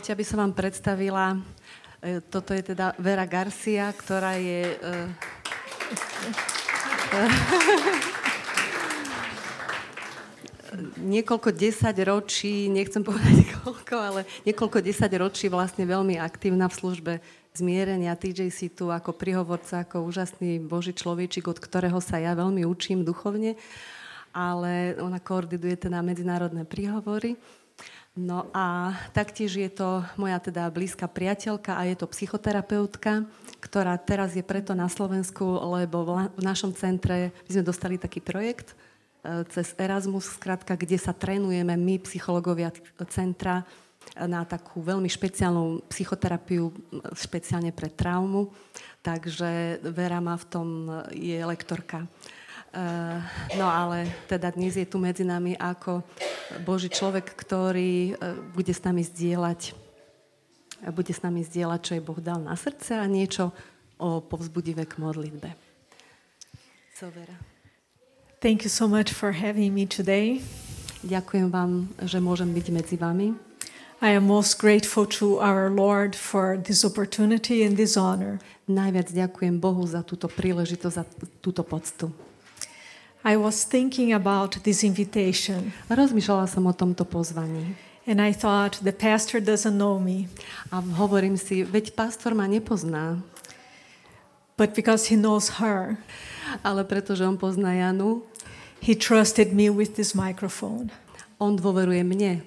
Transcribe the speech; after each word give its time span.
Dovolte, 0.00 0.16
aby 0.16 0.24
som 0.24 0.40
vám 0.40 0.56
predstavila, 0.56 1.36
e, 2.00 2.24
toto 2.24 2.56
je 2.56 2.72
teda 2.72 2.96
Vera 2.96 3.28
Garcia, 3.28 3.92
ktorá 3.92 4.32
je... 4.40 4.80
E, 4.80 4.96
niekoľko 11.04 11.52
desať 11.52 12.00
ročí, 12.08 12.72
nechcem 12.72 13.04
povedať 13.04 13.44
koľko, 13.60 13.96
ale 14.00 14.24
niekoľko 14.48 14.80
desať 14.80 15.20
ročí 15.20 15.52
vlastne 15.52 15.84
veľmi 15.84 16.16
aktívna 16.16 16.72
v 16.72 16.80
službe 16.80 17.20
zmierenia 17.52 18.16
TJC 18.16 18.72
tu 18.72 18.88
ako 18.88 19.12
prihovorca, 19.12 19.84
ako 19.84 20.08
úžasný 20.08 20.64
Boží 20.64 20.96
človečik, 20.96 21.44
od 21.44 21.60
ktorého 21.60 22.00
sa 22.00 22.16
ja 22.16 22.32
veľmi 22.32 22.64
učím 22.64 23.04
duchovne, 23.04 23.52
ale 24.32 24.96
ona 24.96 25.20
koordinuje 25.20 25.76
teda 25.76 26.00
medzinárodné 26.00 26.64
príhovory. 26.64 27.36
No 28.20 28.52
a 28.52 28.92
taktiež 29.16 29.56
je 29.56 29.70
to 29.72 30.04
moja 30.20 30.36
teda 30.36 30.68
blízka 30.68 31.08
priateľka 31.08 31.72
a 31.72 31.88
je 31.88 31.96
to 31.96 32.04
psychoterapeutka, 32.04 33.24
ktorá 33.64 33.96
teraz 33.96 34.36
je 34.36 34.44
preto 34.44 34.76
na 34.76 34.92
Slovensku, 34.92 35.40
lebo 35.80 36.28
v 36.36 36.42
našom 36.44 36.76
centre 36.76 37.32
my 37.48 37.50
sme 37.56 37.64
dostali 37.64 37.96
taký 37.96 38.20
projekt 38.20 38.76
e, 39.24 39.40
cez 39.48 39.72
Erasmus, 39.80 40.36
skratka, 40.36 40.76
kde 40.76 41.00
sa 41.00 41.16
trénujeme 41.16 41.72
my, 41.80 41.96
psychológovia 42.04 42.68
centra, 43.08 43.64
na 44.16 44.44
takú 44.48 44.80
veľmi 44.80 45.08
špeciálnu 45.08 45.84
psychoterapiu, 45.88 46.72
špeciálne 47.12 47.68
pre 47.72 47.92
traumu. 47.92 48.48
Takže 49.00 49.80
Vera 49.92 50.20
má 50.24 50.36
v 50.40 50.48
tom, 50.48 50.68
je 51.12 51.36
lektorka 51.40 52.04
no 53.58 53.66
ale 53.66 54.06
teda 54.30 54.54
dnes 54.54 54.78
je 54.78 54.86
tu 54.86 55.02
medzi 55.02 55.26
nami 55.26 55.58
ako 55.58 56.06
Boží 56.62 56.86
človek, 56.86 57.34
ktorý 57.34 58.14
eh, 58.14 58.38
bude 58.54 58.70
s 58.70 58.82
nami 58.82 59.02
zdieľať 59.02 59.90
bude 60.88 61.12
s 61.12 61.20
nami 61.20 61.44
zdieľať, 61.44 61.80
čo 61.84 61.92
je 61.92 62.00
Boh 62.00 62.16
dal 62.16 62.40
na 62.40 62.56
srdce 62.56 62.96
a 62.96 63.04
niečo 63.04 63.52
o 64.00 64.24
povzbudivé 64.24 64.88
k 64.88 64.96
modlitbe. 64.96 65.52
So, 66.96 67.12
Vera. 67.12 67.36
Thank 68.40 68.64
you 68.64 68.72
so 68.72 68.88
much 68.88 69.12
for 69.12 69.36
having 69.36 69.76
me 69.76 69.84
today. 69.84 70.40
Ďakujem 71.04 71.52
vám, 71.52 71.92
že 72.00 72.16
môžem 72.20 72.48
byť 72.56 72.66
medzi 72.72 72.96
vami. 72.96 73.36
I 74.00 74.16
am 74.16 74.24
most 74.24 74.56
grateful 74.56 75.04
to 75.20 75.44
our 75.44 75.68
Lord 75.68 76.16
for 76.16 76.56
this 76.56 76.88
opportunity 76.88 77.60
and 77.60 77.76
this 77.76 78.00
honor. 78.00 78.40
Najviac 78.64 79.12
ďakujem 79.12 79.60
Bohu 79.60 79.84
za 79.84 80.00
túto 80.00 80.24
príležitosť, 80.24 80.94
za 80.96 81.04
túto 81.44 81.60
poctu. 81.60 82.08
I 83.20 83.36
was 83.36 83.68
thinking 83.68 84.16
about 84.16 84.64
this 84.64 84.80
invitation. 84.80 85.76
Rozmýšľala 85.92 86.48
som 86.48 86.64
o 86.64 86.72
tomto 86.72 87.04
pozvaní. 87.04 87.76
And 88.08 88.16
I 88.16 88.32
thought, 88.32 88.80
the 88.80 88.96
pastor 88.96 89.44
doesn't 89.44 89.76
know 89.76 90.00
me. 90.00 90.32
A 90.72 90.80
hovorím 90.80 91.36
si, 91.36 91.60
veď 91.60 91.92
pastor 91.92 92.32
ma 92.32 92.48
nepozná. 92.48 93.20
But 94.56 94.72
because 94.72 95.12
he 95.12 95.20
knows 95.20 95.60
her. 95.60 96.00
Ale 96.64 96.84
pretože 96.88 97.28
on 97.28 97.36
pozná 97.36 97.76
Janu. 97.76 98.24
He 98.80 98.96
trusted 98.96 99.52
me 99.52 99.68
with 99.68 100.00
this 100.00 100.16
microphone. 100.16 100.88
On 101.36 101.52
dôveruje 101.52 102.00
mne 102.00 102.40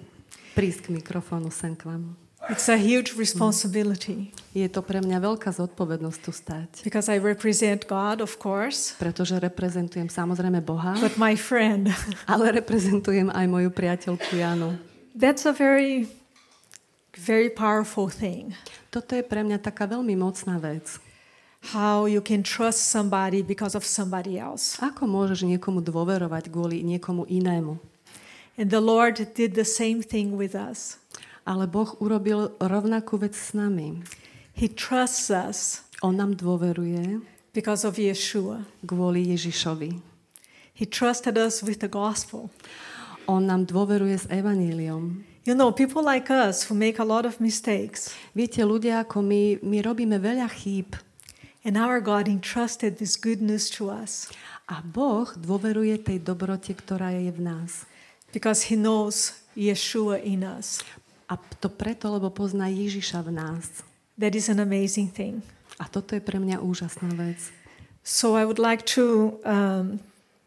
prísť 0.57 0.89
k 0.89 0.93
mikrofónu 0.97 1.53
sem 1.53 1.77
k 1.77 1.85
vám. 1.85 2.17
It's 2.51 2.67
a 2.67 2.75
huge 2.75 3.15
responsibility. 3.15 4.35
Je 4.51 4.67
to 4.67 4.83
pre 4.83 4.99
mňa 4.99 5.23
veľká 5.23 5.47
zodpovednosť 5.55 6.19
tu 6.19 6.31
stať. 6.35 6.69
Because 6.83 7.07
I 7.07 7.15
represent 7.15 7.87
God, 7.87 8.19
of 8.19 8.35
course. 8.35 8.99
Pretože 8.99 9.39
reprezentujem 9.39 10.11
samozrejme 10.11 10.59
Boha. 10.59 10.99
But 10.99 11.15
my 11.15 11.39
friend. 11.39 11.87
ale 12.31 12.51
reprezentujem 12.51 13.31
aj 13.31 13.45
moju 13.47 13.69
priateľku 13.71 14.35
Janu. 14.35 14.75
That's 15.15 15.47
a 15.47 15.55
very 15.55 16.11
very 17.17 17.49
powerful 17.49 18.09
thing. 18.09 18.57
Toto 18.91 19.15
je 19.15 19.23
pre 19.23 19.45
mňa 19.45 19.61
taká 19.61 19.87
veľmi 19.87 20.17
mocná 20.17 20.57
vec. 20.59 20.99
How 21.71 22.03
you 22.03 22.19
can 22.19 22.43
trust 22.43 22.91
somebody 22.91 23.39
because 23.39 23.71
of 23.71 23.87
somebody 23.87 24.35
else. 24.35 24.75
Ako 24.83 25.07
môžeš 25.07 25.47
niekomu 25.47 25.79
dôverovať 25.79 26.51
kvôli 26.51 26.83
niekomu 26.83 27.23
inému? 27.23 27.79
And 28.59 28.69
the 28.69 28.83
Lord 28.83 29.17
did 29.33 29.55
the 29.55 29.65
same 29.65 30.03
thing 30.03 30.35
with 30.35 30.53
us. 30.53 30.99
Ale 31.43 31.67
Boh 31.67 31.91
urobil 31.99 32.55
rovnakú 32.59 33.19
vec 33.19 33.35
s 33.35 33.51
nami. 33.51 33.99
He 34.55 34.71
trusts 34.71 35.27
us. 35.27 35.83
On 35.99 36.15
nám 36.15 36.39
dôveruje. 36.39 37.19
Because 37.51 37.83
of 37.83 37.99
Yeshua. 37.99 38.63
Kvôli 38.87 39.29
Ježišovi. 39.33 39.99
He 40.73 40.85
trusted 40.89 41.37
us 41.37 41.61
with 41.61 41.83
the 41.83 41.91
gospel. 41.91 42.49
On 43.29 43.43
nám 43.43 43.69
dôveruje 43.69 44.17
s 44.23 44.25
evaníliom. 44.31 45.23
You 45.43 45.55
know, 45.59 45.75
people 45.75 45.99
like 45.99 46.31
us 46.31 46.63
who 46.63 46.73
make 46.75 46.99
a 46.99 47.07
lot 47.07 47.27
of 47.27 47.43
mistakes. 47.43 48.15
Viete, 48.31 48.63
ľudia 48.63 49.03
ako 49.03 49.19
my, 49.19 49.59
my 49.59 49.83
robíme 49.83 50.15
veľa 50.15 50.47
chýb. 50.47 50.95
And 51.67 51.75
our 51.75 51.99
God 51.99 52.27
entrusted 52.27 52.99
this 52.99 53.19
good 53.19 53.43
news 53.43 53.67
to 53.75 53.91
us. 53.91 54.31
A 54.71 54.79
Boh 54.79 55.27
dôveruje 55.35 55.99
tej 55.99 56.23
dobrote, 56.23 56.71
ktorá 56.71 57.11
je 57.11 57.31
v 57.35 57.39
nás. 57.43 57.83
Because 58.31 58.71
he 58.71 58.79
knows 58.79 59.43
Yeshua 59.55 60.23
in 60.23 60.47
us. 60.47 60.79
A 61.33 61.41
to 61.57 61.65
preto, 61.73 62.13
lebo 62.13 62.29
pozná 62.29 62.69
Ježiša 62.69 63.25
v 63.25 63.33
nás. 63.33 63.81
That 64.21 64.37
is 64.37 64.53
an 64.53 64.61
amazing 64.61 65.09
thing. 65.09 65.41
A 65.81 65.89
toto 65.89 66.13
je 66.13 66.21
pre 66.21 66.37
mňa 66.37 66.61
úžasná 66.61 67.09
vec. 67.17 67.49
So 68.05 68.37
I 68.37 68.45
would 68.45 68.61
like 68.61 68.85
to 68.93 69.41
um, 69.41 69.97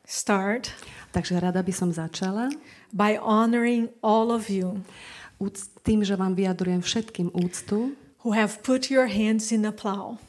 start 0.07 0.71
Takže 1.17 1.41
rada 1.41 1.65
by 1.65 1.73
som 1.73 1.89
začala 1.89 2.53
by 2.93 3.17
honoring 3.17 3.89
all 4.05 4.29
of 4.29 4.53
you 4.53 4.85
tým, 5.81 6.05
že 6.05 6.13
vám 6.13 6.37
vyjadrujem 6.37 6.85
všetkým 6.85 7.33
úctu 7.33 7.97
who 8.21 8.37
have 8.37 8.61
put 8.61 8.93
your 8.93 9.09
hands 9.09 9.49
in 9.49 9.65
the 9.65 9.73
plow 9.73 10.21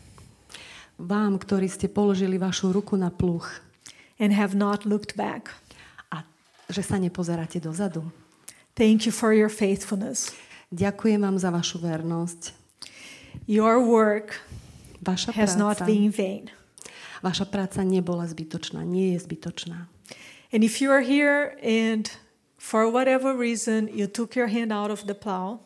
vám, 0.95 1.38
ktorí 1.44 1.68
ste 1.68 1.91
položili 1.91 2.39
vašu 2.39 2.72
ruku 2.72 2.95
na 2.95 3.12
pluch 3.12 3.59
and 4.16 4.31
have 4.31 4.56
not 4.56 4.88
looked 4.88 5.13
back. 5.13 5.53
A 6.09 6.25
že 6.72 6.81
sa 6.81 6.97
nepozeráte 6.97 7.62
dozadu. 7.62 8.07
Thank 8.74 9.06
you 9.06 9.13
for 9.13 9.29
your 9.29 9.51
faithfulness. 9.51 10.34
Ďakujem 10.67 11.23
vám 11.23 11.39
za 11.39 11.47
vašu 11.47 11.79
vernosť. 11.79 12.51
Your 13.47 13.79
work 13.79 14.44
Vaša 15.00 15.31
has 15.31 15.55
práca, 15.55 15.63
not 15.63 15.78
been 15.88 16.11
vain. 16.11 16.51
Vaša 17.23 17.47
práca 17.47 17.88
nebola 17.88 18.28
zbytočná, 18.28 18.83
nie 18.83 19.16
je 19.16 19.23
zbytočná. 19.23 19.88
And 20.51 20.67
if 20.67 20.83
you 20.83 20.91
are 20.91 21.00
here 21.00 21.56
and 21.63 22.11
for 22.59 22.91
whatever 22.91 23.31
reason 23.31 23.88
you 23.88 24.11
took 24.11 24.35
your 24.35 24.51
hand 24.51 24.75
out 24.75 24.91
of 24.91 25.07
the 25.07 25.16
plow, 25.16 25.63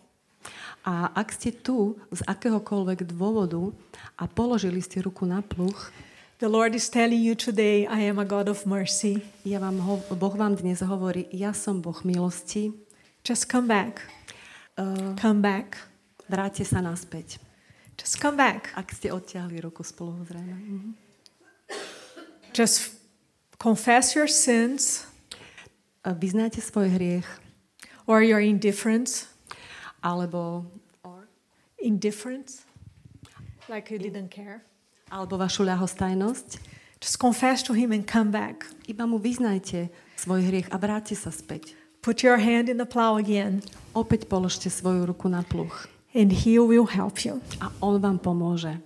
a 0.85 1.09
ak 1.17 1.33
ste 1.33 1.49
tu 1.49 1.97
z 2.13 2.21
akéhokoľvek 2.25 3.09
dôvodu 3.09 3.73
a 4.21 4.29
položili 4.29 4.85
ste 4.85 5.01
ruku 5.01 5.25
na 5.25 5.41
pluch, 5.41 5.89
The 6.41 6.49
Lord 6.49 6.73
is 6.73 6.89
telling 6.89 7.21
you 7.21 7.37
today, 7.37 7.85
I 7.85 8.05
am 8.05 8.17
a 8.17 8.25
God 8.25 8.49
of 8.49 8.65
mercy. 8.65 9.21
Ja 9.45 9.61
vám 9.61 9.77
ho, 9.81 10.01
boh 10.13 10.33
vám 10.33 10.57
dnes 10.57 10.81
hovorí, 10.81 11.29
ja 11.29 11.53
som 11.53 11.85
Boh 11.85 12.01
milosti, 12.01 12.73
Just 13.21 13.45
come 13.49 13.69
back. 13.69 14.01
Uh, 14.77 15.15
come 15.19 15.41
back. 15.41 15.77
Vráťte 16.31 16.63
sa 16.63 16.79
naspäť. 16.79 17.41
Just 17.99 18.17
come 18.23 18.39
back. 18.39 18.71
Ak 18.73 18.95
ste 18.95 19.11
odtiahli 19.11 19.59
ruku 19.59 19.83
spolu, 19.83 20.23
zrejme. 20.25 20.55
Mm-hmm. 20.55 20.93
Just 22.55 22.95
confess 23.59 24.15
your 24.15 24.31
sins. 24.31 25.05
Vyznajte 26.01 26.63
svoj 26.63 26.87
hriech. 26.97 27.27
Or 28.07 28.23
your 28.23 28.39
indifference. 28.39 29.29
Alebo 30.01 30.65
or? 31.03 31.27
indifference. 31.77 32.65
Like 33.69 33.91
you 33.91 33.99
didn't 33.99 34.33
care. 34.33 34.65
Alebo 35.11 35.37
vašu 35.37 35.67
ľahostajnosť. 35.67 36.57
Just 37.01 37.19
confess 37.19 37.61
to 37.65 37.73
him 37.73 37.91
and 37.91 38.07
come 38.07 38.31
back. 38.31 38.65
Iba 38.87 39.03
mu 39.03 39.19
vyznajte 39.21 39.91
svoj 40.15 40.47
hriech 40.47 40.69
a 40.73 40.77
vráťte 40.79 41.17
sa 41.17 41.29
späť. 41.29 41.80
Put 42.01 42.25
your 42.25 42.41
hand 42.41 42.65
in 42.65 42.81
the 42.81 42.89
plow 42.89 43.21
again. 43.21 43.61
Opäť 43.93 44.25
položte 44.25 44.73
svoju 44.73 45.05
ruku 45.05 45.29
na 45.29 45.45
pluch. 45.45 45.85
And 46.17 46.33
he 46.33 46.57
will 46.57 46.89
help 46.89 47.21
you. 47.21 47.45
A 47.61 47.69
on 47.77 48.01
vám 48.01 48.17
pomôže. 48.17 48.81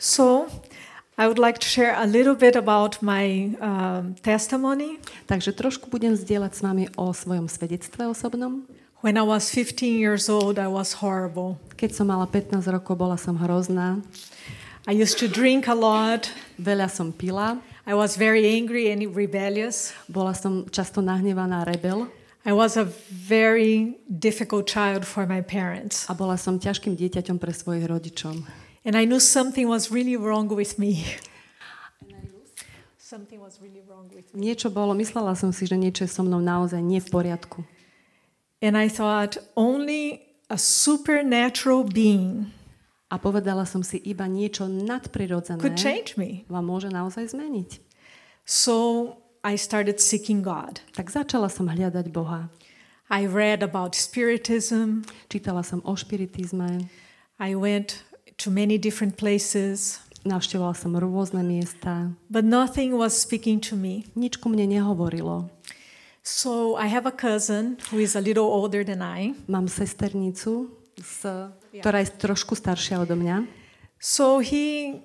So, 0.00 0.48
I 1.20 1.28
would 1.28 1.36
like 1.36 1.60
to 1.60 1.68
share 1.68 1.92
a 1.92 2.08
little 2.08 2.32
bit 2.32 2.56
about 2.56 3.04
my 3.04 3.52
um, 3.60 4.16
testimony. 4.24 4.96
Takže 5.28 5.52
trošku 5.52 5.92
budem 5.92 6.16
zdieľať 6.16 6.52
s 6.56 6.60
vami 6.64 6.84
o 6.96 7.12
svojom 7.12 7.52
svedectve 7.52 8.08
osobnom. 8.08 8.64
When 9.04 9.20
I 9.20 9.26
was 9.28 9.52
15 9.52 9.92
years 9.92 10.32
old, 10.32 10.56
I 10.56 10.72
was 10.72 11.04
horrible. 11.04 11.60
Keď 11.76 12.00
som 12.00 12.08
mala 12.08 12.24
15 12.24 12.64
rokov, 12.72 12.96
bola 12.96 13.20
som 13.20 13.36
hrozná. 13.36 14.00
I 14.88 14.96
used 14.96 15.20
to 15.20 15.28
drink 15.28 15.68
a 15.68 15.76
lot. 15.76 16.32
Veľa 16.56 16.88
som 16.88 17.12
pila. 17.12 17.60
I 17.88 17.94
was 17.94 18.20
very 18.20 18.44
angry 18.44 18.92
and 18.92 19.00
rebellious. 19.16 19.96
Bola 20.12 20.36
som 20.36 20.68
často 20.68 21.00
nahnevaná 21.00 21.64
rebel. 21.64 22.04
I 22.44 22.52
was 22.52 22.76
a 22.76 22.84
very 23.08 23.96
difficult 24.12 24.68
child 24.68 25.08
for 25.08 25.24
my 25.24 25.40
parents. 25.40 26.04
A 26.04 26.12
bola 26.12 26.36
som 26.36 26.60
ťažkým 26.60 26.92
dieťaťom 26.92 27.40
pre 27.40 27.48
svojich 27.48 27.88
rodičov. 27.88 28.44
And 28.84 28.92
I 28.92 29.08
knew 29.08 29.16
something 29.16 29.64
was 29.72 29.88
really 29.88 30.20
wrong 30.20 30.52
with 30.52 30.76
me. 30.76 31.16
Something 33.00 33.40
was 33.40 33.56
really 33.64 33.80
wrong 33.88 34.12
with 34.12 34.36
me. 34.36 34.52
Niečo 34.52 34.68
bolo, 34.68 34.92
myslela 34.92 35.32
som 35.32 35.48
si, 35.48 35.64
že 35.64 35.80
niečo 35.80 36.04
je 36.04 36.12
so 36.12 36.20
mnou 36.20 36.44
naozaj 36.44 36.84
nie 36.84 37.00
v 37.00 37.08
poriadku. 37.08 37.64
And 38.60 38.76
I 38.76 38.92
thought 38.92 39.40
only 39.56 40.28
a 40.52 40.60
supernatural 40.60 41.88
being 41.88 42.52
A 43.08 43.16
povedala 43.16 43.64
som 43.64 43.80
si, 43.80 43.96
iba 44.04 44.28
niečo 44.28 44.68
nadprirodzené 44.68 45.60
could 45.64 45.80
change 45.80 46.20
me. 46.20 46.44
vám 46.52 46.64
môže 46.68 46.92
naozaj 46.92 47.32
zmeniť. 47.32 47.80
So 48.44 49.16
I 49.44 49.56
started 49.56 50.00
seeking 50.00 50.44
God. 50.44 50.84
Tak 50.92 51.08
začala 51.08 51.48
som 51.48 51.72
hľadať 51.72 52.12
Boha. 52.12 52.52
I 53.08 53.24
read 53.24 53.64
about 53.64 53.96
spiritism. 53.96 55.08
Čítala 55.32 55.64
som 55.64 55.80
o 55.88 55.96
špiritizme, 55.96 56.92
I 57.40 57.56
went 57.56 58.04
to 58.44 58.52
many 58.52 58.76
different 58.76 59.16
places, 59.16 60.04
navštevovala 60.28 60.76
som 60.76 60.92
rôzne 60.92 61.40
miesta. 61.40 62.12
but 62.28 62.44
nothing 62.44 62.98
was 63.00 63.16
speaking 63.16 63.56
to 63.64 63.72
me. 63.72 64.04
Nič 64.12 64.36
ku 64.36 64.52
mne 64.52 64.68
nehovorilo. 64.68 65.48
So 66.20 66.76
I 66.76 66.92
have 66.92 67.08
a 67.08 67.14
cousin 67.14 67.80
who 67.88 67.96
is 67.96 68.12
a 68.12 68.20
little 68.20 68.44
older 68.44 68.84
than 68.84 69.00
I. 69.00 69.32
Mám 69.48 69.72
sesternicu, 69.72 70.68
s, 71.00 71.24
ktorá 71.74 72.02
je 72.02 72.08
trošku 72.14 72.54
staršia 72.54 73.02
odo 73.02 73.14
mňa. 73.14 73.46
So 73.98 74.38
he 74.38 74.98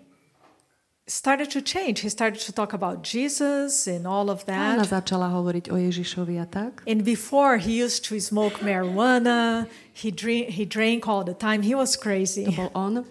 started 1.03 1.51
to 1.51 1.59
change. 1.59 1.99
He 2.01 2.09
started 2.09 2.39
to 2.45 2.51
talk 2.53 2.71
about 2.71 3.03
Jesus 3.03 3.87
and 3.87 4.07
all 4.07 4.29
of 4.29 4.47
A 4.47 4.53
ona 4.53 4.85
that. 4.85 5.03
začala 5.03 5.27
hovoriť 5.33 5.67
o 5.73 5.75
Ježišovi 5.75 6.39
a 6.39 6.47
tak. 6.47 6.79
And 6.87 7.03
before 7.03 7.57
he 7.59 7.81
used 7.81 8.07
to 8.07 8.15
smoke 8.21 8.63
marijuana, 8.63 9.67
he 9.91 10.11
drink, 10.15 10.53
he 10.55 10.63
drank 10.63 11.03
all 11.09 11.25
the 11.25 11.35
time. 11.35 11.59
He 11.65 11.75
was 11.75 11.97
To 11.97 12.01
crazy. 12.01 12.47
bol 12.55 12.71
on. 12.71 13.03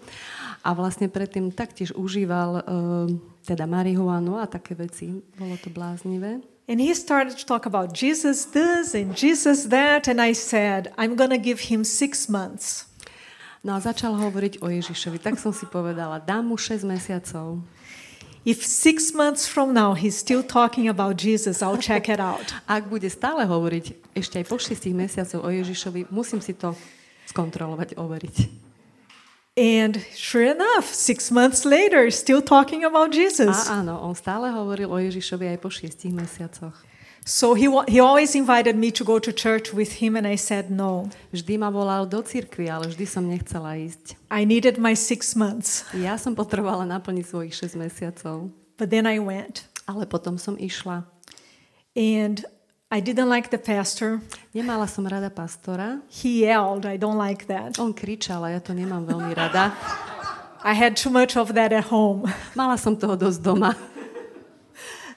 A 0.63 0.71
vlastne 0.71 1.11
predtým 1.11 1.51
taktiež 1.51 1.91
užíval 1.91 2.63
uh, 2.63 3.11
teda 3.43 3.67
marihuanu 3.67 4.39
a 4.39 4.47
také 4.47 4.79
veci. 4.79 5.19
Bolo 5.35 5.59
to 5.59 5.67
bláznivé. 5.67 6.39
And 6.63 6.79
he 6.79 6.95
started 6.95 7.35
to 7.37 7.45
talk 7.45 7.65
about 7.67 7.91
Jesus 7.91 8.45
this 8.45 8.95
and 8.95 9.15
Jesus 9.15 9.67
that. 9.67 10.07
And 10.07 10.21
I 10.21 10.31
said, 10.31 10.95
I'm 10.97 11.15
to 11.35 11.37
give 11.37 11.67
him 11.67 11.83
six 11.83 12.29
months. 12.31 12.87
No 13.63 13.75
a 13.75 13.79
začal 13.79 14.15
hovoriť 14.19 14.59
o 14.59 14.67
Ježišovi. 14.67 15.23
Tak 15.23 15.39
som 15.39 15.55
si 15.55 15.63
povedala, 15.63 16.19
dám 16.19 16.51
mu 16.51 16.59
6 16.59 16.83
mesiacov. 16.83 17.63
If 18.43 18.59
six 18.59 19.15
months 19.15 19.47
from 19.47 19.71
now 19.71 19.95
he's 19.95 20.19
still 20.19 20.43
talking 20.43 20.91
about 20.91 21.15
Jesus, 21.15 21.63
I'll 21.63 21.79
check 21.79 22.11
it 22.11 22.19
out. 22.19 22.51
Ak 22.67 22.91
bude 22.91 23.07
stále 23.07 23.47
hovoriť 23.47 24.15
ešte 24.19 24.43
aj 24.43 24.45
po 24.51 24.59
6 24.59 24.83
mesiacoch 24.91 25.39
o 25.39 25.47
Ježišovi, 25.47 26.11
musím 26.11 26.43
si 26.43 26.51
to 26.51 26.75
skontrolovať, 27.31 27.95
overiť. 27.95 28.35
And 29.53 30.01
sure 30.15 30.49
enough, 30.49 30.89
six 30.89 31.29
months 31.29 31.63
later, 31.63 32.09
still 32.09 32.41
talking 32.41 32.83
about 32.83 33.13
Jesus. 33.13 33.69
A 33.69 33.85
áno, 33.85 34.01
on 34.01 34.17
stále 34.17 34.49
hovoril 34.49 34.89
o 34.89 34.97
Ježišovi 34.97 35.45
aj 35.53 35.57
po 35.61 35.69
6 35.69 36.09
mesiacoch. 36.09 36.73
So 37.23 37.53
he, 37.53 37.69
he 37.87 38.01
always 38.01 38.35
invited 38.35 38.75
me 38.75 38.91
to 38.91 39.05
go 39.05 39.19
to 39.19 39.31
church 39.31 39.71
with 39.71 40.01
him, 40.01 40.17
and 40.17 40.27
I 40.27 40.35
said 40.35 40.73
no. 40.73 41.07
Vždy 41.31 41.55
ma 41.61 41.69
volal 41.69 42.09
do 42.09 42.19
cirkvi, 42.25 42.67
ale 42.67 42.89
vždy 42.89 43.05
som 43.05 43.23
nechcela 43.23 43.77
ísť. 43.77 44.17
I 44.33 44.43
needed 44.43 44.81
my 44.81 44.97
six 44.97 45.37
months. 45.37 45.85
Ja 45.93 46.17
som 46.17 46.33
potrebovala 46.33 46.89
naplniť 46.89 47.25
svojich 47.29 47.53
6 47.53 47.77
mesiacov. 47.77 48.49
But 48.75 48.89
then 48.89 49.05
I 49.05 49.21
went. 49.21 49.69
Ale 49.85 50.09
potom 50.09 50.41
som 50.41 50.57
išla. 50.57 51.05
And 51.93 52.41
I 52.93 52.99
didn't 52.99 53.27
like 53.27 53.49
the 53.49 53.57
pastor. 53.57 54.21
Nemala 54.53 54.85
som 54.85 55.07
rada 55.07 55.33
pastora. 55.33 55.99
He 56.13 56.45
yelled. 56.45 56.85
I 56.85 56.97
don't 56.97 57.17
like 57.17 57.47
that. 57.47 57.79
On 57.79 57.89
kričal 57.89 58.45
a 58.45 58.53
ja 58.53 58.61
to 58.61 58.77
nemám 58.77 59.09
veľmi 59.09 59.33
rada. 59.33 59.73
I 60.61 60.77
had 60.77 60.93
too 60.93 61.09
much 61.09 61.33
of 61.33 61.57
that 61.57 61.73
at 61.73 61.89
home. 61.89 62.29
Mala 62.53 62.77
som 62.77 62.93
toho 62.93 63.17
dosť 63.17 63.41
doma. 63.41 63.73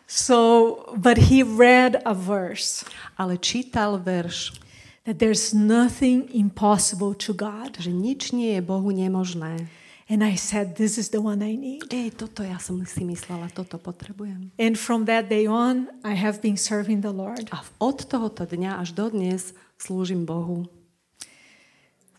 So, 0.09 0.89
but 0.97 1.29
he 1.29 1.45
read 1.45 2.01
a 2.09 2.17
verse 2.17 2.89
Ale 3.21 3.37
čítal 3.37 4.01
verš, 4.01 4.57
that 5.05 5.21
there's 5.21 5.53
nothing 5.53 6.33
impossible 6.33 7.13
to 7.13 7.37
God. 7.37 7.77
že 7.77 7.93
nič 7.93 8.33
nie 8.33 8.57
je 8.57 8.65
Bohu 8.65 8.89
nemožné. 8.89 9.69
And 10.07 10.23
I 10.23 10.39
said, 10.39 10.79
This 10.79 10.99
is 10.99 11.11
the 11.11 11.19
one 11.19 11.43
I 11.43 11.59
need. 11.59 11.91
Ej, 11.91 12.15
toto 12.15 12.47
ja 12.47 12.63
som 12.63 12.79
si 12.87 13.03
myslela, 13.03 13.51
toto 13.51 13.75
potrebujem. 13.79 14.55
And 14.55 14.79
from 14.79 15.05
that 15.11 15.27
day 15.27 15.51
on, 15.51 15.91
I 16.07 16.15
have 16.15 16.39
been 16.39 16.55
serving 16.55 17.03
the 17.03 17.11
Lord. 17.11 17.51
A 17.51 17.67
od 17.83 18.07
tohoto 18.07 18.47
dňa 18.47 18.79
až 18.79 18.95
do 18.95 19.11
dnes 19.11 19.51
slúžim 19.83 20.23
Bohu. 20.23 20.71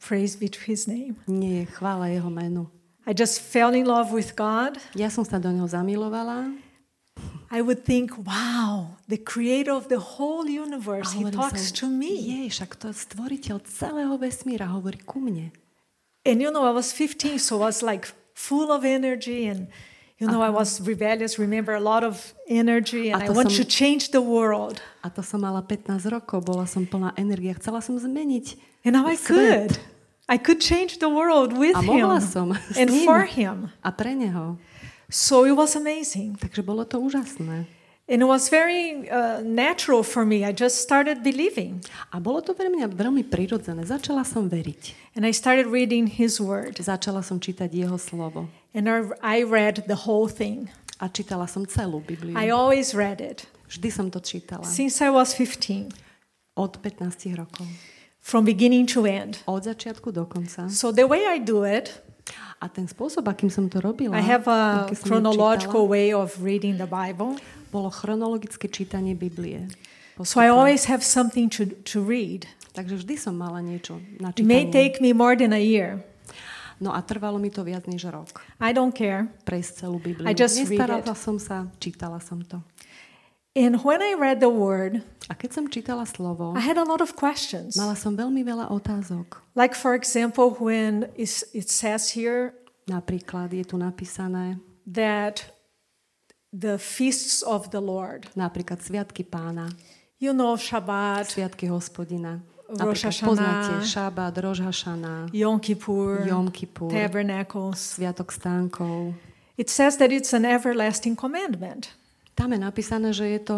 Praise 0.04 0.36
be 0.36 0.52
to 0.52 0.60
his 0.68 0.88
name. 0.88 1.16
Nie 1.28 1.64
je 1.64 1.66
chvála 1.80 2.12
jeho 2.12 2.28
menu. 2.28 2.68
I 3.08 3.16
just 3.16 3.40
fell 3.40 3.72
in 3.72 3.88
love 3.88 4.12
with 4.12 4.36
God. 4.36 4.76
Ja 4.92 5.08
som 5.08 5.24
sa 5.24 5.40
do 5.40 5.48
neho 5.48 5.68
zamilovala 5.68 6.52
I 7.50 7.62
would 7.62 7.86
think, 7.86 8.12
wow, 8.28 8.98
the 9.08 9.18
creator 9.18 9.72
of 9.72 9.88
the 9.88 10.00
whole 10.00 10.50
universe, 10.50 11.14
he 11.14 11.24
talks 11.32 11.72
to 11.80 11.88
me. 11.88 12.12
jej, 12.20 12.52
však 12.52 12.76
to 12.76 12.92
je 12.92 12.96
stvoriteľ 13.08 13.64
celého 13.64 14.14
vesmíra, 14.20 14.68
hovorí 14.68 15.00
ku 15.00 15.24
mne. 15.24 15.56
And 16.28 16.42
you 16.42 16.52
know, 16.52 16.66
I 16.68 16.72
was 16.72 16.92
15, 16.92 17.40
so 17.40 17.56
I 17.64 17.72
was 17.72 17.82
like 17.82 18.12
full 18.34 18.72
of 18.72 18.84
energy 18.84 19.48
and 19.48 19.68
you 20.20 20.28
know, 20.28 20.42
I 20.42 20.48
uh-huh. 20.48 20.58
was 20.58 20.82
rebellious, 20.82 21.38
remember 21.38 21.76
a 21.76 21.80
lot 21.80 22.04
of 22.04 22.34
energy 22.50 23.12
and 23.12 23.22
I 23.22 23.30
want 23.30 23.52
som- 23.52 23.64
to 23.64 23.66
change 23.66 24.10
the 24.10 24.22
world. 24.22 24.82
A 25.04 25.10
to 25.10 25.22
som 25.22 25.42
mala 25.42 25.62
15 25.62 26.10
rokov, 26.10 26.46
bola 26.46 26.66
som 26.66 26.86
plná 26.86 27.14
energie, 27.18 27.54
chcela 27.54 27.82
som 27.82 28.00
zmeniť 28.00 28.58
And 28.84 28.96
now 28.96 29.06
I 29.06 29.16
could. 29.16 29.78
I 30.28 30.38
could 30.38 30.60
change 30.60 31.00
the 31.00 31.08
world 31.08 31.54
with 31.54 31.78
him 31.86 32.20
som 32.20 32.58
and 32.76 32.90
for 33.06 33.24
him. 33.26 33.70
A 33.84 33.92
pre 33.92 34.16
neho. 34.16 34.58
So 35.10 35.46
it 35.46 35.56
was 35.56 35.76
amazing. 35.76 36.36
Takže 36.36 36.62
bolo 36.66 36.84
to 36.84 37.00
úžasné. 37.00 37.77
And 38.08 38.24
it 38.24 38.26
was 38.26 38.48
very 38.48 39.10
uh, 39.12 39.44
natural 39.44 40.02
for 40.02 40.24
me. 40.24 40.46
I 40.48 40.56
just 40.56 40.80
started 40.80 41.24
believing. 41.24 41.84
A 42.16 42.24
bolo 42.24 42.40
to 42.40 42.56
pre 42.56 42.72
mňa 42.72 42.96
veľmi 42.96 43.28
prirodzené. 43.28 43.84
Začala 43.84 44.24
som 44.24 44.48
veriť. 44.48 44.96
And 45.20 45.28
I 45.28 45.36
started 45.36 45.68
reading 45.68 46.08
his 46.08 46.40
word. 46.40 46.80
Začala 46.80 47.20
som 47.20 47.36
čítať 47.44 47.68
jeho 47.68 48.00
slovo. 48.00 48.48
And 48.72 48.88
I, 49.20 49.44
read 49.44 49.92
the 49.92 50.08
whole 50.08 50.32
thing. 50.32 50.72
A 51.04 51.12
čítala 51.12 51.52
som 51.52 51.68
celú 51.68 52.00
Bibliu. 52.00 52.34
I 52.40 52.48
always 52.48 52.96
read 52.96 53.20
it 53.20 53.46
Vždy 53.68 53.92
som 53.92 54.08
to 54.08 54.24
čítala. 54.24 54.64
since 54.64 55.04
I 55.04 55.12
was 55.12 55.36
15, 55.36 55.92
Od 56.56 56.80
15 56.80 57.36
rokov. 57.36 57.68
from 58.24 58.48
beginning 58.48 58.88
to 58.88 59.04
end. 59.04 59.44
Od 59.46 59.68
začiatku 59.68 60.16
do 60.16 60.24
konca. 60.24 60.72
So 60.72 60.96
the 60.96 61.04
way 61.04 61.28
I 61.28 61.44
do 61.44 61.68
it, 61.68 61.92
A 62.58 62.66
ten 62.66 62.90
spôsob, 62.90 63.30
akým 63.30 63.54
som 63.54 63.70
to 63.70 63.78
robila, 63.78 64.18
I 64.18 64.24
have 64.26 64.50
a 64.50 64.90
aký 64.90 64.98
som 64.98 65.04
to 65.04 65.08
chronological 65.14 65.86
čítala, 65.86 65.94
way 65.94 66.08
of 66.10 66.34
reading 66.42 66.82
the 66.82 66.90
Bible. 66.90 67.38
Bolo 67.78 67.94
chronologické 67.94 68.66
čítanie 68.66 69.14
Biblie. 69.14 69.70
So 70.26 70.42
I 70.42 70.50
always 70.50 70.90
have 70.90 71.06
something 71.06 71.46
to, 71.54 71.70
to 71.86 72.02
read. 72.02 72.50
Takže 72.74 73.06
vždy 73.06 73.16
som 73.22 73.38
mala 73.38 73.62
niečo 73.62 74.02
na 74.18 74.34
It 74.34 74.42
may 74.42 74.66
čítanie. 74.66 74.74
take 74.74 74.94
me 74.98 75.14
more 75.14 75.38
than 75.38 75.54
a 75.54 75.62
year. 75.62 76.02
No 76.82 76.94
a 76.94 77.02
trvalo 77.02 77.38
mi 77.42 77.50
to 77.54 77.62
viac 77.66 77.86
než 77.90 78.10
rok. 78.10 78.42
I 78.62 78.74
don't 78.74 78.94
care. 78.94 79.30
Prejsť 79.46 79.86
celú 79.86 79.98
Bibliu. 80.02 80.26
I 80.30 80.34
just 80.34 80.58
read 80.58 80.74
Nestarala 80.78 81.14
it. 81.14 81.22
som 81.22 81.38
sa, 81.38 81.70
čítala 81.78 82.18
som 82.22 82.42
to. 82.46 82.62
And 83.58 83.82
when 83.82 84.06
I 84.06 84.14
read 84.14 84.38
the 84.38 84.54
word, 84.54 85.02
A 85.30 85.34
keď 85.34 85.50
som 85.54 85.66
čítala 85.66 86.06
slovo, 86.06 86.54
I 86.54 86.62
had 86.62 86.78
a 86.78 86.86
lot 86.86 87.02
of 87.02 87.18
questions. 87.18 87.74
mala 87.74 87.98
som 87.98 88.14
veľmi 88.14 88.46
veľa 88.46 88.70
otázok. 88.70 89.42
Like, 89.58 89.74
for 89.74 89.98
example, 89.98 90.54
when 90.62 91.10
it 91.18 91.70
says 91.70 92.14
here 92.14 92.54
Napríklad 92.88 93.52
je 93.52 93.66
tu 93.66 93.76
napísané, 93.82 94.62
that 94.86 95.50
the 96.60 96.78
feasts 96.82 97.46
of 97.46 97.70
the 97.70 97.80
Lord, 97.80 98.26
napríklad 98.34 98.82
Sviatky 98.82 99.22
pána, 99.22 99.70
you 100.18 100.34
know, 100.34 100.58
Shabbat, 100.58 101.30
Sviatky 101.30 101.70
hospodina. 101.70 102.42
Rosh 102.68 103.06
Hashanah. 103.06 103.28
poznáte 103.32 104.42
Roš 104.42 104.60
Hašana, 104.60 105.32
Yom 105.32 105.60
Kippur, 105.60 106.28
Jom 106.28 106.52
Kippur, 106.52 106.92
Tabernacles. 106.92 107.80
Sviatok 107.96 108.32
stánkov. 108.32 109.16
It 109.58 109.70
says 109.70 109.98
that 109.98 110.12
it's 110.12 110.34
an 110.34 110.46
everlasting 110.46 111.16
commandment. 111.16 111.96
Tam 112.36 112.54
je 112.54 112.60
napísané, 112.60 113.16
že 113.16 113.26
je 113.26 113.40
to 113.40 113.58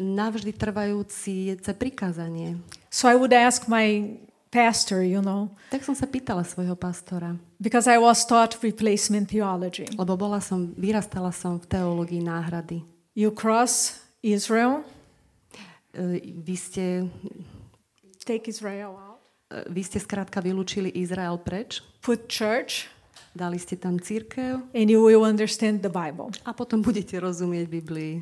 navždy 0.00 0.50
trvajúci 0.50 1.54
prikázanie. 1.78 2.58
So 2.90 3.06
I 3.06 3.14
would 3.14 3.30
ask 3.30 3.68
my 3.68 4.18
pastor, 4.48 5.04
you 5.04 5.20
know, 5.20 5.52
Tak 5.68 5.84
som 5.84 5.92
sa 5.92 6.04
pýtala 6.04 6.42
svojho 6.42 6.74
pastora, 6.74 7.36
because 7.60 7.84
I 7.86 7.96
was 7.96 8.24
taught 8.24 8.56
replacement 8.60 9.28
theology. 9.28 9.84
lebo 9.94 10.16
bola 10.16 10.40
som, 10.40 10.72
vyrastala 10.74 11.32
som 11.32 11.60
v 11.60 11.66
teológii 11.68 12.24
náhrady. 12.24 12.82
You 13.12 13.30
cross 13.30 14.00
Israel, 14.20 14.82
E, 15.88 16.20
Vy 16.44 16.54
ste, 16.54 17.08
take 18.22 18.46
Israel 18.46 18.92
out, 18.92 19.24
e, 19.48 19.64
vy 19.72 19.80
ste 19.82 19.96
skrátka 19.98 20.38
vylúčili 20.38 20.92
Izrael 20.92 21.40
preč, 21.40 21.80
put 22.04 22.28
church, 22.28 22.86
dali 23.32 23.56
ste 23.56 23.74
tam 23.74 23.96
církev 23.96 24.62
and 24.76 24.92
you 24.92 25.00
will 25.00 25.24
understand 25.24 25.80
the 25.80 25.90
Bible. 25.90 26.28
a 26.44 26.52
potom 26.52 26.84
budete 26.84 27.16
rozumieť 27.16 27.66
Biblii. 27.66 28.20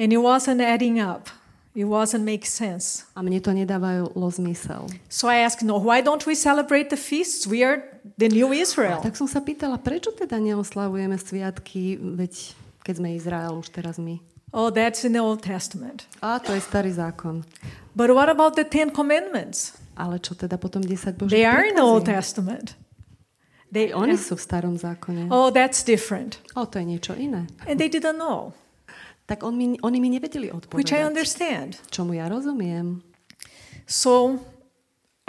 And 0.00 0.14
it 0.14 0.22
wasn't 0.22 0.62
adding 0.62 1.02
up. 1.02 1.28
It 1.70 1.86
wasn't 1.86 2.26
make 2.26 2.46
sense. 2.50 3.06
A 3.14 3.22
mne 3.22 3.38
to 3.38 3.54
nedávalo 3.54 4.26
zmysel. 4.34 4.90
So 5.06 5.30
I 5.30 5.46
asked, 5.46 5.62
no, 5.62 5.78
why 5.78 6.02
don't 6.02 6.26
we 6.26 6.34
celebrate 6.34 6.90
the 6.90 6.98
feasts? 6.98 7.46
We 7.46 7.62
are 7.62 7.86
the 8.18 8.26
new 8.26 8.50
Israel. 8.50 8.98
Tak 8.98 9.14
som 9.14 9.30
sa 9.30 9.38
pýtala, 9.38 9.78
prečo 9.78 10.10
teda 10.10 10.42
neoslavujeme 10.42 11.14
sviatky, 11.14 11.94
veď 11.94 12.58
keď 12.82 12.94
sme 12.98 13.08
Izrael 13.14 13.54
už 13.54 13.70
teraz 13.70 14.02
my. 14.02 14.18
Oh, 14.50 14.74
that's 14.74 15.06
in 15.06 15.14
the 15.14 15.22
Old 15.22 15.46
Testament. 15.46 16.10
A 16.18 16.42
to 16.42 16.50
je 16.50 16.58
starý 16.58 16.90
zákon. 16.90 17.46
But 17.94 18.10
what 18.10 18.26
about 18.26 18.58
the 18.58 18.66
Ten 18.66 18.90
Commandments? 18.90 19.78
Ale 19.94 20.18
čo 20.18 20.34
teda 20.34 20.58
potom 20.58 20.82
10 20.82 21.14
Božích 21.14 21.30
They 21.30 21.46
are 21.46 21.62
in 21.62 21.78
the 21.78 21.86
Old? 21.86 22.02
Testament. 22.02 22.74
They, 23.70 23.94
Oni 23.94 24.18
sú 24.18 24.34
v 24.34 24.42
starom 24.42 24.74
zákone. 24.74 25.30
oh, 25.30 25.54
that's 25.54 25.86
different. 25.86 26.42
O, 26.58 26.66
to 26.66 26.82
je 26.82 26.86
niečo 26.98 27.14
iné. 27.14 27.46
And 27.70 27.78
they 27.78 27.86
didn't 27.86 28.18
know, 28.18 28.50
Tak 29.30 29.46
on 29.46 29.54
mi, 29.54 29.78
oni 29.78 29.98
mi 30.02 30.10
nevedeli 30.10 30.50
which 30.50 30.90
I 30.90 31.06
odpovedať. 31.06 31.06
understand. 31.06 31.70
Čomu 31.94 32.18
ja 32.18 32.26
rozumiem. 32.26 32.98
So 33.86 34.42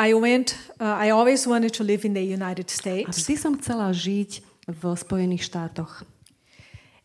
I 0.02 0.18
went, 0.18 0.58
uh, 0.82 0.98
I 0.98 1.14
always 1.14 1.46
wanted 1.46 1.70
to 1.78 1.86
live 1.86 2.02
in 2.02 2.18
the 2.18 2.26
United 2.26 2.66
A 2.66 2.74
States. 2.74 3.14
vždy 3.14 3.36
som 3.38 3.54
chcela 3.62 3.94
žiť 3.94 4.42
v 4.66 4.82
Spojených 4.98 5.46
štátoch. 5.46 6.02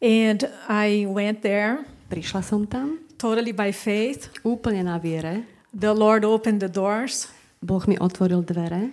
And 0.00 0.49
I 0.69 1.05
went 1.05 1.41
there 1.45 1.85
Prišla 2.09 2.41
som 2.41 2.65
tam 2.65 3.00
totally 3.21 3.53
by 3.53 3.73
faith. 3.76 4.33
úplne 4.41 4.85
na 4.88 4.97
viere. 4.97 5.45
The 5.76 5.93
Lord 5.93 6.25
opened 6.25 6.65
the 6.65 6.73
doors. 6.73 7.29
Boh 7.61 7.85
mi 7.85 7.97
otvoril 8.00 8.41
dvere 8.41 8.88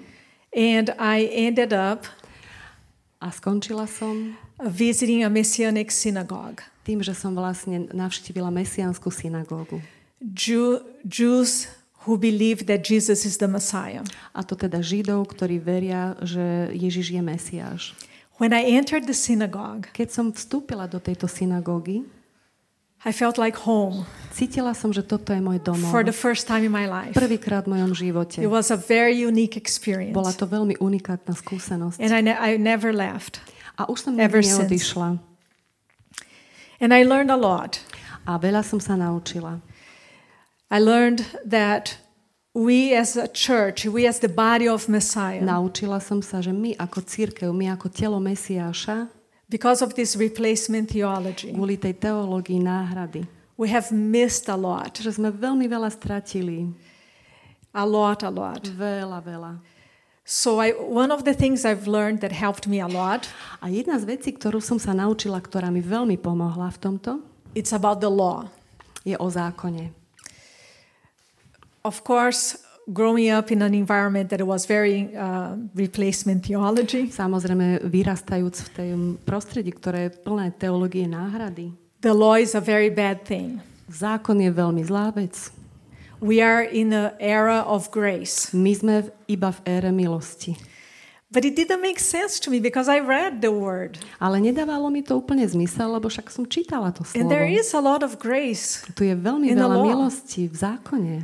And 0.51 0.91
I 0.99 1.23
ended 1.31 1.71
up 1.71 2.03
a 3.23 3.31
skončila 3.31 3.87
som 3.87 4.35
visiting 4.59 5.23
a 5.23 5.29
Messianic 5.31 5.87
synagogue. 5.91 6.59
Tým, 6.83 6.99
že 6.99 7.15
som 7.15 7.31
vlastne 7.33 7.87
navštívila 7.89 8.51
mesiánsku 8.51 9.07
synagógu. 9.09 9.79
Jew, 10.19 10.79
Jews 11.03 11.67
who 12.03 12.19
believe 12.19 12.67
that 12.67 12.83
Jesus 12.83 13.23
is 13.25 13.39
the 13.39 13.47
Messiah. 13.47 14.03
A 14.35 14.43
to 14.43 14.55
teda 14.55 14.83
Židov, 14.83 15.31
ktorí 15.31 15.59
veria, 15.59 16.15
že 16.23 16.71
Ježiš 16.75 17.15
je 17.15 17.21
Mesiáš. 17.23 17.81
When 18.39 18.51
I 18.51 18.75
entered 18.75 19.07
the 19.07 19.15
synagogue, 19.15 19.87
Keď 19.95 20.09
som 20.11 20.25
vstúpila 20.35 20.89
do 20.89 20.99
tejto 20.99 21.31
synagógy, 21.31 22.03
I 23.03 23.11
felt 23.11 23.35
like 23.35 23.67
home 23.67 24.07
cítila 24.31 24.71
som, 24.71 24.95
že 24.95 25.03
toto 25.03 25.35
je 25.35 25.43
môj 25.43 25.59
domov. 25.59 25.91
for 25.91 26.07
the 26.07 26.15
first 26.15 26.47
time 26.47 26.63
in 26.63 26.71
my 26.71 26.87
life. 26.87 27.11
Prvýkrát 27.11 27.67
v 27.67 27.75
mojom 27.75 27.91
živote. 27.91 28.39
It 28.39 28.47
was 28.51 28.71
a 28.71 28.79
very 28.79 29.19
unique 29.19 29.59
Bola 29.59 29.63
experience. 29.63 30.39
to 30.39 30.47
veľmi 30.47 30.79
unikátna 30.79 31.35
skúsenosť. 31.35 31.99
And 31.99 32.11
I, 32.15 32.21
ne- 32.23 32.39
I 32.39 32.55
never 32.55 32.95
left. 32.95 33.43
A 33.75 33.91
už 33.91 34.07
som 34.07 34.15
nikdy 34.15 34.43
since. 34.43 34.79
And 36.83 36.91
I 36.91 37.07
learned 37.07 37.31
a 37.31 37.39
lot. 37.39 37.79
A 38.27 38.35
veľa 38.35 38.59
som 38.67 38.83
sa 38.83 38.99
naučila. 38.99 39.63
I 40.67 40.83
learned 40.83 41.23
that 41.47 41.95
we 42.51 42.91
as 42.91 43.15
a 43.15 43.31
church, 43.31 43.87
we 43.87 44.03
as 44.03 44.19
the 44.19 44.27
body 44.27 44.67
of 44.67 44.91
Messiah, 44.91 45.39
Naučila 45.39 46.03
som 46.03 46.19
sa, 46.19 46.43
že 46.43 46.51
my 46.51 46.75
ako 46.75 47.07
církev, 47.07 47.55
my 47.55 47.71
ako 47.71 47.87
telo 47.87 48.19
Mesiáša, 48.19 49.07
because 49.47 49.79
of 49.79 49.95
this 49.95 50.19
replacement 50.19 50.91
theology, 50.91 51.55
kvôli 51.55 51.79
tej 51.79 52.03
teológii 52.03 52.59
náhrady, 52.59 53.23
we 53.55 53.71
have 53.71 53.87
missed 53.95 54.51
a 54.51 54.57
lot. 54.59 54.99
že 54.99 55.15
sme 55.15 55.31
veľmi 55.31 55.63
veľa 55.71 55.87
stratili. 55.87 56.67
A 57.71 57.87
lot, 57.87 58.27
a 58.27 58.29
lot. 58.29 58.67
Veľa, 58.69 59.23
veľa. 59.23 59.72
So 60.23 60.63
I, 60.63 60.71
one 60.71 61.11
of 61.11 61.27
the 61.27 61.35
things 61.35 61.67
I've 61.67 61.83
learned 61.83 62.23
that 62.23 62.31
helped 62.31 62.63
me 62.67 62.79
a 62.79 62.87
lot, 62.87 63.27
A 63.59 63.67
jedna 63.67 63.99
z 63.99 64.07
vecí, 64.07 64.31
ktorú 64.31 64.63
som 64.63 64.79
sa 64.79 64.95
naučila, 64.95 65.39
ktorá 65.39 65.71
mi 65.71 65.83
veľmi 65.83 66.19
pomohla 66.19 66.71
v 66.71 66.79
tomto, 66.79 67.11
it's 67.55 67.75
about 67.75 67.99
the 67.99 68.11
law. 68.11 68.47
je 69.03 69.15
o 69.19 69.27
zákone. 69.27 69.91
Of 71.83 72.07
course, 72.07 72.55
growing 72.87 73.31
up 73.31 73.51
in 73.51 73.59
an 73.59 73.75
environment 73.75 74.31
that 74.31 74.39
was 74.43 74.63
very 74.63 75.11
uh, 75.15 75.59
replacement 75.75 76.47
theology, 76.47 77.11
Samozrejme, 77.11 77.83
vyrastajúc 77.83 78.55
v 78.55 78.69
tej 78.71 78.89
prostredí, 79.27 79.75
ktoré 79.75 80.07
je 80.07 80.15
plné 80.23 80.51
teológie 80.55 81.07
náhrady, 81.07 81.75
the 81.99 82.15
law 82.15 82.39
is 82.39 82.55
a 82.55 82.63
very 82.63 82.87
bad 82.91 83.23
thing. 83.27 83.59
zákon 83.91 84.39
je 84.39 84.51
veľmi 84.51 84.83
zlá 84.87 85.11
vec. 85.11 85.51
We 86.23 86.39
are 86.39 86.63
in 86.63 86.95
an 86.95 87.11
era 87.19 87.67
of 87.67 87.91
grace. 87.91 88.55
My 88.55 88.71
sme 88.71 89.03
v- 89.03 89.11
iba 89.27 89.51
v 89.51 89.59
ére 89.67 89.91
milosti. 89.91 90.55
But 91.27 91.43
it 91.43 91.57
didn't 91.57 91.81
make 91.81 91.97
sense 91.99 92.37
to 92.45 92.53
me 92.53 92.61
because 92.61 92.85
I 92.87 93.01
read 93.01 93.41
the 93.41 93.49
word. 93.51 93.97
Ale 94.21 94.37
nedávalo 94.39 94.87
mi 94.87 95.01
to 95.01 95.17
úplne 95.17 95.43
zmysel, 95.43 95.91
lebo 95.91 96.05
však 96.07 96.29
som 96.29 96.45
čítala 96.45 96.93
to 96.93 97.01
And 97.17 97.25
slovo. 97.25 97.31
there 97.33 97.49
is 97.49 97.73
a 97.73 97.81
lot 97.81 98.05
of 98.05 98.21
grace, 98.21 98.85
Tu 98.93 99.09
je 99.09 99.15
veľmi 99.17 99.51
the 99.51 99.57
veľa 99.57 99.77
milosti 99.83 100.45
v 100.47 100.55
zákone. 100.55 101.15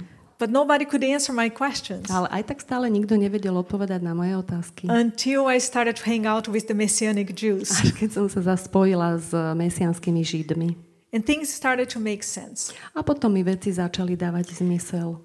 but 0.42 0.50
nobody 0.50 0.84
could 0.84 1.04
answer 1.06 1.30
my 1.30 1.46
questions 1.48 2.10
Ale 2.10 2.26
aj 2.34 2.48
tak 2.50 2.60
stále 2.60 2.90
nikto 2.90 3.16
nevedel 3.16 3.54
odpovedať 3.54 4.02
na 4.02 4.18
moje 4.18 4.34
otázky. 4.34 4.90
until 4.90 5.46
I 5.46 5.62
started 5.62 6.02
to 6.02 6.04
hang 6.10 6.26
out 6.26 6.50
with 6.50 6.66
the 6.66 6.74
Messianic 6.76 7.38
Jews. 7.38 7.70
Až 7.70 7.94
keď 7.94 8.10
som 8.18 8.26
sa 8.28 8.42
zaspojila 8.42 9.16
s 9.16 9.30
mesianskými 9.32 10.26
židmi. 10.26 10.89
And 11.10 11.26
things 11.26 11.50
started 11.50 11.90
to 11.90 12.00
make 12.00 12.22
sense. 12.22 12.74
A 12.94 13.02
potom 13.02 13.34
mi 13.34 13.42
veci 13.42 13.74
začali 13.74 14.14
dávať 14.14 14.62
zmysel. 14.62 15.18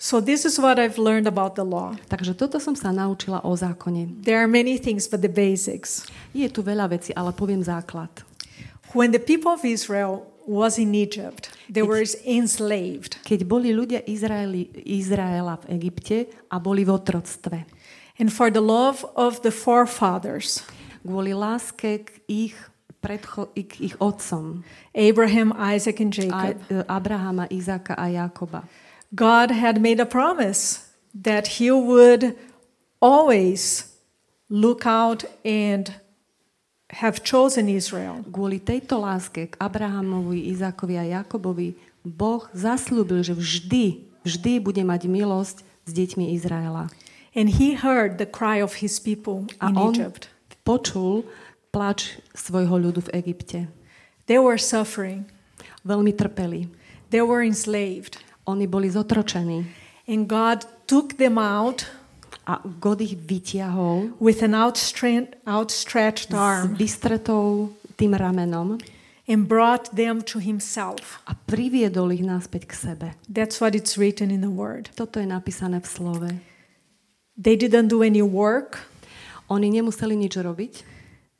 So, 0.00 0.18
this 0.18 0.48
is 0.48 0.56
what 0.56 0.80
I've 0.80 0.96
learned 0.96 1.28
about 1.28 1.60
the 1.60 1.66
law. 1.66 1.92
Takže 2.08 2.32
toto 2.32 2.56
som 2.56 2.72
sa 2.72 2.88
naučila 2.88 3.44
o 3.44 3.52
zákone. 3.52 4.24
There 4.24 4.40
are 4.40 4.48
many 4.48 4.80
things, 4.80 5.04
but 5.04 5.20
the 5.20 5.28
basics. 5.28 6.08
Je 6.32 6.48
tu 6.48 6.64
veľa 6.64 6.88
vecí, 6.88 7.12
ale 7.12 7.36
poviem 7.36 7.60
základ. 7.60 8.24
When 8.96 9.12
the 9.12 9.20
people 9.20 9.52
of 9.52 9.62
Israel 9.62 10.24
was 10.48 10.80
in 10.80 10.96
Egypt, 10.96 11.52
they 11.68 11.84
were 11.84 12.02
enslaved. 12.24 13.20
Keď 13.22 13.44
boli 13.44 13.76
ľudia 13.76 14.02
Izraeli, 14.08 14.72
Izraela 14.88 15.60
v 15.62 15.78
Egypte 15.78 16.32
a 16.48 16.56
boli 16.58 16.82
v 16.82 16.96
otroctve, 16.96 17.68
And 18.20 18.28
for 18.28 18.50
the 18.50 18.60
love 18.60 19.04
of 19.16 19.40
the 19.40 19.52
forefathers, 19.52 20.60
kvôli 21.00 21.32
láske 21.32 22.04
k 22.04 22.08
ich, 22.28 22.56
predcho- 23.02 23.48
k 23.54 23.80
ich 23.80 23.96
otcom, 23.98 24.62
Abraham, 24.94 25.52
Isaac, 25.56 26.00
and 26.00 26.12
a, 26.12 26.22
Jacob, 26.22 26.56
e, 26.70 26.84
Abrahama, 26.88 27.44
Izáka 27.50 27.94
a 27.96 28.06
Jakoba, 28.08 28.64
God 29.14 29.50
had 29.50 29.80
made 29.80 29.98
a 30.00 30.06
promise 30.06 30.86
that 31.14 31.58
He 31.58 31.70
would 31.72 32.36
always 33.00 33.90
look 34.48 34.86
out 34.86 35.24
and 35.44 35.94
have 36.90 37.22
chosen 37.22 37.68
Israel. 37.70 38.22
Kvôli 38.30 38.58
tejto 38.60 38.98
láske 38.98 39.50
k 39.50 39.54
Abrahamovi, 39.58 40.50
Izákovi 40.50 40.98
a 40.98 41.04
Jakobovi 41.22 41.74
Boh 42.02 42.48
zaslúbil, 42.52 43.22
že 43.22 43.34
vždy, 43.36 44.08
vždy 44.24 44.52
bude 44.58 44.82
mať 44.82 45.06
milosť 45.06 45.56
s 45.86 45.90
deťmi 45.90 46.34
Izraela. 46.34 46.90
And 47.30 47.60
He 47.62 47.78
heard 47.78 48.18
the 48.18 48.26
cry 48.26 48.58
of 48.58 48.82
His 48.82 48.98
people 48.98 49.46
A 49.62 49.70
in 49.70 49.78
on 49.78 49.94
Egypt. 49.94 50.26
počul 50.66 51.22
plač 51.70 52.18
svojho 52.40 52.76
ľudu 52.80 53.04
v 53.04 53.12
Egypte. 53.20 53.68
They 54.26 54.40
were 54.40 54.56
suffering, 54.56 55.28
Veľmi 55.84 56.12
trpeli. 56.12 56.68
they 57.12 57.20
were 57.20 57.44
enslaved. 57.44 58.16
Oni 58.48 58.64
boli 58.64 58.88
zotročení. 58.88 59.68
And 60.08 60.26
God 60.26 60.64
took 60.88 61.20
them 61.20 61.36
out 61.36 61.86
A 62.50 62.58
God 62.82 62.98
ich 62.98 63.14
vytiahol 63.14 64.10
with 64.18 64.42
an 64.42 64.58
outstre- 64.58 65.30
outstretched 65.46 66.32
s 66.32 66.34
arm 66.34 66.74
vystretou 66.74 67.70
tým 67.94 68.16
ramenom 68.16 68.80
and 69.30 69.46
brought 69.46 69.86
them 69.94 70.18
to 70.18 70.42
Himself. 70.42 71.22
a 71.30 71.36
priviedol 71.46 72.10
ich 72.10 72.26
naspäť 72.26 72.66
k 72.66 72.72
sebe. 72.74 73.08
That's 73.30 73.62
what 73.62 73.78
it's 73.78 73.94
written 73.94 74.34
in 74.34 74.42
the 74.42 74.50
Word. 74.50 74.90
Toto 74.98 75.22
je 75.22 75.28
napísané 75.30 75.78
v 75.78 75.86
slove. 75.86 76.28
They 77.38 77.54
didn't 77.54 77.86
do 77.86 78.02
any 78.02 78.24
work, 78.24 78.82
Oni 79.50 79.66
nemuseli 79.70 80.14
nič 80.14 80.34
robiť. 80.38 80.74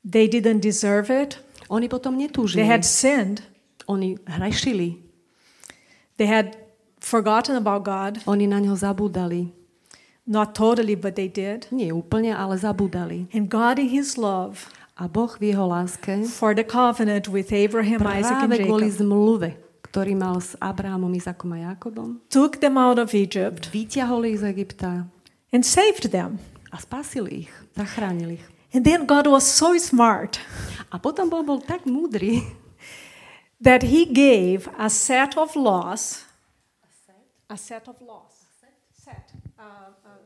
They 0.04 0.28
didn't 0.28 0.60
deserve 0.60 1.10
it. 1.10 1.38
Oni 1.70 1.88
potom 1.88 2.16
They 2.18 2.26
netúžili. 2.26 2.66
had 2.66 2.84
sinned, 2.84 3.42
Oni 3.86 4.16
hrešili. 4.26 4.98
they 6.16 6.26
had 6.26 6.56
forgotten 7.00 7.56
about 7.56 7.84
God. 7.84 8.20
Oni 8.26 8.46
na 8.46 8.60
ňo 8.60 8.74
zabúdali. 8.76 9.52
Not 10.26 10.54
totally, 10.54 10.94
but 10.94 11.16
they 11.16 11.26
did. 11.26 11.66
Nie 11.74 11.90
úplne, 11.90 12.30
ale 12.30 12.54
zabúdali. 12.58 13.26
And 13.34 13.50
God, 13.50 13.78
in 13.82 13.88
His 13.90 14.14
love 14.20 14.68
A 15.00 15.08
Boh 15.08 15.32
v 15.40 15.50
jeho 15.56 15.64
láske 15.64 16.28
for 16.28 16.52
the 16.52 16.62
covenant 16.62 17.24
with 17.32 17.48
Abraham, 17.56 18.04
Isaac, 18.04 18.44
and 18.44 18.52
práve 18.52 18.68
kvôli 18.68 18.92
Jacob, 18.92 19.00
zmluve, 19.00 19.48
ktorý 19.88 20.12
mal 20.12 20.36
s 20.44 20.52
Abrahamom, 20.60 21.08
Izakom 21.16 21.56
a 21.56 21.72
Jakobom, 21.72 22.20
took 22.28 22.60
them 22.60 22.76
out 22.76 23.00
of 23.00 23.16
Egypt 23.16 23.72
vyťahol 23.72 24.28
ich 24.28 24.44
z 24.44 24.52
Egypta 24.52 25.08
and 25.56 25.64
saved 25.64 26.12
them. 26.12 26.36
a 26.68 26.76
spasil 26.76 27.26
ich, 27.32 27.48
zachránil 27.72 28.36
ich. 28.36 28.44
And 28.72 28.86
then 28.86 29.06
God 29.06 29.26
was 29.26 29.42
so 29.46 29.74
smart 29.78 30.38
A 30.90 30.98
potom 30.98 31.30
Boh 31.30 31.42
bol 31.46 31.62
tak 31.62 31.86
múdry, 31.86 32.42
that 33.62 33.86
He 33.86 34.02
gave 34.06 34.66
a 34.74 34.90
set 34.90 35.38
of 35.38 35.54
laws. 35.54 36.26
A 37.46 37.58
set 37.58 37.86
of 37.86 37.98
laws. 38.02 38.34
Set. 38.94 39.30
Uh, 39.58 39.90
uh, 40.02 40.18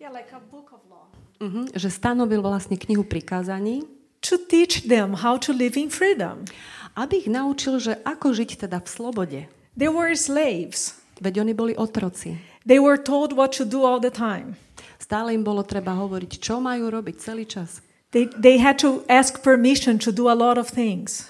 yeah, 0.00 0.08
like 0.12 0.32
a 0.32 0.40
book 0.40 0.72
of 0.72 0.80
law. 0.88 1.08
uh 1.40 1.68
že 1.76 1.92
stanovil 1.92 2.40
vlastne 2.40 2.76
knihu 2.80 3.04
prikázaní, 3.04 3.84
To 4.24 4.40
teach 4.40 4.88
them 4.88 5.20
how 5.20 5.36
to 5.36 5.52
live 5.52 5.76
in 5.76 5.92
freedom. 5.92 6.48
aby 6.96 7.26
ich 7.26 7.28
naučil, 7.28 7.76
že 7.76 8.00
ako 8.06 8.32
žiť 8.32 8.64
teda 8.64 8.80
v 8.80 8.88
slobode. 8.88 9.40
They 9.76 9.92
were 9.92 10.16
slaves. 10.16 10.96
Veď 11.20 11.44
oni 11.44 11.52
boli 11.52 11.72
otroci. 11.76 12.40
They 12.64 12.80
were 12.80 12.96
told 12.96 13.36
what 13.36 13.52
to 13.60 13.68
do 13.68 13.84
all 13.84 14.00
the 14.00 14.14
time. 14.14 14.56
Stále 15.04 15.36
im 15.36 15.44
bolo 15.44 15.60
treba 15.60 15.92
hovoriť, 15.92 16.40
čo 16.40 16.64
majú 16.64 16.88
robiť 16.88 17.16
celý 17.20 17.44
čas. 17.44 17.84
They, 18.16 18.32
they 18.40 18.56
had 18.56 18.80
to 18.80 19.04
ask 19.04 19.44
permission 19.44 20.00
to 20.00 20.08
do 20.08 20.32
a 20.32 20.36
lot 20.38 20.56
of 20.56 20.72
things. 20.72 21.28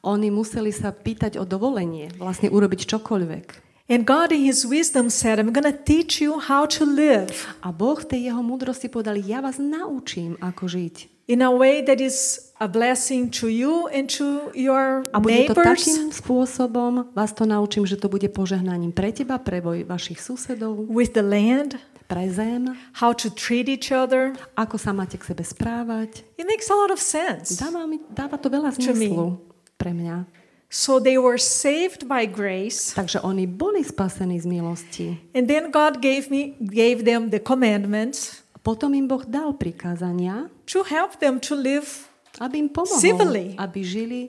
Oni 0.00 0.32
museli 0.32 0.72
sa 0.72 0.96
pýtať 0.96 1.36
o 1.36 1.44
dovolenie, 1.44 2.08
vlastne 2.16 2.48
urobiť 2.48 2.88
čokoľvek. 2.88 3.46
And 3.92 4.08
God 4.08 4.32
in 4.32 4.48
his 4.48 4.64
wisdom 4.64 5.12
said, 5.12 5.36
I'm 5.36 5.52
going 5.52 5.68
to 5.68 5.76
teach 5.76 6.24
you 6.24 6.40
how 6.40 6.64
to 6.72 6.88
live 6.88 7.30
A 7.60 7.68
Boh 7.68 8.00
tej 8.00 8.32
jeho 8.32 8.40
múdrosti 8.40 8.88
povedal, 8.88 9.20
ja 9.20 9.44
vás 9.44 9.60
naučím, 9.60 10.40
ako 10.40 10.64
žiť. 10.64 11.16
in 11.26 11.42
a 11.42 11.50
way 11.50 11.82
that 11.82 12.00
is 12.00 12.38
a 12.60 12.68
blessing 12.68 13.30
to 13.30 13.48
you 13.48 13.90
and 13.90 14.08
to 14.08 14.50
your 14.54 15.10
A 15.12 15.20
bude 15.20 15.34
to 15.34 15.58
neighbors, 15.58 15.84
takým 15.84 16.14
spôsobom, 16.14 17.10
vás 17.12 17.34
to 17.34 17.44
naučím, 17.44 17.84
že 17.84 17.98
to 17.98 18.08
bude 18.08 18.30
požehnaním 18.30 18.94
pre 18.94 19.10
teba, 19.12 19.42
pre 19.42 19.60
vašich 19.60 20.22
susedov, 20.22 20.86
with 20.88 21.12
the 21.12 21.22
land, 21.22 21.76
pre 22.06 22.30
zem, 22.30 22.74
how 23.02 23.10
to 23.12 23.28
treat 23.30 23.66
each 23.68 23.90
other. 23.90 24.32
ako 24.54 24.78
sa 24.78 24.94
máte 24.94 25.18
k 25.18 25.26
sebe 25.26 25.42
správať. 25.42 26.22
It 26.38 26.46
makes 26.46 26.70
a 26.70 26.76
lot 26.78 26.90
of 26.94 27.02
sense. 27.02 27.58
Dáva, 27.58 27.86
mi, 27.86 27.98
dáva 28.10 28.38
to 28.38 28.46
veľa 28.50 28.74
zmyslu 28.78 29.42
pre 29.76 29.90
mňa. 29.92 30.26
So 30.66 30.98
they 30.98 31.14
were 31.14 31.38
saved 31.38 32.10
by 32.10 32.26
grace, 32.26 32.90
Takže 32.98 33.22
oni 33.22 33.46
boli 33.46 33.86
spasení 33.86 34.42
z 34.42 34.46
milosti. 34.50 35.06
and 35.30 35.46
then 35.46 35.70
God 35.70 36.02
gave 36.02 36.26
me 36.26 36.58
gave 36.58 37.06
them 37.06 37.30
the 37.30 37.38
commandments 37.38 38.42
Potom 38.66 38.98
im 38.98 39.06
Boh 39.06 39.22
dal 39.22 39.54
prikázania, 39.54 40.50
to 40.66 40.82
help 40.82 41.22
them 41.22 41.38
to 41.38 41.54
live 41.54 42.10
aby 42.42 42.66
im 42.66 42.68
pomohol, 42.68 42.98
Civilly. 42.98 43.54
aby 43.56 43.80
žili 43.86 44.20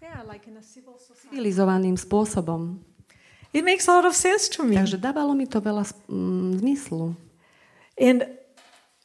yeah, 0.00 0.22
like 0.24 0.46
civilizovaným 1.30 1.98
spôsobom. 1.98 2.78
It 3.50 3.66
makes 3.66 3.90
a 3.90 3.92
lot 3.98 4.06
of 4.06 4.14
sense 4.14 4.46
to 4.54 4.62
me. 4.62 4.78
Takže 4.78 4.98
dávalo 4.98 5.34
mi 5.34 5.46
to 5.50 5.58
veľa 5.58 5.82
mm, 6.06 6.62
zmyslu. 6.62 7.18
And 7.98 8.24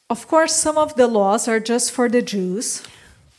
of 0.05 0.29
course 0.29 0.53
some 0.53 0.77
of 0.77 0.93
the 0.93 1.09
laws 1.09 1.49
are 1.49 1.57
just 1.57 1.89
for 1.89 2.05
the 2.05 2.21
Jews. 2.21 2.85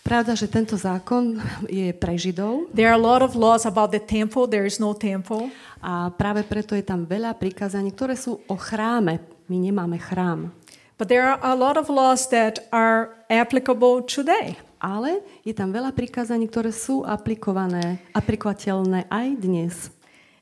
Pravda, 0.06 0.38
že 0.38 0.46
tento 0.46 0.78
zákon 0.78 1.42
je 1.66 1.90
pre 1.90 2.14
Židov 2.14 2.70
There 2.70 2.86
are 2.86 2.94
a 2.94 3.00
lot 3.00 3.26
of 3.26 3.34
laws 3.34 3.66
about 3.66 3.90
the 3.90 3.98
temple, 3.98 4.46
there 4.46 4.62
is 4.62 4.78
no 4.78 4.94
temple. 4.94 5.50
a 5.82 6.10
práve 6.10 6.42
preto 6.42 6.74
je 6.74 6.82
tam 6.82 7.06
veľa 7.06 7.34
prikázaní, 7.38 7.94
ktoré 7.94 8.18
sú 8.18 8.42
o 8.50 8.56
chráme. 8.58 9.22
My 9.46 9.58
nemáme 9.62 10.02
chrám. 10.02 10.50
But 10.98 11.12
there 11.12 11.22
are 11.22 11.38
a 11.44 11.54
lot 11.54 11.76
of 11.76 11.92
laws 11.92 12.26
that 12.32 12.66
are 12.72 13.14
applicable 13.28 14.02
today. 14.02 14.56
Ale 14.80 15.20
je 15.44 15.52
tam 15.52 15.70
veľa 15.70 15.92
prikázaní, 15.92 16.48
ktoré 16.48 16.72
sú 16.72 17.04
aplikované, 17.04 18.00
aplikovateľné 18.16 19.06
aj 19.08 19.26
dnes. 19.38 19.74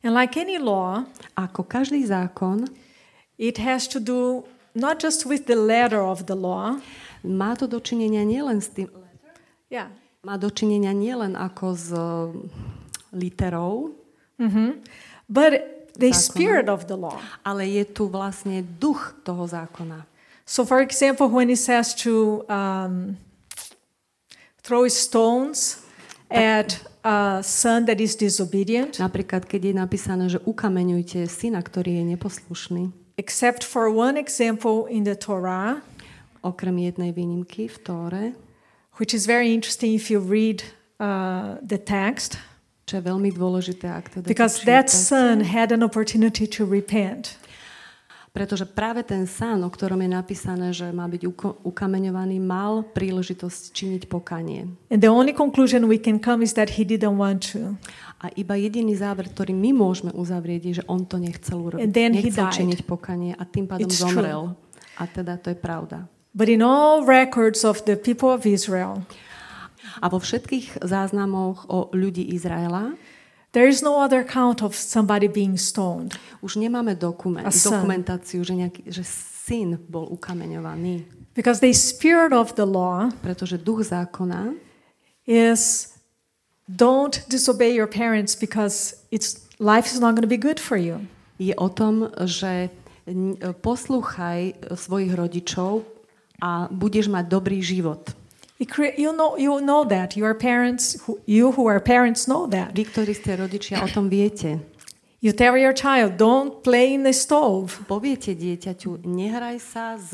And 0.05 0.13
like 0.13 0.37
any 0.37 0.61
law, 0.61 1.09
Ako 1.35 1.65
každý 1.65 2.05
zákon, 2.05 2.69
it 3.41 3.57
has 3.59 3.89
to 3.89 3.99
do 3.99 4.45
not 4.77 5.01
just 5.01 5.25
with 5.25 5.49
the 5.49 5.57
letter 5.57 6.05
of 6.05 6.29
the 6.29 6.37
law. 6.37 6.77
má 7.25 7.57
to 7.57 7.65
dočinenia 7.65 8.21
nielen 8.23 8.61
s 8.61 8.69
tým, 8.69 8.93
Yeah. 9.73 9.89
má 10.21 10.37
dočinenia 10.37 10.93
nielen 10.93 11.33
ako 11.35 11.67
s 11.73 11.89
e, 11.89 12.05
literou, 13.17 13.97
hmm 14.37 14.85
But 15.25 15.57
the 15.97 16.13
Zákona. 16.13 16.21
spirit 16.21 16.67
of 16.69 16.85
the 16.85 17.01
law. 17.01 17.17
ale 17.41 17.65
je 17.65 17.85
tu 17.89 18.05
vlastne 18.07 18.61
duch 18.77 19.17
toho 19.25 19.49
zákona. 19.49 20.05
So, 20.45 20.69
for 20.69 20.85
example, 20.85 21.33
when 21.33 21.49
it 21.49 21.57
says 21.57 21.97
to 22.05 22.45
um, 22.53 23.17
throw 24.61 24.85
stones 24.89 25.81
at 26.31 26.81
a 27.05 27.43
son 27.45 27.85
that 27.85 28.01
is 28.01 28.17
disobedient, 28.17 28.97
Napríklad, 28.97 29.45
keď 29.45 29.61
je 29.71 29.75
napísané, 29.77 30.25
že 30.33 30.41
ukameňujte 30.45 31.29
syna, 31.29 31.61
ktorý 31.61 32.01
je 32.01 32.05
neposlušný, 32.17 32.83
except 33.21 33.63
for 33.63 33.93
one 33.93 34.17
example 34.17 34.89
in 34.89 35.05
the 35.05 35.15
Torah, 35.15 35.85
okrem 36.45 36.77
jednej 36.79 37.13
výnimky 37.13 37.69
v 37.69 37.77
Tóre, 37.81 38.25
which 39.01 39.15
is 39.15 39.27
very 39.27 39.53
interesting 39.53 39.95
if 39.95 40.11
you 40.11 40.21
read 40.21 40.65
uh, 41.01 41.57
the 41.65 41.79
text, 41.79 42.37
čo 42.85 43.01
je 43.01 43.03
veľmi 43.09 43.33
dôležité, 43.33 43.89
ak 43.89 44.05
teda 44.13 44.27
because 44.29 44.61
that 44.69 44.93
son 44.93 45.41
had 45.41 45.73
an 45.73 45.81
opportunity 45.81 46.45
to 46.45 46.69
repent. 46.69 47.41
Pretože 48.35 48.67
práve 48.67 49.07
ten 49.07 49.31
sán, 49.31 49.63
o 49.63 49.71
ktorom 49.71 50.03
je 50.03 50.11
napísané, 50.11 50.75
že 50.75 50.91
má 50.91 51.07
byť 51.07 51.23
ukameňovaný, 51.63 52.43
mal 52.43 52.83
príležitosť 52.83 53.71
činiť 53.71 54.03
pokanie. 54.11 54.67
And 54.91 54.99
the 54.99 55.07
only 55.07 55.31
conclusion 55.31 55.87
we 55.87 56.03
can 56.03 56.19
come 56.19 56.43
is 56.43 56.59
that 56.59 56.75
he 56.75 56.83
didn't 56.83 57.15
want 57.15 57.47
to. 57.55 57.79
A 58.19 58.35
iba 58.35 58.59
jediný 58.59 58.99
záver, 58.99 59.31
ktorý 59.31 59.55
my 59.55 59.71
môžeme 59.71 60.11
uzavrieť, 60.11 60.61
je, 60.67 60.73
že 60.83 60.85
on 60.91 61.07
to 61.07 61.23
nechcel 61.23 61.63
urobiť. 61.63 61.87
And 61.87 61.95
then 61.95 62.11
he 62.11 62.27
nechcel 62.27 62.51
died. 62.51 62.59
činiť 62.59 62.81
pokanie 62.83 63.39
a 63.39 63.43
tým 63.47 63.71
pádom 63.71 63.87
It's 63.87 64.03
zomrel. 64.03 64.59
A 64.99 65.07
teda 65.07 65.39
to 65.39 65.55
je 65.55 65.59
pravda. 65.59 66.11
But 66.35 66.51
in 66.51 66.59
all 66.59 67.07
records 67.07 67.63
of 67.63 67.87
the 67.87 67.95
people 67.95 68.35
of 68.35 68.43
Israel, 68.43 69.07
A 70.03 70.11
vo 70.11 70.19
všetkých 70.19 70.83
záznamoch 70.83 71.71
o 71.71 71.93
ľudí 71.95 72.35
Izraela 72.35 72.99
there 73.55 73.71
is 73.71 73.81
no 73.81 74.03
other 74.03 74.21
account 74.27 74.61
of 74.61 74.75
somebody 74.75 75.31
being 75.31 75.55
stoned. 75.55 76.19
už 76.43 76.59
nemáme 76.59 76.99
dokument, 76.99 77.47
dokumentáciu, 77.47 78.43
že, 78.43 78.53
nejaký, 78.59 78.83
že 78.91 79.07
syn 79.07 79.79
bol 79.89 80.11
ukameňovaný. 80.11 81.07
Because 81.35 81.59
the 81.63 81.73
spirit 81.75 82.31
of 82.35 82.55
the 82.55 82.67
law 82.67 83.11
Pretože 83.23 83.59
duch 83.59 83.87
zákona 83.87 84.55
is 85.27 85.95
don't 86.69 87.23
disobey 87.31 87.75
your 87.75 87.87
parents 87.89 88.35
because 88.35 88.95
it's 89.11 89.43
life 89.59 89.91
is 89.91 89.99
not 89.99 90.15
going 90.15 90.27
to 90.27 90.31
be 90.31 90.39
good 90.41 90.61
for 90.61 90.77
you. 90.77 91.01
je 91.39 91.55
o 91.59 91.69
tom, 91.69 92.11
že 92.25 92.71
n- 93.07 93.35
poslúchaj 93.59 94.55
svojich 94.79 95.13
rodičov 95.13 95.83
a 96.39 96.71
budeš 96.71 97.11
mať 97.11 97.25
dobrý 97.27 97.59
život. 97.59 98.15
You 98.59 99.13
know 99.13 99.37
you 99.37 99.61
know 99.61 99.83
that 99.85 100.17
your 100.17 100.35
parents 100.35 100.95
who, 101.05 101.19
you 101.27 101.51
who 101.53 101.67
are 101.67 101.81
parents 101.83 102.27
know 102.31 102.47
that. 102.47 102.71
Vy, 102.75 102.87
ktorí 102.87 103.11
ste 103.11 103.35
rodičia, 103.35 103.83
o 103.83 103.89
tom 103.91 104.07
viete. 104.07 104.63
You 105.19 105.33
tell 105.33 105.57
your 105.57 105.73
child 105.73 106.21
don't 106.21 106.61
play 106.63 106.93
in 106.93 107.03
the 107.03 107.17
stove 107.17 107.81
Poviete 107.89 108.37
dieťaťu, 108.37 109.09
nehraj 109.09 109.57
sa 109.57 109.97
s, 109.97 110.13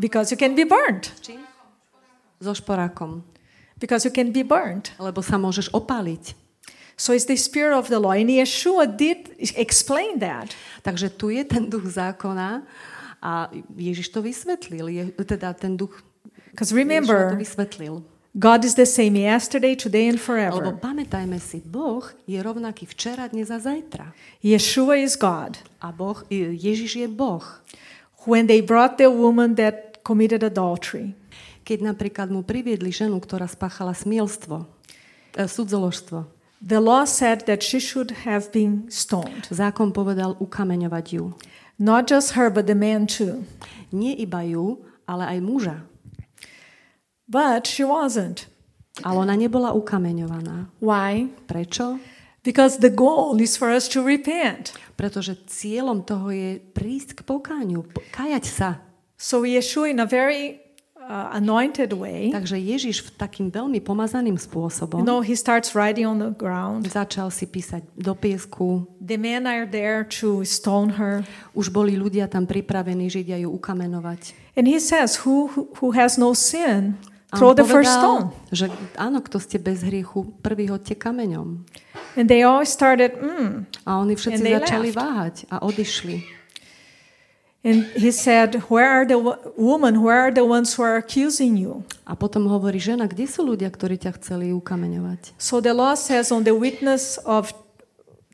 because 0.00 0.32
you 0.32 0.38
can 0.40 0.56
be 0.56 0.64
burnt. 0.64 1.12
so 2.40 2.56
šporákom, 2.56 3.22
Because 3.76 4.08
you 4.08 4.10
can 4.10 4.32
be 4.32 4.40
burnt. 4.42 4.96
lebo 4.96 5.20
sa 5.20 5.36
môžeš 5.36 5.70
opáliť. 5.76 6.32
So 6.96 7.12
it's 7.12 7.28
the 7.28 7.36
spirit 7.36 7.76
of 7.76 7.92
the 7.92 8.00
law. 8.00 8.16
And 8.16 8.32
Yeshua 8.32 8.88
did 8.88 9.36
explain 9.60 10.18
that. 10.24 10.56
Takže 10.80 11.12
tu 11.20 11.28
je 11.28 11.44
ten 11.44 11.68
duch 11.68 11.84
zákona 11.92 12.64
a 13.20 13.52
Ježiš 13.76 14.08
to 14.08 14.24
vysvetlil. 14.24 14.88
Je, 14.88 15.04
teda 15.12 15.52
ten 15.52 15.76
duch 15.76 16.00
Because 16.56 16.72
remember. 16.72 17.36
God 18.32 18.64
is 18.64 18.74
the 18.76 18.88
same 18.88 19.12
yesterday, 19.16 19.76
today, 19.76 20.08
and 20.08 20.16
Lebo 20.16 20.24
forever. 20.24 20.72
pamätajme 20.80 21.36
si, 21.36 21.60
Boh 21.60 22.00
je 22.24 22.40
rovnaký 22.40 22.88
včera, 22.88 23.28
dnes 23.28 23.52
a 23.52 23.60
zajtra. 23.60 24.16
Yeshua 24.40 24.96
is 24.96 25.20
God. 25.20 25.60
A 25.84 25.92
boh, 25.92 26.24
Ježiš 26.32 26.96
je 27.04 27.08
Boh. 27.12 27.44
When 28.24 28.48
they 28.48 28.64
brought 28.64 28.96
the 28.96 29.12
woman 29.12 29.52
that 29.60 30.00
committed 30.00 30.40
adultery, 30.40 31.12
Keď 31.66 31.82
napríklad 31.82 32.30
mu 32.30 32.46
priviedli 32.46 32.94
ženu, 32.94 33.18
ktorá 33.18 33.50
spáchala 33.50 33.90
smielstvo, 33.90 34.70
e, 35.34 35.44
sudzoložstvo, 35.50 36.24
the 36.62 36.78
law 36.78 37.02
said 37.02 37.42
that 37.50 37.60
she 37.60 37.82
should 37.82 38.22
have 38.24 38.48
been 38.54 38.86
stoned. 38.88 39.50
zákon 39.50 39.90
povedal 39.92 40.38
ukameňovať 40.40 41.06
ju. 41.10 41.34
Not 41.76 42.06
just 42.08 42.38
her, 42.38 42.48
but 42.48 42.70
the 42.70 42.78
man 42.78 43.04
too. 43.10 43.44
Nie 43.92 44.14
iba 44.14 44.46
ju, 44.46 44.78
ale 45.10 45.26
aj 45.36 45.38
muža. 45.42 45.76
But 47.26 47.66
she 47.66 47.82
wasn't. 47.84 48.46
Ale 49.04 49.18
ona 49.18 49.36
nebola 49.36 49.76
ukameňovaná. 49.76 50.72
Why? 50.80 51.28
Prečo? 51.44 52.00
Because 52.46 52.78
the 52.78 52.88
goal 52.94 53.36
is 53.42 53.58
for 53.58 53.68
us 53.74 53.90
to 53.90 54.06
repent. 54.06 54.72
Pretože 54.94 55.34
cieľom 55.50 56.06
toho 56.06 56.30
je 56.30 56.62
prísť 56.62 57.18
k 57.18 57.20
pokániu, 57.26 57.82
po- 57.84 58.00
kajať 58.14 58.44
sa. 58.46 58.80
So 59.18 59.42
Yeshua, 59.42 59.90
in 59.90 59.98
a 59.98 60.06
very 60.06 60.62
uh, 60.94 61.34
anointed 61.34 61.92
way, 61.92 62.30
Takže 62.30 62.56
Ježiš 62.56 63.02
v 63.02 63.10
takým 63.18 63.48
veľmi 63.50 63.82
pomazaným 63.82 64.38
you 64.38 64.44
spôsobom 64.46 65.02
know, 65.02 65.20
he 65.20 65.34
starts 65.34 65.74
writing 65.74 66.06
on 66.06 66.22
the 66.22 66.32
ground. 66.32 66.86
začal 66.86 67.34
si 67.34 67.50
písať 67.50 67.82
do 67.98 68.14
piesku. 68.14 68.86
The 69.02 69.18
men 69.18 69.44
are 69.44 69.66
there 69.66 70.06
to 70.22 70.46
stone 70.46 70.94
her. 70.96 71.26
Už 71.52 71.68
boli 71.74 71.98
ľudia 71.98 72.30
tam 72.30 72.46
pripravení 72.46 73.10
Židia 73.10 73.42
ju 73.42 73.50
ukamenovať. 73.52 74.32
And 74.56 74.64
he 74.64 74.78
says, 74.80 75.26
Who, 75.26 75.52
who, 75.82 75.92
has 75.92 76.16
no 76.16 76.32
sin, 76.32 76.96
throw 77.34 77.50
the 77.56 77.66
first 77.66 77.90
stone. 77.90 78.30
že 78.54 78.70
áno, 78.94 79.18
kto 79.18 79.42
ste 79.42 79.58
bez 79.58 79.82
hriechu, 79.82 80.30
prvý 80.44 80.70
hoďte 80.70 80.94
kameňom. 80.94 81.66
And 82.14 82.30
they 82.30 82.46
all 82.46 82.62
started, 82.62 83.18
mm. 83.18 83.66
A 83.84 83.98
oni 83.98 84.14
všetci 84.14 84.42
začali 84.62 84.94
left. 84.94 84.98
váhať 84.98 85.34
a 85.50 85.60
odišli. 85.66 86.22
And 87.66 87.82
he 87.98 88.14
said, 88.14 88.62
Where 88.70 88.86
are 88.86 89.02
the 89.02 89.18
wo- 89.18 89.42
women? 89.58 90.06
Where 90.06 90.30
are 90.30 90.30
the 90.30 90.46
ones 90.46 90.78
who 90.78 90.86
are 90.86 90.94
accusing 90.94 91.58
you? 91.58 91.82
A 92.06 92.14
potom 92.14 92.46
hovorí 92.46 92.78
žena, 92.78 93.10
kde 93.10 93.26
sú 93.26 93.42
ľudia, 93.42 93.74
ktorí 93.74 93.98
ťa 93.98 94.14
chceli 94.22 94.54
ukameňovať? 94.54 95.34
So 95.34 95.58
the 95.58 95.74
law 95.74 95.98
says, 95.98 96.30
on 96.30 96.46
the 96.46 96.54
witness 96.54 97.18
of 97.26 97.50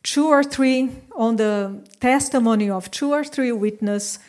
two 0.04 0.28
or 0.28 0.44
three, 0.44 0.92
on 1.16 1.40
the 1.40 1.80
testimony 1.96 2.68
of 2.68 2.92
two 2.92 3.08
or 3.08 3.24
three 3.24 3.56
witness, 3.56 4.20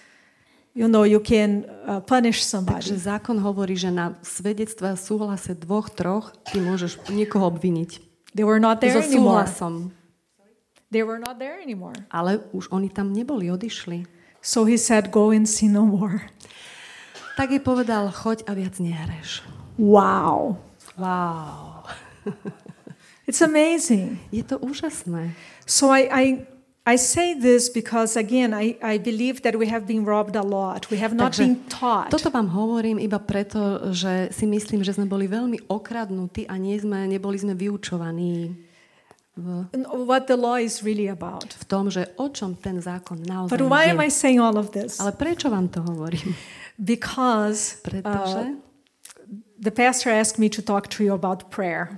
you 0.74 0.90
know, 0.90 1.06
you 1.06 1.22
can 1.22 1.66
uh, 1.86 2.02
punish 2.02 2.42
Takže 2.42 2.50
somebody. 2.50 2.90
zákon 2.98 3.38
hovorí, 3.40 3.78
že 3.78 3.94
na 3.94 4.18
svedectve 4.26 4.94
a 4.94 4.98
súhlase 4.98 5.54
dvoch, 5.54 5.90
troch 5.94 6.34
ty 6.50 6.58
môžeš 6.58 6.98
niekoho 7.14 7.54
obviniť. 7.54 8.02
They 8.34 8.42
were 8.42 8.58
not 8.58 8.82
there 8.82 8.98
So 8.98 9.06
anymore. 9.06 9.46
súhlasom. 9.46 9.74
They 10.90 11.06
were 11.06 11.22
not 11.22 11.38
there 11.38 11.62
anymore. 11.62 11.98
Ale 12.10 12.42
už 12.54 12.70
oni 12.74 12.90
tam 12.90 13.14
neboli, 13.14 13.50
odišli. 13.50 14.06
So 14.42 14.66
he 14.66 14.78
said, 14.78 15.10
Go 15.14 15.30
and 15.30 15.46
sin 15.50 15.74
no 15.74 15.86
more. 15.86 16.26
Tak 17.38 17.50
jej 17.50 17.62
povedal, 17.62 18.14
choď 18.14 18.46
a 18.46 18.54
viac 18.54 18.78
nehreš. 18.78 19.42
Wow. 19.78 20.62
Wow. 20.98 21.90
It's 23.26 23.42
amazing. 23.42 24.22
Je 24.30 24.44
to 24.46 24.62
úžasné. 24.62 25.34
So 25.66 25.90
I, 25.90 26.06
I, 26.12 26.26
I 26.84 27.00
say 27.00 27.32
this 27.32 27.72
because, 27.72 28.20
again, 28.20 28.52
I, 28.52 28.76
I 28.84 29.00
believe 29.00 29.40
that 29.48 29.56
we 29.56 29.72
have 29.72 29.88
been 29.88 30.04
robbed 30.04 30.36
a 30.36 30.44
lot. 30.44 30.92
We 30.92 31.00
have 31.00 31.16
not 31.16 31.32
Takže 31.32 31.44
been 31.48 31.58
taught. 31.72 32.12
Toto 32.12 32.28
vám 32.28 32.52
hovorím 32.52 33.00
iba 33.00 33.24
preto, 33.24 33.96
že 33.96 34.28
si 34.36 34.44
myslím, 34.44 34.84
že 34.84 34.92
sme 34.92 35.08
boli 35.08 35.32
veľmi 35.32 35.72
okradnutí 35.72 36.44
a 36.52 36.60
nie 36.60 36.76
sme, 36.76 37.08
neboli 37.08 37.40
sme 37.40 37.56
vyučovaní 37.56 38.52
v, 39.40 39.66
what 40.06 40.28
the 40.28 40.36
law 40.36 40.60
is 40.60 40.84
really 40.84 41.08
about. 41.08 41.56
v 41.56 41.66
tom, 41.66 41.88
že 41.88 42.06
o 42.20 42.28
čom 42.30 42.54
ten 42.60 42.84
zákon 42.84 43.24
naozaj 43.24 43.56
But 43.56 43.64
why 43.66 43.88
am 43.90 44.04
je. 44.04 44.06
I 44.06 44.10
saying 44.12 44.44
all 44.44 44.60
of 44.60 44.76
this? 44.76 45.00
Ale 45.00 45.16
prečo 45.16 45.48
vám 45.50 45.72
to 45.72 45.82
hovorím? 45.88 46.36
Because 46.78 47.80
Pretože 47.80 48.42
uh, 48.44 48.73
the 49.60 49.72
pastor 49.72 50.10
asked 50.10 50.40
me 50.40 50.50
to 50.50 50.62
talk 50.62 50.88
to 50.90 51.04
you 51.04 51.14
about 51.14 51.50
prayer. 51.50 51.98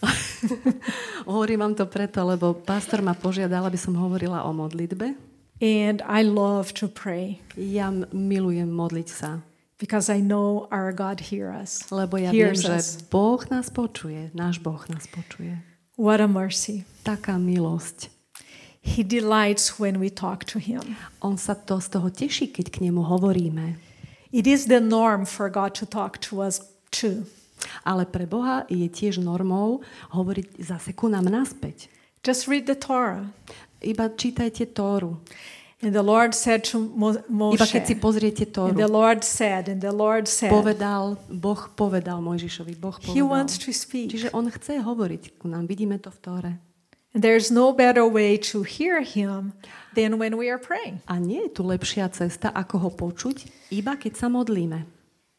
hovorím 1.26 1.60
vám 1.60 1.74
to 1.74 1.86
preto, 1.86 2.24
lebo 2.24 2.54
pastor 2.54 3.02
ma 3.02 3.14
požiadal, 3.14 3.68
aby 3.68 3.76
som 3.76 3.92
hovorila 3.94 4.44
o 4.44 4.52
modlitbe. 4.52 5.14
And 5.60 6.00
I 6.08 6.24
love 6.24 6.72
to 6.80 6.88
pray 6.88 7.44
Ja 7.52 7.92
milujem 8.16 8.72
modliť 8.72 9.08
sa, 9.12 9.44
because 9.76 10.08
I 10.08 10.24
know 10.24 10.64
our 10.72 10.88
God 10.88 11.28
hears 11.28 11.84
us. 11.84 11.92
lebo 11.92 12.16
ja 12.16 12.32
viem, 12.32 12.56
že. 12.56 13.04
Boh 13.12 13.44
nás 13.52 13.68
počuje, 13.68 14.32
náš 14.32 14.56
Boh 14.64 14.80
nás 14.88 15.04
počuje. 15.04 15.60
What 16.00 16.24
a 16.24 16.28
mercy. 16.28 16.88
Taká 17.04 17.36
milosť. 17.36 18.08
He 18.80 19.04
delights 19.04 19.76
when 19.76 20.00
we 20.00 20.08
talk 20.08 20.48
to 20.48 20.56
him. 20.56 20.96
On 21.20 21.36
sa 21.36 21.52
to 21.52 21.76
z 21.84 21.92
toho 21.92 22.08
teší, 22.08 22.48
keď 22.48 22.72
k 22.72 22.88
nemu 22.88 23.04
hovoríme. 23.04 23.76
It 24.32 24.48
is 24.48 24.64
the 24.64 24.80
norm 24.80 25.28
for 25.28 25.52
God 25.52 25.76
to 25.76 25.84
talk 25.84 26.16
to 26.32 26.40
us 26.40 26.64
too. 26.90 27.24
Ale 27.84 28.08
pre 28.08 28.24
Boha 28.24 28.64
je 28.68 28.88
tiež 28.88 29.20
normou 29.20 29.84
hovoriť 30.12 30.60
zase 30.60 30.90
ku 30.96 31.08
nám 31.12 31.28
naspäť. 31.28 31.92
Just 32.20 32.48
read 32.48 32.68
the 32.68 32.76
Torah. 32.76 33.28
Iba 33.80 34.12
čítajte 34.12 34.68
Tóru. 34.76 35.16
And 35.80 35.96
the 35.96 36.04
Lord 36.04 36.36
said 36.36 36.68
to 36.68 36.76
Mo- 36.76 37.16
Iba 37.56 37.64
keď 37.64 37.82
si 37.88 37.96
Moshe, 37.96 38.04
pozriete 38.04 38.44
and 38.44 38.76
the 38.76 38.84
Tóru, 38.84 38.92
Lord 38.92 39.24
said, 39.24 39.72
and 39.72 39.80
the 39.80 39.92
Lord 39.92 40.28
said, 40.28 40.52
povedal, 40.52 41.16
Boh 41.32 41.72
povedal 41.72 42.20
Mojžišovi, 42.20 42.76
Boh 42.76 42.92
He 43.00 43.24
wants 43.24 43.56
povedal. 43.56 43.64
to 43.64 43.70
speak. 43.72 44.08
Čiže 44.12 44.28
on 44.36 44.52
chce 44.52 44.84
hovoriť 44.84 45.40
ku 45.40 45.48
nám, 45.48 45.64
vidíme 45.64 45.96
to 45.96 46.12
v 46.12 46.18
Tóre. 46.20 46.52
And 47.16 47.24
there's 47.24 47.48
no 47.50 47.72
better 47.72 48.04
way 48.04 48.36
to 48.52 48.62
hear 48.62 49.00
him 49.00 49.56
than 49.96 50.20
when 50.20 50.36
we 50.36 50.52
are 50.52 50.60
praying. 50.60 51.00
A 51.08 51.16
nie 51.16 51.48
je 51.48 51.56
tu 51.56 51.64
lepšia 51.64 52.12
cesta, 52.12 52.52
ako 52.52 52.76
ho 52.86 52.90
počuť, 52.92 53.48
iba 53.72 53.96
keď 53.96 54.20
sa 54.20 54.28
modlíme. 54.28 54.84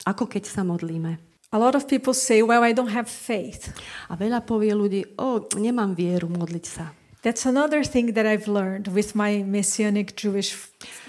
Ako 0.09 0.25
keď 0.25 0.49
sa 0.49 0.65
modlíme. 0.65 1.21
A 1.51 1.59
lot 1.59 1.75
of 1.75 1.83
people 1.85 2.13
say, 2.13 2.39
Well, 2.41 2.63
I 2.63 2.71
don't 2.71 2.91
have 2.91 3.11
faith. 3.11 3.75
A 4.07 4.15
veľa 4.15 4.39
povie 4.41 4.71
ľudí, 4.71 5.03
o, 5.19 5.43
nemám 5.55 5.91
vieru 5.91 6.31
modliť 6.31 6.65
sa. 6.65 6.95
That's 7.21 7.45
another 7.45 7.85
thing 7.85 8.17
that 8.17 8.25
I've 8.25 8.49
learned 8.49 8.89
with 8.89 9.13
my 9.13 9.45
Messianic 9.45 10.17
Jewish 10.17 10.57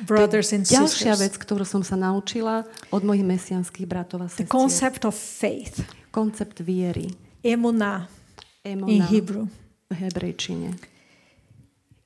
brothers 0.05 0.53
and 0.53 0.67
Ďalšia 0.69 1.17
sisters. 1.17 1.21
vec, 1.25 1.35
ktorú 1.41 1.65
som 1.65 1.81
sa 1.81 1.97
naučila 1.97 2.69
od 2.93 3.01
mojich 3.01 3.25
mesianských 3.25 3.89
bratov 3.89 4.21
a 4.21 4.29
The 4.29 4.45
sestier. 4.45 4.51
concept 4.51 5.09
of 5.09 5.17
faith, 5.17 5.81
Koncept 6.13 6.61
viery. 6.61 7.17
emunah 7.41 8.13
in 8.63 8.85
Emona 8.85 9.09
Hebrew. 9.09 9.49
v 9.89 9.95
hebrejčine. 9.97 10.77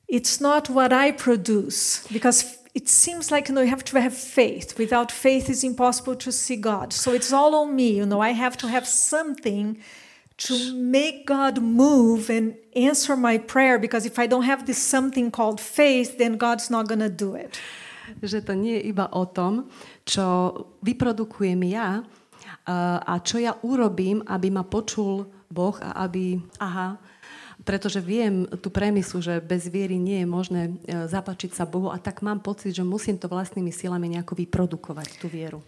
It's 0.06 0.38
not 0.38 0.70
what 0.70 0.94
I 0.94 1.10
produce 1.10 2.06
because 2.06 2.46
it 2.76 2.92
seems 2.92 3.32
like 3.32 3.48
you 3.48 3.54
know 3.56 3.64
you 3.64 3.72
have 3.72 3.88
to 3.88 3.96
have 3.96 4.12
faith. 4.12 4.76
Without 4.76 5.08
faith, 5.08 5.48
it's 5.48 5.64
impossible 5.64 6.14
to 6.20 6.30
see 6.30 6.60
God. 6.60 6.92
So 6.92 7.16
it's 7.16 7.32
all 7.32 7.56
on 7.56 7.72
me. 7.72 7.96
You 7.96 8.04
know, 8.04 8.20
I 8.20 8.36
have 8.36 8.60
to 8.60 8.68
have 8.68 8.84
something 8.84 9.80
to 10.44 10.54
make 10.76 11.24
God 11.24 11.64
move 11.64 12.28
and 12.28 12.52
answer 12.76 13.16
my 13.16 13.40
prayer 13.40 13.80
because 13.80 14.04
if 14.04 14.20
I 14.20 14.28
don't 14.28 14.44
have 14.44 14.68
this 14.68 14.76
something 14.76 15.32
called 15.32 15.56
faith, 15.56 16.20
then 16.20 16.36
God's 16.36 16.68
not 16.68 16.84
going 16.84 17.00
to 17.00 17.08
do 17.08 17.32
it. 17.32 17.56
Že 18.20 18.44
to 18.44 18.52
nie 18.52 18.76
je 18.76 18.92
iba 18.92 19.08
o 19.08 19.24
tom, 19.24 19.72
čo 20.04 20.52
vyprodukujem 20.84 21.64
ja 21.72 22.04
a 22.68 23.14
čo 23.24 23.40
ja 23.40 23.56
urobím, 23.64 24.20
aby 24.28 24.52
ma 24.52 24.68
počul 24.68 25.24
Boh 25.48 25.80
a 25.80 26.04
aby... 26.04 26.36
Aha, 26.60 27.00
pretože 27.66 27.98
viem 27.98 28.46
tú 28.62 28.70
premisu, 28.70 29.18
že 29.18 29.42
bez 29.42 29.66
viery 29.66 29.98
nie 29.98 30.22
je 30.22 30.28
možné 30.30 30.62
e, 30.70 30.72
zapačiť 31.10 31.50
sa 31.50 31.66
Bohu 31.66 31.90
a 31.90 31.98
tak 31.98 32.22
mám 32.22 32.38
pocit, 32.38 32.70
že 32.70 32.86
musím 32.86 33.18
to 33.18 33.26
vlastnými 33.26 33.74
silami 33.74 34.06
nejako 34.06 34.38
vyprodukovať, 34.38 35.18
tú 35.18 35.26
vieru. 35.26 35.58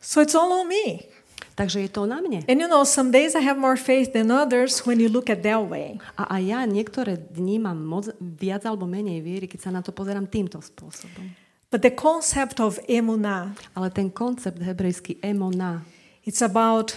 So 0.00 0.24
it's 0.24 0.32
all 0.32 0.48
on 0.48 0.66
me. 0.66 1.04
Takže 1.52 1.84
je 1.84 1.90
to 1.92 2.08
na 2.08 2.24
mne. 2.24 2.48
And 2.48 2.56
you 2.56 2.68
know, 2.70 2.88
some 2.88 3.12
days 3.12 3.36
I 3.36 3.44
have 3.44 3.60
more 3.60 3.76
faith 3.76 4.16
than 4.16 4.32
others 4.32 4.88
when 4.88 4.96
you 4.96 5.12
look 5.12 5.28
at 5.28 5.44
that 5.44 5.60
way. 5.68 6.00
A 6.16 6.40
aj 6.40 6.42
ja 6.42 6.60
niektoré 6.64 7.20
dni 7.20 7.60
mám 7.60 7.76
moc, 7.84 8.08
viac 8.16 8.64
alebo 8.64 8.88
menej 8.88 9.20
viery, 9.20 9.44
keď 9.44 9.68
sa 9.68 9.70
na 9.70 9.84
to 9.84 9.92
pozerám 9.92 10.24
týmto 10.24 10.56
spôsobom. 10.64 11.28
But 11.68 11.84
the 11.84 11.92
concept 11.92 12.60
of 12.60 12.80
emunah, 12.88 13.52
Ale 13.76 13.92
ten 13.92 14.08
koncept 14.08 14.60
hebrejský 14.60 15.20
emona 15.20 15.84
it's 16.24 16.40
about 16.40 16.96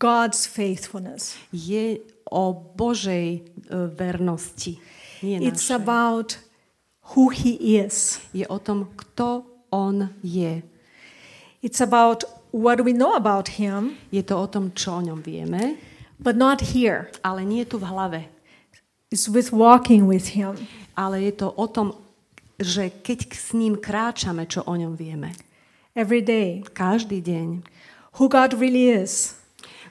God's 0.00 0.44
faithfulness. 0.44 1.36
je 1.52 2.00
o 2.34 2.50
Božej 2.74 3.28
e, 3.38 3.40
vernosti. 3.94 4.82
Nie 5.22 5.38
It's 5.38 5.70
našej. 5.70 5.78
about 5.78 6.28
who 7.14 7.30
He 7.30 7.54
is. 7.78 8.18
Je 8.34 8.42
o 8.50 8.58
tom, 8.58 8.90
kto 8.98 9.46
On 9.70 10.10
je. 10.22 10.62
It's 11.62 11.78
about 11.80 12.26
what 12.50 12.82
we 12.82 12.90
know 12.92 13.14
about 13.14 13.48
Him, 13.56 13.94
Je 14.10 14.22
to 14.26 14.34
o 14.34 14.46
tom, 14.50 14.74
čo 14.74 14.98
o 14.98 15.00
ňom 15.00 15.22
vieme, 15.22 15.78
but 16.18 16.34
not 16.36 16.74
here. 16.74 17.10
ale 17.22 17.46
nie 17.46 17.62
tu 17.64 17.78
v 17.78 17.86
hlave. 17.86 18.20
It's 19.14 19.30
with 19.30 19.54
walking 19.54 20.10
with 20.10 20.34
Him. 20.34 20.58
Ale 20.98 21.22
je 21.22 21.32
to 21.32 21.50
o 21.54 21.66
tom, 21.66 21.94
že 22.58 22.90
keď 23.02 23.18
s 23.34 23.50
ním 23.54 23.74
kráčame, 23.78 24.46
čo 24.46 24.62
o 24.62 24.74
ňom 24.74 24.94
vieme. 24.94 25.34
Every 25.94 26.22
day. 26.22 26.62
Každý 26.74 27.22
deň. 27.22 27.62
Who 28.18 28.26
God 28.30 28.54
really 28.58 28.90
is. 28.94 29.34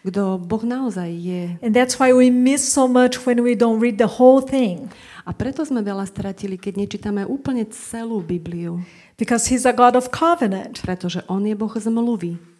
Kto 0.04 0.36
Boh 0.36 0.64
naozaj 0.68 1.10
je. 1.16 1.56
And 1.64 1.72
that's 1.72 1.96
why 1.96 2.12
we 2.12 2.28
miss 2.28 2.60
so 2.68 2.92
much 2.92 3.24
when 3.24 3.40
we 3.40 3.56
don't 3.56 3.80
read 3.80 3.96
the 3.96 4.20
whole 4.20 4.44
thing. 4.44 4.92
A 5.24 5.32
preto 5.32 5.64
sme 5.64 5.80
veľa 5.80 6.04
stratili, 6.04 6.60
keď 6.60 6.74
nečítame 6.76 7.24
úplne 7.24 7.64
celú 7.72 8.20
Bibliu. 8.20 8.84
Because 9.16 9.48
He's 9.48 9.64
a 9.64 9.72
God 9.72 9.96
of 9.96 10.12
covenant. 10.12 10.84
Pretože 10.84 11.24
On 11.32 11.40
je 11.40 11.56
Boh 11.56 11.72
zmluvy. 11.72 12.53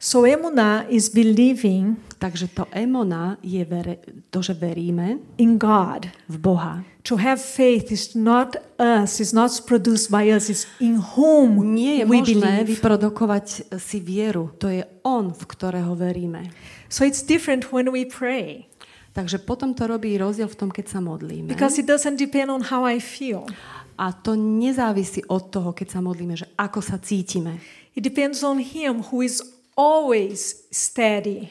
So 0.00 0.24
emunah 0.24 0.88
is 0.88 1.12
believing 1.12 2.00
Takže 2.20 2.52
to 2.52 2.68
emona 2.72 3.36
je 3.40 3.64
vere, 3.64 3.96
to, 4.28 4.44
že 4.44 4.52
veríme 4.52 5.24
in 5.40 5.56
God. 5.56 6.04
v 6.28 6.36
Boha. 6.36 6.84
To 7.08 7.16
have 7.16 7.40
faith 7.40 7.88
is 7.88 8.12
not 8.12 8.60
us, 8.76 9.20
it's 9.24 9.32
not 9.32 9.48
produced 9.64 10.12
by 10.12 10.28
us, 10.28 10.52
it's 10.52 10.68
in 10.84 11.00
whom 11.16 11.64
Nie 11.72 12.00
je 12.00 12.04
we 12.04 12.20
možné 12.20 12.60
believe. 12.60 12.76
vyprodukovať 12.76 13.72
si 13.80 14.04
vieru. 14.04 14.52
To 14.60 14.68
je 14.68 14.84
On, 15.00 15.32
v 15.32 15.42
ktorého 15.48 15.96
veríme. 15.96 16.52
So 16.92 17.08
it's 17.08 17.24
different 17.24 17.72
when 17.72 17.88
we 17.88 18.04
pray 18.04 18.68
Takže 19.10 19.42
potom 19.42 19.72
to 19.74 19.88
robí 19.90 20.14
rozdiel 20.20 20.46
v 20.46 20.54
tom, 20.60 20.70
keď 20.70 20.86
sa 20.92 21.00
modlíme. 21.00 21.48
because 21.48 21.80
it 21.80 21.88
doesn't 21.88 22.20
depend 22.20 22.52
on 22.52 22.60
how 22.68 22.84
I 22.84 23.00
feel. 23.00 23.48
A 23.96 24.12
to 24.12 24.36
nezávisí 24.36 25.24
od 25.28 25.48
toho, 25.48 25.72
keď 25.72 25.96
sa 25.96 26.00
modlíme, 26.04 26.36
že 26.36 26.48
ako 26.56 26.84
sa 26.84 27.00
cítime. 27.00 27.60
It 27.96 28.04
depends 28.04 28.44
on 28.44 28.60
Him 28.60 29.00
who 29.08 29.24
is 29.24 29.40
always 29.80 30.68
steady. 30.68 31.48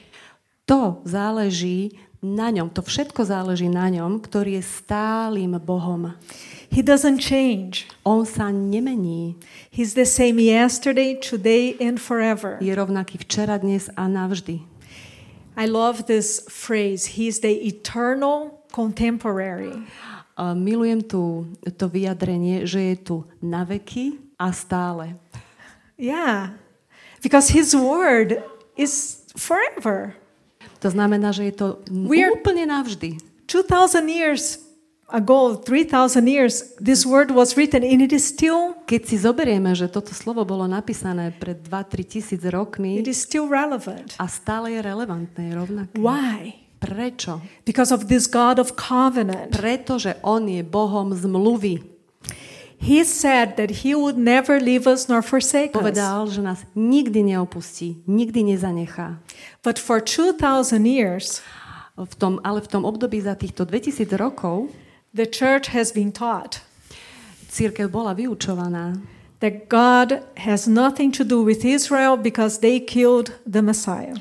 To 0.69 1.01
záleží 1.01 1.97
na 2.21 2.53
ňom, 2.53 2.69
to 2.69 2.85
všetko 2.85 3.25
záleží 3.25 3.65
na 3.65 3.89
ňom, 3.89 4.21
ktorý 4.21 4.61
je 4.61 4.63
stálym 4.69 5.57
Bohom. 5.57 6.13
He 6.69 6.85
doesn't 6.85 7.17
change. 7.17 7.89
On 8.05 8.21
sa 8.29 8.53
nemení. 8.53 9.33
He's 9.73 9.97
the 9.97 10.05
same 10.05 10.37
yesterday, 10.37 11.17
today, 11.17 11.73
and 11.81 11.97
forever. 11.97 12.61
Je 12.61 12.69
rovnaký 12.69 13.17
včera, 13.25 13.57
dnes 13.57 13.89
a 13.97 14.05
navždy. 14.05 14.61
I 15.57 15.65
love 15.65 16.05
this 16.05 16.45
phrase. 16.45 17.17
He's 17.17 17.41
the 17.41 17.51
eternal 17.65 18.61
contemporary. 18.69 19.73
A 20.37 20.53
milujem 20.53 21.01
tu 21.01 21.49
to 21.75 21.89
vyjadrenie, 21.89 22.69
že 22.69 22.93
je 22.93 22.95
tu 23.01 23.15
na 23.41 23.65
veky 23.65 24.21
a 24.37 24.53
stále. 24.53 25.17
Yeah, 25.97 26.55
because 27.21 27.51
His 27.51 27.71
word 27.73 28.39
is 28.75 29.23
forever. 29.35 30.15
To 30.79 30.87
znamená, 30.87 31.35
že 31.35 31.51
je 31.51 31.53
to 31.59 31.67
We're- 31.91 32.31
úplne 32.39 32.63
navždy. 32.65 33.19
2,000 33.47 34.07
years 34.07 34.63
ago, 35.09 35.57
3,000 35.57 36.29
years, 36.29 36.77
this 36.77 37.01
word 37.03 37.33
was 37.33 37.57
written 37.57 37.81
and 37.81 37.99
it 37.99 38.13
is 38.13 38.23
still 38.23 38.77
Keď 38.85 39.01
si 39.03 39.17
zoberieme, 39.17 39.73
že 39.73 39.89
toto 39.89 40.13
slovo 40.13 40.45
bolo 40.45 40.69
napísané 40.69 41.33
pred 41.33 41.57
2-3 41.65 42.05
tisíc 42.05 42.41
rokmi 42.45 43.01
it 43.01 43.09
is 43.09 43.17
still 43.17 43.49
relevant. 43.49 44.13
a 44.21 44.29
stále 44.29 44.71
je 44.77 44.79
relevantné, 44.85 45.49
je 45.49 45.53
rovnaké. 45.57 45.93
Why? 45.97 46.53
Prečo? 46.79 47.43
Because 47.67 47.91
of 47.91 48.07
this 48.07 48.23
God 48.31 48.55
of 48.55 48.71
covenant. 48.79 49.51
Pretože 49.51 50.15
On 50.23 50.39
je 50.47 50.63
Bohom 50.63 51.11
zmluvy. 51.11 51.98
He 52.79 53.03
said 53.03 53.59
that 53.59 53.83
he 53.83 53.91
would 53.93 54.15
never 54.15 54.57
leave 54.57 54.87
us 54.87 55.11
nor 55.11 55.21
forsake 55.21 55.75
us. 55.75 55.83
Povedal, 55.83 56.31
že 56.31 56.39
nás 56.41 56.63
nikdy 56.75 57.35
neopustí, 57.35 57.99
nikdy 58.07 58.55
nezanechá. 58.55 59.19
But 59.63 59.77
for 59.77 59.99
2000 59.99 60.87
years, 60.87 61.43
V 61.99 62.15
tom, 62.15 62.39
ale 62.47 62.63
v 62.63 62.67
tom 62.71 62.87
období 62.87 63.19
za 63.19 63.35
týchto 63.35 63.67
2000 63.67 64.15
rokov 64.15 64.71
the 65.11 65.27
church 65.27 65.75
has 65.75 65.91
been 65.91 66.15
taught 66.15 66.63
církev 67.51 67.91
bola 67.91 68.15
vyučovaná, 68.15 68.95
that 69.43 69.67
God 69.67 70.23
has 70.47 70.63
nothing 70.63 71.11
to 71.11 71.27
do 71.27 71.43
with 71.43 71.67
Israel 71.67 72.15
because 72.15 72.63
they 72.63 72.79
killed 72.79 73.35
the 73.43 73.59
Messiah. 73.59 74.15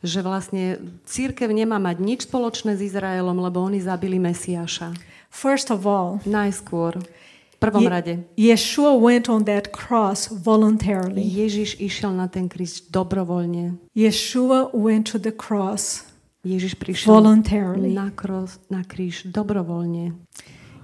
že 0.00 0.24
vlastne 0.24 0.80
církev 1.04 1.52
nemá 1.52 1.76
mať 1.76 2.00
nič 2.00 2.20
spoločné 2.24 2.72
s 2.72 2.80
Izraelom, 2.80 3.36
lebo 3.36 3.60
oni 3.60 3.84
zabili 3.84 4.16
Mesiáša. 4.16 4.96
First 5.28 5.68
of 5.68 5.84
all, 5.84 6.24
Najskôr, 6.24 6.98
prvom 7.60 7.84
Ye- 7.84 7.88
rade, 7.92 8.14
Yeshua 8.40 8.96
went 8.96 9.28
on 9.28 9.44
that 9.44 9.68
cross 9.70 10.32
voluntarily. 10.32 11.20
Ježiš 11.20 11.76
išiel 11.76 12.16
na 12.16 12.26
ten 12.26 12.48
kríž 12.48 12.88
dobrovoľne. 12.88 13.76
Yeshua 13.92 14.72
went 14.72 15.12
to 15.12 15.20
the 15.20 15.30
cross 15.30 16.08
Ježiš 16.40 16.80
prišiel 16.80 17.20
voluntarily. 17.20 17.92
na, 17.92 18.08
kros, 18.08 18.56
na 18.72 18.80
kríž 18.80 19.28
dobrovoľne. 19.28 20.16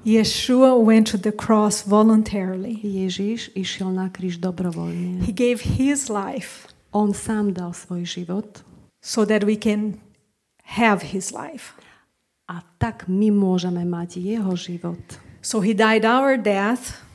Yeshua 0.05 0.77
went 0.79 1.11
to 1.11 1.19
the 1.19 1.33
cross 1.33 1.83
voluntarily. 1.83 2.79
Ježiš 2.85 3.51
išiel 3.57 3.91
na 3.91 4.07
kríž 4.12 4.39
dobrovoľne. 4.39 5.25
He 5.25 5.33
gave 5.33 5.81
his 5.81 6.07
life 6.12 6.69
On 6.93 7.11
sám 7.12 7.53
dal 7.53 7.73
svoj 7.73 8.05
život 8.07 8.62
so 9.03 9.25
that 9.25 9.45
we 9.45 9.57
can 9.57 9.99
have 10.79 11.12
his 11.12 11.33
life. 11.33 11.75
a 12.47 12.62
tak 12.79 13.11
my 13.11 13.35
môžeme 13.35 13.83
mať 13.83 14.23
jeho 14.23 14.55
život. 14.55 15.03
So 15.46 15.62
he 15.62 15.78
died 15.78 16.02
our 16.02 16.35
death 16.35 17.06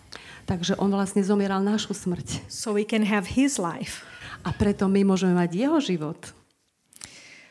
Takže 0.47 0.79
on 0.79 0.91
vlastne 0.91 1.19
zomieral 1.23 1.59
našu 1.63 1.91
smrť. 1.91 2.47
so 2.47 2.75
we 2.75 2.83
can 2.87 3.03
have 3.07 3.35
his 3.39 3.55
life. 3.59 4.03
A 4.47 4.51
preto 4.51 4.87
my 4.87 5.03
môžeme 5.03 5.31
mať 5.35 5.55
jeho 5.55 5.79
život. 5.79 6.17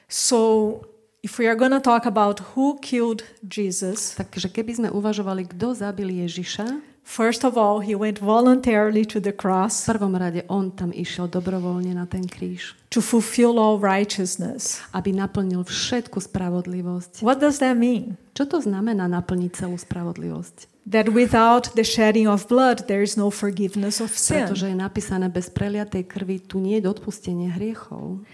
So 0.08 0.80
if 1.22 1.38
we 1.38 1.48
are 1.48 1.56
going 1.56 1.72
to 1.72 1.80
talk 1.80 2.04
about 2.04 2.40
who 2.52 2.80
killed 2.80 3.24
Jesus, 3.44 4.16
Takže 4.16 4.52
keby 4.52 4.72
sme 4.76 4.88
uvažovali, 4.92 5.48
kto 5.48 5.76
zabil 5.76 6.24
Ježiša, 6.26 6.89
first 7.02 7.42
of 7.44 7.56
all, 7.56 7.80
he 7.80 7.94
went 7.94 8.18
voluntarily 8.18 9.04
to 9.08 9.18
the 9.20 9.32
v 9.32 9.38
cross 9.38 9.86
prvom 9.86 10.14
rade 10.16 10.44
on 10.48 10.70
tam 10.70 10.94
išiel 10.94 11.26
dobrovoľne 11.26 11.94
na 11.94 12.06
ten 12.06 12.24
kríž, 12.24 12.76
to 12.90 13.02
fulfill 13.02 13.58
all 13.58 13.78
righteousness. 13.78 14.80
aby 14.94 15.10
naplnil 15.14 15.66
všetku 15.66 16.20
spravodlivosť. 16.22 17.24
What 17.24 17.40
does 17.42 17.58
that 17.58 17.76
mean? 17.78 18.16
Čo 18.34 18.46
to 18.46 18.58
znamená 18.62 19.10
naplniť 19.10 19.50
celú 19.66 19.76
spravodlivosť? 19.76 20.70
That 20.90 21.12
without 21.12 21.76
the 21.76 21.84
shedding 21.86 22.26
of 22.26 22.48
blood, 22.48 22.88
there 22.90 23.04
is 23.04 23.14
no 23.14 23.28
forgiveness 23.30 24.00
of 24.00 24.10
sin. 24.16 24.48
Pretože 24.48 24.72
je 24.72 24.76
napísané, 24.78 25.28
bez 25.28 25.52
preliatej 25.52 26.08
krvi 26.08 26.40
tu 26.42 26.58
nie 26.58 26.80
je 26.80 26.88
odpustenie 26.88 27.52
hriechov. 27.52 28.24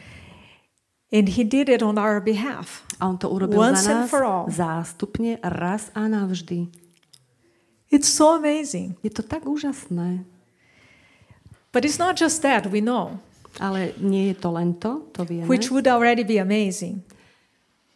And 1.12 1.26
he 1.38 1.44
did 1.46 1.68
it 1.68 1.82
on 1.86 1.98
our 1.98 2.18
behalf. 2.22 2.82
A 2.98 3.06
on 3.06 3.18
to 3.18 3.30
urobil 3.30 3.60
Once 3.60 3.86
za 3.86 3.92
and 3.92 3.98
nás 4.06 4.10
for 4.10 4.22
all. 4.26 4.46
zástupne 4.50 5.38
raz 5.42 5.90
a 5.94 6.08
navždy. 6.08 6.85
It's 7.90 8.08
so 8.10 8.34
amazing. 8.34 8.96
Je 9.02 9.10
to 9.10 9.22
tak 9.22 9.46
úžasné. 9.46 10.24
But 11.72 11.84
it's 11.84 11.98
not 11.98 12.16
just 12.16 12.42
that, 12.42 12.66
we 12.66 12.80
know, 12.80 13.20
Ale 13.60 13.92
nie 14.00 14.28
je 14.32 14.34
to 14.36 14.50
len 14.52 14.74
to, 14.80 15.08
to 15.16 15.24
vieme. 15.24 15.48
which 15.48 15.70
would 15.70 15.86
already 15.88 16.24
be 16.24 16.36
amazing. 16.36 17.00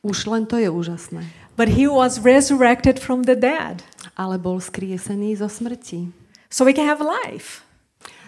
Už 0.03 0.25
len 0.27 0.47
to 0.47 0.57
je 0.57 0.71
úžasné. 0.73 1.25
But 1.57 1.69
he 1.77 1.85
was 1.85 2.21
resurrected 2.25 2.97
from 3.01 3.25
the 3.29 3.37
dead. 3.37 3.85
Ale 4.17 4.39
bol 4.41 4.57
skriesený 4.61 5.37
zo 5.37 5.49
smrti. 5.49 6.09
So 6.49 6.65
we 6.65 6.73
can 6.73 6.89
have 6.89 7.01
life, 7.05 7.61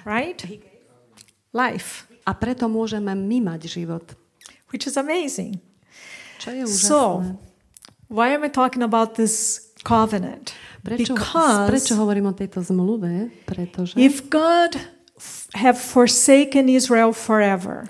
right? 0.04 0.36
Life, 1.52 2.04
A 2.22 2.32
preto 2.38 2.68
môžeme 2.70 3.12
my 3.16 3.38
mať 3.42 3.66
život. 3.66 4.14
which 4.72 4.86
is 4.88 4.96
amazing. 4.96 5.60
Čo 6.40 6.48
je 6.52 6.64
So, 6.68 7.00
why 8.08 8.32
am 8.32 8.40
I 8.44 8.48
talking 8.48 8.80
about 8.84 9.16
this 9.20 9.68
covenant? 9.84 10.52
Prečo, 10.82 11.14
Because 11.14 11.70
prečo 11.70 11.94
hovorím 11.94 12.26
o 12.30 12.34
tejto 12.34 12.58
zmluve? 12.58 13.30
Pretože 13.46 13.94
if 13.94 14.26
God 14.26 14.74
have 15.54 15.78
forsaken 15.78 16.66
Israel 16.66 17.14
forever, 17.14 17.86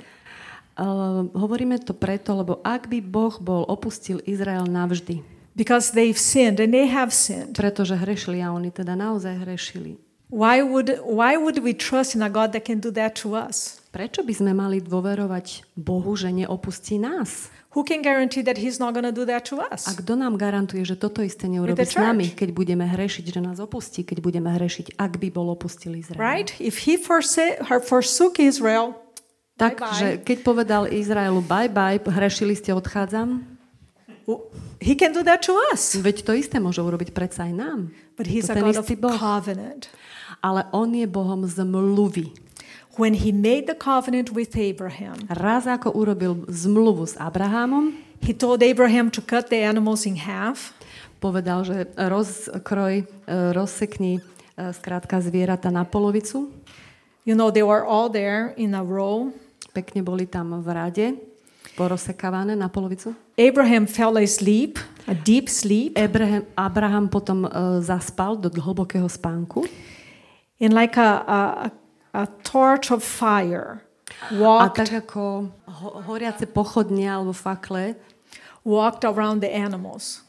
uh, 0.77 1.25
hovoríme 1.33 1.81
to 1.81 1.97
preto, 1.97 2.37
lebo 2.37 2.61
ak 2.61 2.93
by 2.93 3.01
Boh 3.01 3.33
bol 3.41 3.65
opustil 3.65 4.21
Izrael 4.29 4.69
navždy, 4.69 5.25
because 5.57 5.97
they've 5.97 6.21
sinned 6.21 6.61
and 6.61 6.73
they 6.73 6.85
have 6.85 7.13
sinned, 7.13 7.57
pretože 7.57 7.97
hrešili 7.97 8.45
a 8.45 8.53
oni 8.53 8.69
teda 8.69 8.93
naozaj 8.93 9.41
hrešili, 9.41 9.97
why 10.29 10.61
would 10.61 10.93
why 11.05 11.37
would 11.41 11.65
we 11.65 11.73
trust 11.73 12.13
in 12.13 12.21
a 12.21 12.29
God 12.29 12.53
that 12.53 12.69
can 12.69 12.81
do 12.81 12.93
that 12.93 13.17
to 13.25 13.33
us? 13.37 13.82
Prečo 13.93 14.25
by 14.25 14.33
sme 14.33 14.53
mali 14.57 14.81
dôverovať 14.81 15.77
Bohu, 15.77 16.17
že 16.17 16.33
neopustí 16.33 16.97
nás? 16.97 17.53
Who 17.77 17.85
can 17.85 18.01
guarantee 18.05 18.45
that 18.45 18.57
He's 18.61 18.81
not 18.81 18.93
going 18.97 19.07
to 19.07 19.13
do 19.13 19.25
that 19.29 19.49
to 19.49 19.61
us? 19.61 19.89
A 19.89 19.97
kto 19.97 20.17
nám 20.17 20.37
garantuje, 20.37 20.85
že 20.85 20.97
toto 20.97 21.25
isté 21.25 21.49
neurobi 21.49 21.81
s 21.81 21.97
nami, 21.97 22.33
keď 22.33 22.53
budeme 22.53 22.85
hrešiť, 22.85 23.25
že 23.33 23.41
nás 23.41 23.61
opustí, 23.61 24.05
keď 24.05 24.21
budeme 24.21 24.53
hrešiť, 24.53 24.97
ak 24.97 25.17
by 25.17 25.29
bol 25.33 25.53
opustil 25.53 25.97
Izrael? 25.97 26.21
Right? 26.21 26.53
If 26.61 26.85
He 26.85 26.97
forsook 27.01 28.41
Israel, 28.41 28.97
Takže 29.53 30.25
keď 30.25 30.39
povedal 30.43 30.83
Izraelu 30.91 31.39
bye 31.45 31.69
bye, 31.69 32.01
hrešili 32.01 32.57
ste, 32.57 32.73
odchádzam, 32.73 33.45
He 34.83 34.99
can 34.99 35.15
do 35.15 35.23
that 35.23 35.47
to 35.47 35.55
us. 35.71 35.95
veď 35.95 36.27
to 36.27 36.33
isté 36.35 36.59
môže 36.59 36.83
urobiť 36.83 37.15
predsa 37.15 37.47
aj 37.47 37.53
nám. 37.55 37.81
But 38.19 38.27
He's 38.27 38.51
To 38.51 38.59
a 38.59 38.63
God 38.63 38.83
of 38.83 38.89
covenant. 39.19 39.87
Ale 40.43 40.67
on 40.75 40.91
je 40.91 41.07
Bohom 41.07 41.47
zmluvy. 41.47 42.35
When 43.01 43.17
He 43.17 43.33
made 43.33 43.67
the 43.67 43.79
covenant 43.79 44.37
with 44.37 44.53
Abraham, 44.53 45.17
Raz 45.33 45.65
ako 45.65 45.97
urobil 45.97 46.45
zmluvu 46.49 47.09
s 47.09 47.17
Abrahamom, 47.17 47.97
He 48.23 48.37
told 48.37 48.63
Abraham 48.63 49.11
to 49.11 49.25
cut 49.25 49.51
the 49.51 49.65
animals 49.65 50.07
in 50.07 50.21
half. 50.21 50.77
povedal, 51.23 51.63
že 51.63 51.87
rozkroj, 51.95 52.95
e, 52.99 53.35
rozsekni 53.55 54.19
e, 54.19 54.21
skrátka 54.75 55.23
zvieratá 55.23 55.71
na 55.71 55.87
polovicu. 55.87 56.51
You 57.23 57.39
know, 57.39 57.55
they 57.55 57.63
were 57.63 57.87
all 57.87 58.11
there 58.11 58.51
in 58.59 58.75
a 58.75 58.83
row. 58.83 59.31
Pekne 59.71 60.03
boli 60.03 60.27
tam 60.27 60.59
v 60.59 60.69
rade, 60.75 61.07
porozsekávané 61.79 62.59
na 62.59 62.67
polovicu. 62.67 63.15
Abraham 63.39 63.87
fell 63.87 64.19
asleep, 64.19 64.83
a 65.07 65.15
deep 65.15 65.47
sleep, 65.47 65.95
Abraham, 65.95 66.43
Abraham 66.59 67.07
potom 67.07 67.47
e, 67.47 67.51
zaspal 67.87 68.35
do 68.35 68.51
hlbokého 68.51 69.07
spánku 69.07 69.63
and 70.63 70.75
like 70.75 70.95
a, 70.95 71.27
a, 71.27 71.39
a 71.67 71.69
torch 72.45 72.93
of 72.93 73.01
fire 73.01 73.81
a 74.31 74.37
walked, 74.37 74.77
tak 74.85 75.09
ako 75.09 75.49
ho- 75.65 75.97
horiace 76.05 76.45
pochodne 76.45 77.09
alebo 77.09 77.33
fakle 77.33 77.97
walked 78.65 79.05
around 79.05 79.41
the 79.41 79.49
animals. 79.49 80.21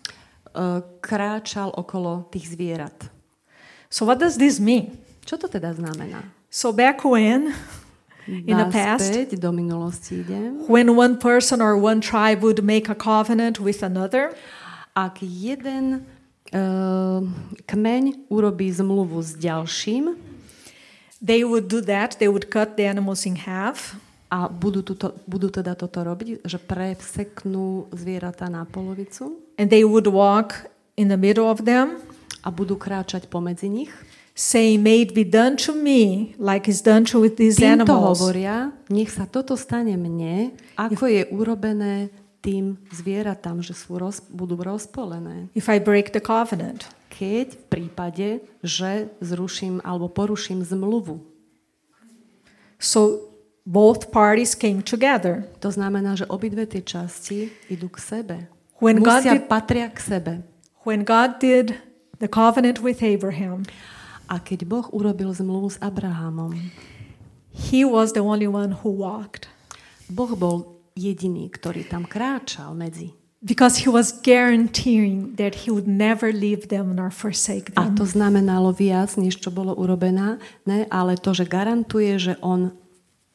e, 0.53 0.81
kráčal 1.01 1.73
okolo 1.73 2.29
tých 2.29 2.53
zvierat. 2.53 3.09
So, 3.89 4.05
what 4.05 4.21
does 4.21 4.37
this 4.37 4.61
mean? 4.61 4.97
Čo 5.25 5.37
to 5.41 5.49
teda 5.49 5.73
znamená? 5.73 6.23
So, 6.49 6.69
back 6.69 7.01
when, 7.01 7.53
in 8.29 8.55
the 8.57 8.69
past, 8.69 9.13
do 9.13 9.49
minulosti 9.51 10.21
idem. 10.21 10.65
when 10.69 10.95
one 10.95 11.17
person 11.17 11.61
or 11.61 11.73
one 11.77 12.01
tribe 12.01 12.45
would 12.45 12.61
make 12.63 12.89
a 12.89 12.97
covenant 12.97 13.59
with 13.59 13.81
another, 13.83 14.33
Ak 14.93 15.25
jeden 15.25 16.05
uh, 16.53 17.25
kmeň 17.65 18.29
urobí 18.29 18.69
zmluvu 18.69 19.25
s 19.25 19.33
ďalším 19.41 20.13
they 21.23 21.47
would 21.47 21.71
do 21.71 21.79
that. 21.87 22.19
They 22.19 22.27
would 22.27 22.51
cut 22.51 22.75
the 22.75 22.83
animals 22.83 23.23
in 23.23 23.39
half. 23.39 23.95
a 24.33 24.49
budú, 24.49 24.81
tuto, 24.81 25.13
budú 25.29 25.53
teda 25.53 25.77
toto 25.77 26.01
robiť, 26.01 26.41
že 26.41 26.57
preseknú 26.57 27.85
zvieratá 27.93 28.49
na 28.49 28.65
polovicu 28.65 29.37
And 29.61 29.69
they 29.69 29.85
would 29.85 30.09
walk 30.09 30.65
in 30.97 31.13
the 31.13 31.19
middle 31.21 31.45
of 31.45 31.69
them, 31.69 32.01
a 32.41 32.49
budú 32.49 32.73
kráčať 32.73 33.29
pomedzi 33.29 33.69
nich. 33.69 33.93
saying, 34.33 34.81
May 34.81 35.05
it 35.05 35.13
be 35.13 35.21
done 35.21 35.53
to 35.61 35.77
me 35.77 36.33
like 36.41 36.65
it's 36.65 36.81
done 36.81 37.05
to 37.13 37.21
with 37.21 37.37
these 37.37 37.61
Týmto 37.61 37.85
animals. 37.85 38.17
hovoria, 38.17 38.73
nech 38.89 39.13
sa 39.13 39.29
toto 39.29 39.53
stane 39.53 39.93
mne, 39.93 40.57
ako 40.73 41.05
je 41.05 41.29
urobené 41.29 42.09
tým 42.41 42.75
zvieratám, 42.89 43.61
že 43.61 43.77
sú 43.77 44.01
roz, 44.01 44.19
budú 44.33 44.57
rozpolené. 44.59 45.53
If 45.53 45.69
I 45.69 45.77
break 45.77 46.11
the 46.11 46.19
covenant. 46.19 46.89
Keď 47.13 47.47
v 47.53 47.65
prípade, 47.69 48.27
že 48.65 49.13
zruším 49.21 49.85
alebo 49.85 50.09
poruším 50.09 50.65
zmluvu. 50.65 51.21
So 52.81 53.29
both 53.63 54.09
parties 54.09 54.57
came 54.57 54.81
together. 54.81 55.45
To 55.61 55.69
znamená, 55.69 56.17
že 56.17 56.25
obidve 56.25 56.65
tie 56.65 56.81
časti 56.81 57.53
idú 57.69 57.87
k 57.93 57.97
sebe. 58.01 58.37
When 58.81 58.99
God 58.99 59.23
Musia, 59.23 59.37
did- 59.37 59.45
patria 59.45 59.87
k 59.93 59.99
sebe. 60.01 60.33
When 60.83 61.05
God 61.05 61.37
did 61.39 61.77
the 62.17 62.27
covenant 62.27 62.81
with 62.81 62.99
Abraham, 63.05 63.63
A 64.27 64.39
keď 64.39 64.63
Boh 64.63 64.87
urobil 64.95 65.35
zmluvu 65.35 65.75
s 65.75 65.77
Abrahamom, 65.83 66.55
he 67.51 67.83
was 67.83 68.15
the 68.15 68.23
only 68.23 68.47
one 68.47 68.71
who 68.81 68.89
walked. 68.89 69.51
Boh 70.07 70.31
bol 70.33 70.79
jediný, 70.95 71.51
ktorý 71.51 71.83
tam 71.85 72.07
kráčal 72.07 72.71
medzi. 72.73 73.11
Because 73.43 73.83
he 73.83 73.91
was 73.91 74.15
guaranteeing 74.23 75.35
that 75.35 75.67
he 75.67 75.69
would 75.69 75.83
never 75.83 76.31
leave 76.31 76.71
them 76.71 76.95
nor 76.95 77.11
forsake 77.11 77.75
A 77.75 77.91
them. 77.91 77.99
to 77.99 78.07
znamenalo 78.07 78.71
viac, 78.71 79.19
než 79.19 79.43
čo 79.43 79.51
bolo 79.51 79.75
urobené, 79.75 80.39
ne? 80.63 80.87
ale 80.87 81.19
to, 81.19 81.35
že 81.35 81.43
garantuje, 81.43 82.15
že 82.15 82.33
on 82.39 82.71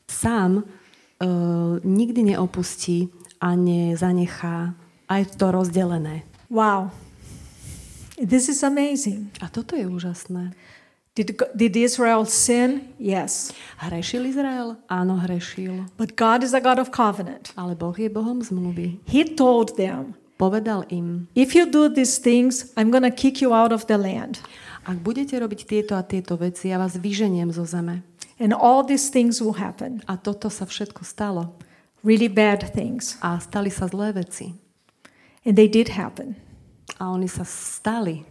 sám 0.08 0.64
uh, 0.64 1.76
nikdy 1.84 2.32
neopustí 2.32 3.12
a 3.36 3.52
nezanechá 3.52 4.72
aj 5.12 5.22
to 5.36 5.52
rozdelené. 5.52 6.24
Wow. 6.48 6.88
This 8.16 8.48
is 8.48 8.64
amazing. 8.64 9.28
A 9.44 9.52
toto 9.52 9.76
je 9.76 9.84
úžasné. 9.84 10.56
Did, 11.18 11.34
did 11.50 11.74
Israel 11.74 12.22
sin? 12.30 12.94
Yes. 12.94 13.50
Hrešil 13.82 14.30
Izrael? 14.30 14.78
Áno, 14.86 15.18
hrešil. 15.18 15.90
But 15.98 16.14
God 16.14 16.46
is 16.46 16.54
a 16.54 16.62
God 16.62 16.78
of 16.78 16.94
covenant. 16.94 17.50
Ale 17.58 17.74
Boh 17.74 17.90
je 17.98 18.06
Bohom 18.06 18.38
zmluvy. 18.38 19.02
He 19.02 19.26
told 19.26 19.74
them, 19.74 20.14
Povedal 20.38 20.86
im, 20.94 21.26
if 21.34 21.58
you 21.58 21.66
do 21.66 21.90
these 21.90 22.22
things, 22.22 22.70
I'm 22.78 22.94
going 22.94 23.02
to 23.02 23.10
kick 23.10 23.42
you 23.42 23.50
out 23.50 23.74
of 23.74 23.90
the 23.90 23.98
land. 23.98 24.38
ak 24.86 25.02
budete 25.02 25.34
robiť 25.34 25.60
tieto 25.66 25.98
a 25.98 26.06
tieto 26.06 26.38
veci, 26.38 26.70
ja 26.70 26.78
vás 26.78 26.94
vyženiem 26.94 27.50
zo 27.50 27.66
zeme. 27.66 28.06
And 28.38 28.54
all 28.54 28.86
these 28.86 29.10
things 29.10 29.42
will 29.42 29.58
happen. 29.58 30.00
A 30.06 30.14
toto 30.14 30.46
sa 30.46 30.62
všetko 30.62 31.02
stalo. 31.02 31.58
Really 32.06 32.30
bad 32.30 32.70
things. 32.70 33.18
A 33.18 33.42
stali 33.42 33.74
sa 33.74 33.90
zlé 33.90 34.14
veci. 34.14 34.54
And 35.42 35.58
they 35.58 35.66
did 35.66 35.98
happen. 35.98 36.38
A 37.02 37.10
oni 37.10 37.26
sa 37.26 37.42
stali, 37.42 38.22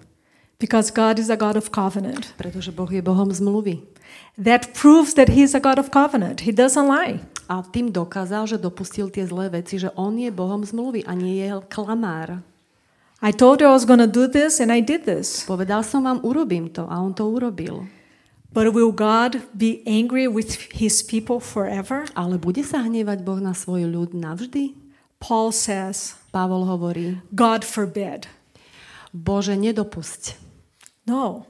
Because 0.58 0.90
God 0.90 1.22
is 1.22 1.30
a 1.30 1.38
God 1.38 1.54
of 1.54 1.70
covenant. 1.70 2.34
pretože 2.34 2.74
Boh 2.74 2.90
je 2.90 3.02
Bohom 3.06 3.30
zmluvy. 3.30 3.86
That 4.42 4.74
proves 4.74 5.14
that 5.14 5.30
He's 5.30 5.54
a 5.54 5.62
God 5.62 5.78
of 5.78 5.94
covenant. 5.94 6.42
He 6.42 6.54
doesn't 6.54 6.90
lie. 6.90 7.22
A 7.46 7.62
tým 7.62 7.94
dokázal, 7.94 8.50
že 8.50 8.58
dopustil 8.58 9.14
tie 9.14 9.30
zlé 9.30 9.54
veci, 9.54 9.78
že 9.78 9.94
on 9.94 10.18
je 10.18 10.34
Bohom 10.34 10.66
zmluvy 10.66 11.06
a 11.06 11.14
nie 11.14 11.46
je 11.46 11.62
klamár. 11.70 12.42
I 13.22 13.34
told 13.34 13.62
you 13.62 13.70
I 13.70 13.74
was 13.74 13.86
going 13.86 14.02
to 14.02 14.10
do 14.10 14.26
this, 14.30 14.58
and 14.58 14.74
I 14.74 14.82
did 14.82 15.06
this. 15.06 15.46
Povedal 15.46 15.82
som 15.86 16.06
vám, 16.06 16.22
urobím 16.22 16.70
to 16.74 16.90
a 16.90 17.02
on 17.02 17.14
to 17.14 17.26
urobil. 17.26 17.86
But 18.50 18.74
will 18.74 18.94
God 18.94 19.42
be 19.54 19.86
angry 19.86 20.26
with 20.26 20.74
His 20.74 21.06
people 21.06 21.38
forever? 21.38 22.10
Ale 22.18 22.42
bude 22.42 22.66
sa 22.66 22.82
hnevať 22.82 23.22
Boh 23.22 23.38
na 23.38 23.54
svoj 23.54 23.86
ľud 23.86 24.18
navždy? 24.18 24.74
Paul 25.22 25.54
says, 25.54 26.18
Pavol 26.34 26.66
hovorí, 26.66 27.22
God 27.34 27.66
forbid. 27.66 28.26
Bože, 29.14 29.58
nedopusť. 29.58 30.47
No. 31.08 31.48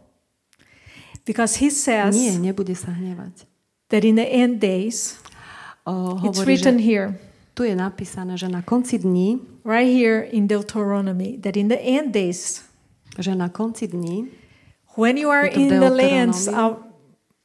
Because 1.25 1.59
He 1.59 1.67
says 1.73 2.15
Nie, 2.15 2.37
nebude 2.39 2.77
sa 2.77 2.93
hnevať. 2.93 3.43
that 3.89 4.03
in 4.03 4.15
the 4.15 4.27
end 4.27 4.59
days, 4.59 5.19
O, 5.87 6.19
it's 6.23 6.39
hovorí, 6.39 6.45
written 6.55 6.77
že 6.79 6.83
here, 6.83 7.09
tu 7.55 7.63
je 7.63 7.75
napísané, 7.75 8.37
že 8.37 8.47
na 8.51 8.61
konci 8.61 8.99
dní, 8.99 9.39
right 9.63 9.87
here 9.87 10.21
in 10.23 10.47
Deuteronomy, 10.47 11.39
that 11.41 11.55
in 11.57 11.67
the 11.67 11.79
end 11.79 12.11
days, 12.13 12.63
že 13.19 13.35
na 13.35 13.49
konci 13.49 13.87
dní, 13.87 14.27
when 14.99 15.17
you 15.17 15.31
are 15.31 15.47
in 15.47 15.79
the 15.79 15.89
lands 15.89 16.47
out 16.47 16.83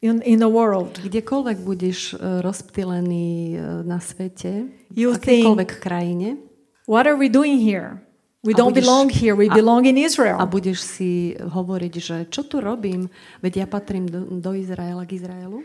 in, 0.03 0.19
in 0.27 0.39
the 0.43 0.51
world, 0.51 0.99
kdekoľvek 0.99 1.59
budeš 1.63 2.19
e, 2.19 2.43
rozptýlený 2.43 3.55
e, 3.55 3.87
na 3.87 4.03
svete, 4.03 4.67
You 4.93 5.15
v 5.15 5.23
akejkoľvek 5.23 5.71
krajine, 5.79 6.43
what 6.91 7.07
are 7.07 7.15
we 7.17 7.31
doing 7.31 7.63
here? 7.63 8.03
We 8.43 8.55
A 8.55 8.57
don't 8.59 8.75
budeš- 8.75 8.83
belong 8.83 9.07
here, 9.11 9.35
we 9.39 9.47
a- 9.47 9.55
belong 9.55 9.87
in 9.87 9.95
a 9.97 10.03
Israel. 10.03 10.39
budeš 10.51 10.83
si 10.83 11.11
hovoriť, 11.39 11.93
že 11.95 12.17
čo 12.27 12.43
tu 12.43 12.59
robím, 12.59 13.07
veď 13.39 13.63
ja 13.63 13.67
patrím 13.71 14.11
do, 14.11 14.27
do 14.43 14.51
Izraela, 14.51 15.07
k 15.07 15.15
Izraelu. 15.15 15.63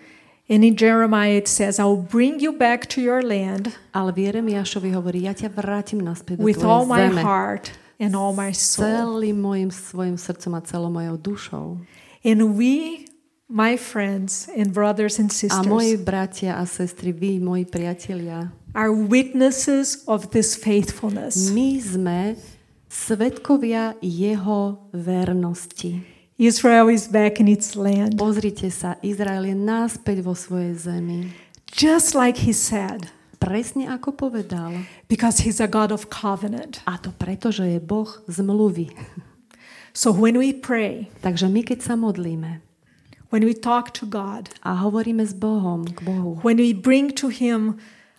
And 0.47 0.63
in 0.63 0.77
Jeremiah 0.77 1.41
it 1.41 1.49
says, 1.49 1.75
I 1.81 1.83
will 1.83 1.99
bring 1.99 2.39
you 2.39 2.53
back 2.53 2.85
to 2.95 3.01
your 3.01 3.19
land 3.19 3.73
Ale 3.91 4.13
v 4.13 4.29
Jeremiášovi 4.31 4.93
hovorí, 4.93 5.25
ja 5.25 5.33
ťa 5.33 5.51
vrátim 5.51 5.99
naspäť 5.99 6.37
do 6.39 6.45
with 6.45 6.61
all 6.63 6.85
my 6.85 7.09
zeme. 7.11 7.19
heart 7.19 7.73
and 7.99 8.13
all 8.15 8.31
my 8.31 8.53
soul. 8.53 8.85
Celým 9.19 9.41
mojim 9.41 9.73
svojim 9.73 10.15
srdcom 10.15 10.55
a 10.55 10.61
celou 10.61 10.93
mojou 10.93 11.17
dušou. 11.17 11.67
And 12.23 12.55
we, 12.55 13.09
my 13.49 13.73
friends 13.75 14.47
and 14.53 14.69
brothers 14.71 15.17
and 15.19 15.33
A 15.33 15.65
moji 15.65 15.97
sisters, 15.97 16.05
bratia 16.05 16.61
a 16.61 16.65
sestry, 16.69 17.09
vy, 17.11 17.41
moji 17.41 17.65
priatelia, 17.65 18.53
are 18.71 18.93
witnesses 18.93 20.05
of 20.05 20.29
this 20.31 20.53
faithfulness. 20.55 21.49
my 21.51 21.81
sme 21.81 22.21
svetkovia 22.97 23.93
jeho 24.01 24.89
vernosti. 24.89 26.01
Israel 26.37 26.89
is 26.89 27.09
back 27.09 27.39
in 27.39 27.47
its 27.47 27.73
land, 27.77 28.17
Pozrite 28.17 28.69
sa, 28.69 28.97
Izrael 29.01 29.45
je 29.45 29.57
náspäť 29.57 30.21
vo 30.21 30.33
svojej 30.33 30.73
zemi. 30.77 31.29
just 31.69 32.13
like 32.17 32.41
he 32.45 32.53
said, 32.53 33.09
Presne 33.37 33.85
ako 33.85 34.17
povedal. 34.17 34.85
because 35.05 35.45
he's 35.45 35.61
a 35.61 35.69
God 35.69 35.93
of 35.93 36.09
covenant. 36.09 36.81
A 36.89 36.97
to 36.97 37.13
preto, 37.13 37.53
že 37.53 37.77
je 37.77 37.79
Boh 37.81 38.09
zmluvy. 38.25 38.89
So 39.93 40.13
when 40.13 40.37
we 40.37 40.53
pray, 40.53 41.09
Takže 41.21 41.49
my, 41.49 41.61
keď 41.65 41.81
sa 41.81 41.93
modlíme 41.97 42.61
when 43.27 43.43
we 43.43 43.51
talk 43.51 43.91
to 43.91 44.07
God, 44.07 44.47
a 44.63 44.79
hovoríme 44.79 45.19
s 45.19 45.35
Bohom, 45.35 45.83
k 45.83 45.99
Bohu, 45.99 46.39
when 46.47 46.55
we 46.55 46.71
bring 46.71 47.11
to 47.11 47.27
him 47.27 47.75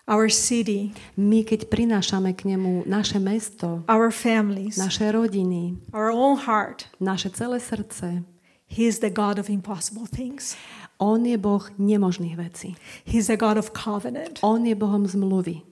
our 0.08 0.32
city, 0.32 0.96
my, 1.14 1.44
keď 1.44 1.68
prinášame 1.68 2.32
k 2.32 2.56
nemu 2.56 2.88
naše 2.88 3.20
mesto, 3.20 3.84
our 3.86 4.08
families, 4.08 4.80
naše 4.80 5.12
rodiny, 5.12 5.76
our 5.92 6.08
own 6.08 6.40
heart, 6.48 6.88
naše 6.96 7.28
celé 7.30 7.60
srdce, 7.60 8.24
he 8.66 8.88
is 8.88 9.04
the 9.04 9.12
God 9.12 9.38
of 9.38 9.52
impossible 9.52 10.08
things. 10.08 10.56
On 10.98 11.22
je 11.22 11.38
Boh 11.38 11.62
nemožných 11.78 12.34
vecí. 12.34 12.74
He's 13.06 13.30
a 13.30 13.38
God 13.38 13.54
of 13.54 13.70
covenant. 13.70 14.42
On 14.42 14.58
je 14.58 14.74
Bohom 14.74 15.06
zmluvy. 15.06 15.62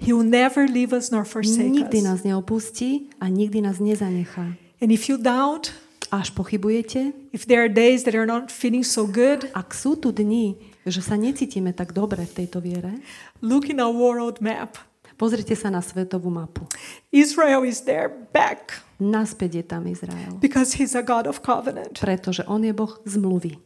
He 0.00 0.16
will 0.16 0.24
never 0.24 0.64
leave 0.64 0.96
us 0.96 1.10
nor 1.10 1.28
forsake 1.28 1.68
Nikdy 1.68 1.98
us. 1.98 2.04
nás 2.04 2.20
neopustí 2.24 3.10
a 3.20 3.28
nikdy 3.28 3.60
nás 3.60 3.76
nezanechá. 3.78 4.56
And 4.80 4.88
if 4.88 5.08
you 5.08 5.18
doubt, 5.20 5.74
Až 6.12 6.30
pochybujete, 6.30 7.12
if 7.32 7.48
there 7.48 7.64
are 7.64 7.72
days 7.72 8.04
that 8.04 8.14
are 8.14 8.26
not 8.26 8.52
feeling 8.52 8.84
so 8.84 9.08
good, 9.08 9.48
ak 9.56 9.72
sú 9.72 9.96
tu 9.96 10.12
dni, 10.12 10.60
že 10.86 11.02
sa 11.04 11.14
necítime 11.14 11.70
tak 11.70 11.94
dobre 11.94 12.26
v 12.26 12.44
tejto 12.44 12.58
viere, 12.58 12.98
look 13.38 13.70
in 13.70 13.78
our 13.78 13.94
world 13.94 14.42
map. 14.42 14.78
pozrite 15.14 15.54
sa 15.54 15.70
na 15.70 15.78
svetovú 15.78 16.34
mapu. 16.34 16.66
Israel 17.14 17.62
is 17.62 17.86
there 17.86 18.10
back 18.34 18.82
Naspäť 18.98 19.62
je 19.62 19.64
tam 19.66 19.86
Izrael. 19.86 20.38
because 20.42 20.78
he's 20.78 20.94
a 20.98 21.02
God 21.02 21.26
of 21.30 21.42
covenant. 21.42 21.98
Pretože 21.98 22.42
on 22.50 22.66
je 22.66 22.74
Boh 22.74 22.98
zmluvy. 23.06 23.58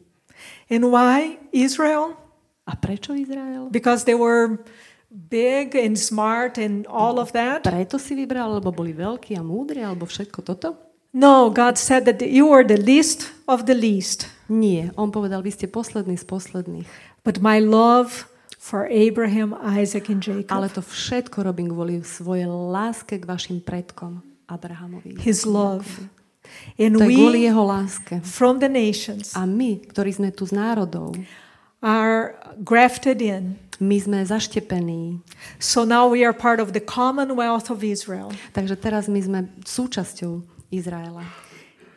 And 0.69 0.93
why 0.93 1.41
Israel? 1.49 2.13
A 2.65 2.77
prečo 2.77 3.13
Izrael? 3.17 3.69
Because 3.73 4.05
they 4.05 4.13
were 4.17 4.61
big 5.09 5.73
and 5.73 5.97
smart 5.97 6.57
and 6.61 6.85
all 6.85 7.17
of 7.17 7.33
that? 7.33 7.63
Preto 7.65 7.97
si 7.97 8.13
vybral, 8.13 8.59
lebo 8.61 8.69
boli 8.69 8.93
veľkí 8.93 9.33
a 9.33 9.41
múdri, 9.41 9.81
alebo 9.81 10.05
všetko 10.05 10.43
toto? 10.45 10.75
No, 11.15 11.49
God 11.49 11.79
said 11.79 12.05
that 12.05 12.21
you 12.21 12.51
are 12.51 12.61
the 12.61 12.77
least 12.77 13.31
of 13.47 13.65
the 13.65 13.73
least. 13.73 14.27
Nie. 14.51 14.91
On 14.99 15.09
povedal, 15.09 15.41
vy 15.41 15.49
ste 15.55 15.65
poslední 15.65 16.19
z 16.19 16.27
posledných. 16.27 16.87
But 17.27 17.43
my 17.43 17.59
love 17.59 18.23
for 18.55 18.87
Abraham, 18.87 19.51
Isaac, 19.59 20.07
and 20.07 20.23
Ale 20.47 20.71
Jacob, 20.71 20.79
to 20.79 20.81
všetko 20.87 21.37
robím 21.43 21.67
kvôli 21.75 21.99
svojej 21.99 22.47
láske 22.47 23.19
k 23.19 23.27
vašim 23.27 23.59
predkom. 23.59 24.23
Abrahamovi. 24.47 25.19
his 25.19 25.43
love. 25.43 26.07
And 26.79 26.95
To 26.95 27.03
je 27.03 27.19
kvôli 27.19 27.43
jeho 27.43 27.67
láske. 27.67 28.23
from 28.23 28.63
the 28.63 28.71
nations 28.71 29.35
A 29.35 29.43
my, 29.43 29.83
ktorí 29.91 30.15
sme 30.15 30.31
tu 30.31 30.47
z 30.47 30.55
národov, 30.55 31.19
are 31.83 32.39
grafted 32.63 33.19
in. 33.19 33.59
my 33.83 33.99
sme 33.99 34.23
zaštepení. 34.23 35.19
So 35.59 35.83
now 35.83 36.07
we 36.07 36.23
are 36.23 36.33
part 36.33 36.63
of 36.63 36.71
the 36.71 36.81
commonwealth 36.81 37.69
of 37.69 37.83
Israel. 37.83 38.31
Takže 38.55 38.79
teraz 38.79 39.11
my 39.11 39.19
sme 39.19 39.39
súčasťou 39.67 40.41
Izraela. 40.71 41.27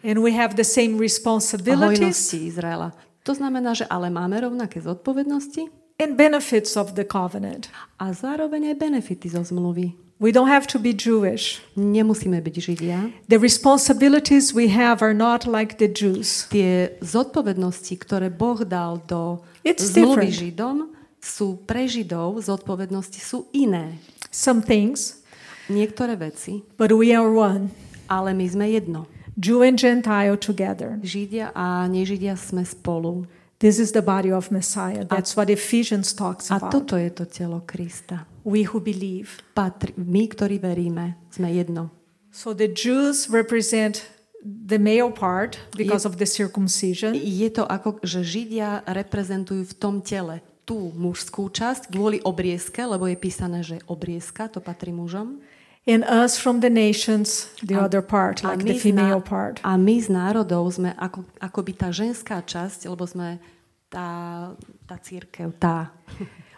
And 0.03 0.21
we 0.21 0.35
have 0.35 0.59
the 0.59 0.67
same 0.67 0.99
responsibilities 0.99 2.19
Izraela. 2.35 2.93
To 3.31 3.39
znamená, 3.39 3.79
že 3.79 3.87
ale 3.87 4.11
máme 4.11 4.43
rovnaké 4.43 4.83
zodpovednosti 4.83 5.71
and 6.03 6.19
benefits 6.19 6.75
of 6.75 6.99
the 6.99 7.07
covenant. 7.07 7.71
a 8.03 8.11
zároveň 8.11 8.75
aj 8.75 8.77
benefity 8.83 9.31
zo 9.31 9.47
zmluvy. 9.47 9.95
We 10.19 10.35
don't 10.35 10.51
have 10.51 10.67
to 10.75 10.83
be 10.83 10.91
Jewish. 10.93 11.63
Nemusíme 11.79 12.43
byť 12.43 12.55
Židia. 12.59 12.99
The 13.31 13.39
responsibilities 13.39 14.51
we 14.53 14.67
have 14.69 14.99
are 15.01 15.15
not 15.15 15.47
like 15.47 15.79
the 15.79 15.87
Jews. 15.87 16.51
Tie 16.51 16.91
zodpovednosti, 17.01 17.95
ktoré 18.03 18.29
Boh 18.35 18.61
dal 18.67 18.99
do 19.07 19.41
It's 19.63 19.95
zmluvy 19.95 20.27
different. 20.29 20.43
Židom, 20.43 20.77
sú 21.23 21.63
pre 21.63 21.87
Židov, 21.87 22.43
zodpovednosti 22.43 23.21
sú 23.23 23.47
iné. 23.55 23.97
Some 24.35 24.61
things, 24.61 25.23
Niektoré 25.71 26.19
veci, 26.19 26.67
but 26.75 26.91
we 26.91 27.15
are 27.15 27.31
one. 27.31 27.71
ale 28.11 28.35
my 28.35 28.43
sme 28.45 28.67
jedno. 28.75 29.07
Jew 29.41 29.65
and 29.65 29.81
Gentile 29.81 30.37
together. 30.37 31.01
Židia 31.01 31.57
a 31.57 31.89
nežidia 31.89 32.37
sme 32.37 32.61
spolu. 32.61 33.25
This 33.61 33.81
is 33.81 33.93
the 33.93 34.05
body 34.05 34.33
of 34.33 34.53
Messiah. 34.53 35.05
That's 35.05 35.37
what 35.37 35.49
Ephesians 35.49 36.13
talks 36.13 36.53
A 36.53 36.61
about. 36.61 36.73
toto 36.73 36.97
je 37.01 37.09
to 37.09 37.25
telo 37.25 37.65
Krista. 37.65 38.29
We 38.45 38.69
who 38.69 38.81
believe. 38.81 39.41
Patri, 39.57 39.93
my, 39.97 40.29
ktorí 40.29 40.61
veríme, 40.61 41.17
sme 41.33 41.53
jedno. 41.53 41.89
So 42.33 42.53
the 42.53 42.69
Jews 42.69 43.29
represent 43.29 44.05
the 44.45 44.81
male 44.81 45.13
part 45.13 45.61
because 45.77 46.09
of 46.09 46.17
the 46.17 46.29
circumcision. 46.29 47.13
Je 47.17 47.49
to 47.53 47.69
ako, 47.69 48.01
že 48.01 48.25
Židia 48.25 48.85
reprezentujú 48.89 49.69
v 49.69 49.75
tom 49.77 50.01
tele 50.01 50.41
tú 50.65 50.93
mužskú 50.97 51.51
časť 51.51 51.91
kvôli 51.91 52.23
obriezke, 52.25 52.81
lebo 52.87 53.09
je 53.09 53.17
písané, 53.19 53.61
že 53.61 53.83
obriezka, 53.91 54.47
to 54.49 54.63
patrí 54.63 54.95
mužom. 54.95 55.43
And 55.87 56.05
us 56.05 56.37
from 56.39 56.61
the 56.61 56.71
nations, 56.71 57.49
the 57.65 57.75
A- 57.75 57.89
other 57.89 58.03
part, 58.03 58.45
like 58.45 58.65
the 58.65 58.79
female 58.79 59.21
part. 59.21 59.61
A 59.65 59.79
my 59.81 59.97
z 60.01 60.13
národov 60.13 60.77
sme 60.77 60.93
ako, 60.97 61.25
akoby 61.41 61.73
tá 61.77 61.89
ženská 61.89 62.45
časť, 62.45 62.87
lebo 62.89 63.09
sme 63.09 63.41
tá, 63.89 64.53
tá 64.87 64.97
církev, 65.01 65.57
tá 65.59 65.91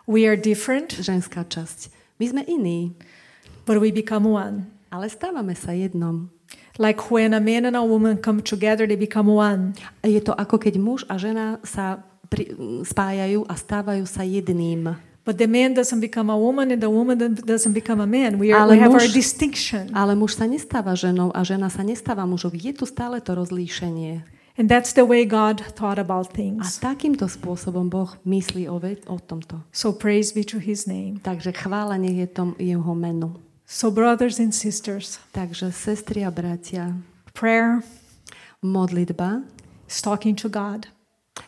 We 0.06 0.26
are 0.26 0.34
different, 0.36 0.98
ženská 1.08 1.46
časť. 1.46 1.94
My 2.18 2.26
sme 2.26 2.42
iní, 2.50 2.98
but 3.64 3.78
we 3.78 3.94
become 3.94 4.26
one. 4.26 4.66
ale 4.92 5.08
stávame 5.08 5.56
sa 5.56 5.72
jednom. 5.72 6.28
Like 6.76 7.08
when 7.08 7.32
a 7.32 7.40
man 7.40 7.64
and 7.64 7.76
a 7.76 7.84
woman 7.84 8.20
come 8.20 8.44
together, 8.44 8.84
they 8.84 8.96
become 8.98 9.28
one. 9.28 9.72
Je 10.04 10.20
to 10.20 10.36
ako 10.36 10.60
keď 10.60 10.74
muž 10.76 11.00
a 11.08 11.16
žena 11.16 11.56
sa 11.64 12.04
pri, 12.28 12.52
spájajú 12.84 13.48
a 13.48 13.54
stávajú 13.56 14.04
sa 14.04 14.24
jedným. 14.24 14.92
But 15.24 15.38
the 15.38 15.46
man 15.46 15.74
doesn't 15.74 16.00
become 16.02 16.30
a 16.30 16.36
woman 16.36 16.74
and 16.74 16.82
the 16.82 16.90
woman 16.90 17.14
doesn't 17.46 17.72
become 17.72 18.02
a 18.02 18.06
man. 18.10 18.42
We, 18.42 18.50
are, 18.50 18.66
Ale 18.66 18.74
we 18.74 18.82
have 18.82 18.90
our 18.90 19.06
muž- 19.06 19.14
distinction. 19.14 19.94
Ale 19.94 20.18
muž 20.18 20.34
sa 20.34 20.50
nestáva 20.50 20.98
ženou 20.98 21.30
a 21.30 21.46
žena 21.46 21.70
sa 21.70 21.86
nestáva 21.86 22.26
mužom. 22.26 22.50
Je 22.50 22.74
tu 22.74 22.82
stále 22.90 23.22
to 23.22 23.38
rozlíšenie. 23.38 24.26
And 24.58 24.68
that's 24.68 24.92
the 24.92 25.06
way 25.06 25.24
God 25.24 25.62
thought 25.78 25.96
about 25.96 26.34
A 26.34 26.36
things. 26.36 26.76
takýmto 26.82 27.24
spôsobom 27.30 27.88
Boh 27.88 28.10
myslí 28.26 28.68
o, 28.68 28.76
ve- 28.82 29.00
o 29.08 29.16
tomto. 29.16 29.62
So 29.72 29.94
praise 29.96 30.34
be 30.34 30.42
to 30.44 30.58
his 30.58 30.84
name. 30.90 31.22
Takže 31.22 31.54
chvála 31.56 31.96
nech 31.96 32.18
je 32.18 32.26
tom 32.26 32.52
jeho 32.58 32.92
menu. 32.94 33.32
So, 33.64 33.88
brothers 33.94 34.36
and 34.42 34.52
sisters, 34.52 35.16
Takže 35.32 35.72
sestri 35.72 36.26
a 36.26 36.30
bratia, 36.34 36.92
prayer 37.32 37.80
modlitba 38.62 39.42
is 39.88 40.02
talking 40.02 40.36
to 40.36 40.48
God, 40.52 40.86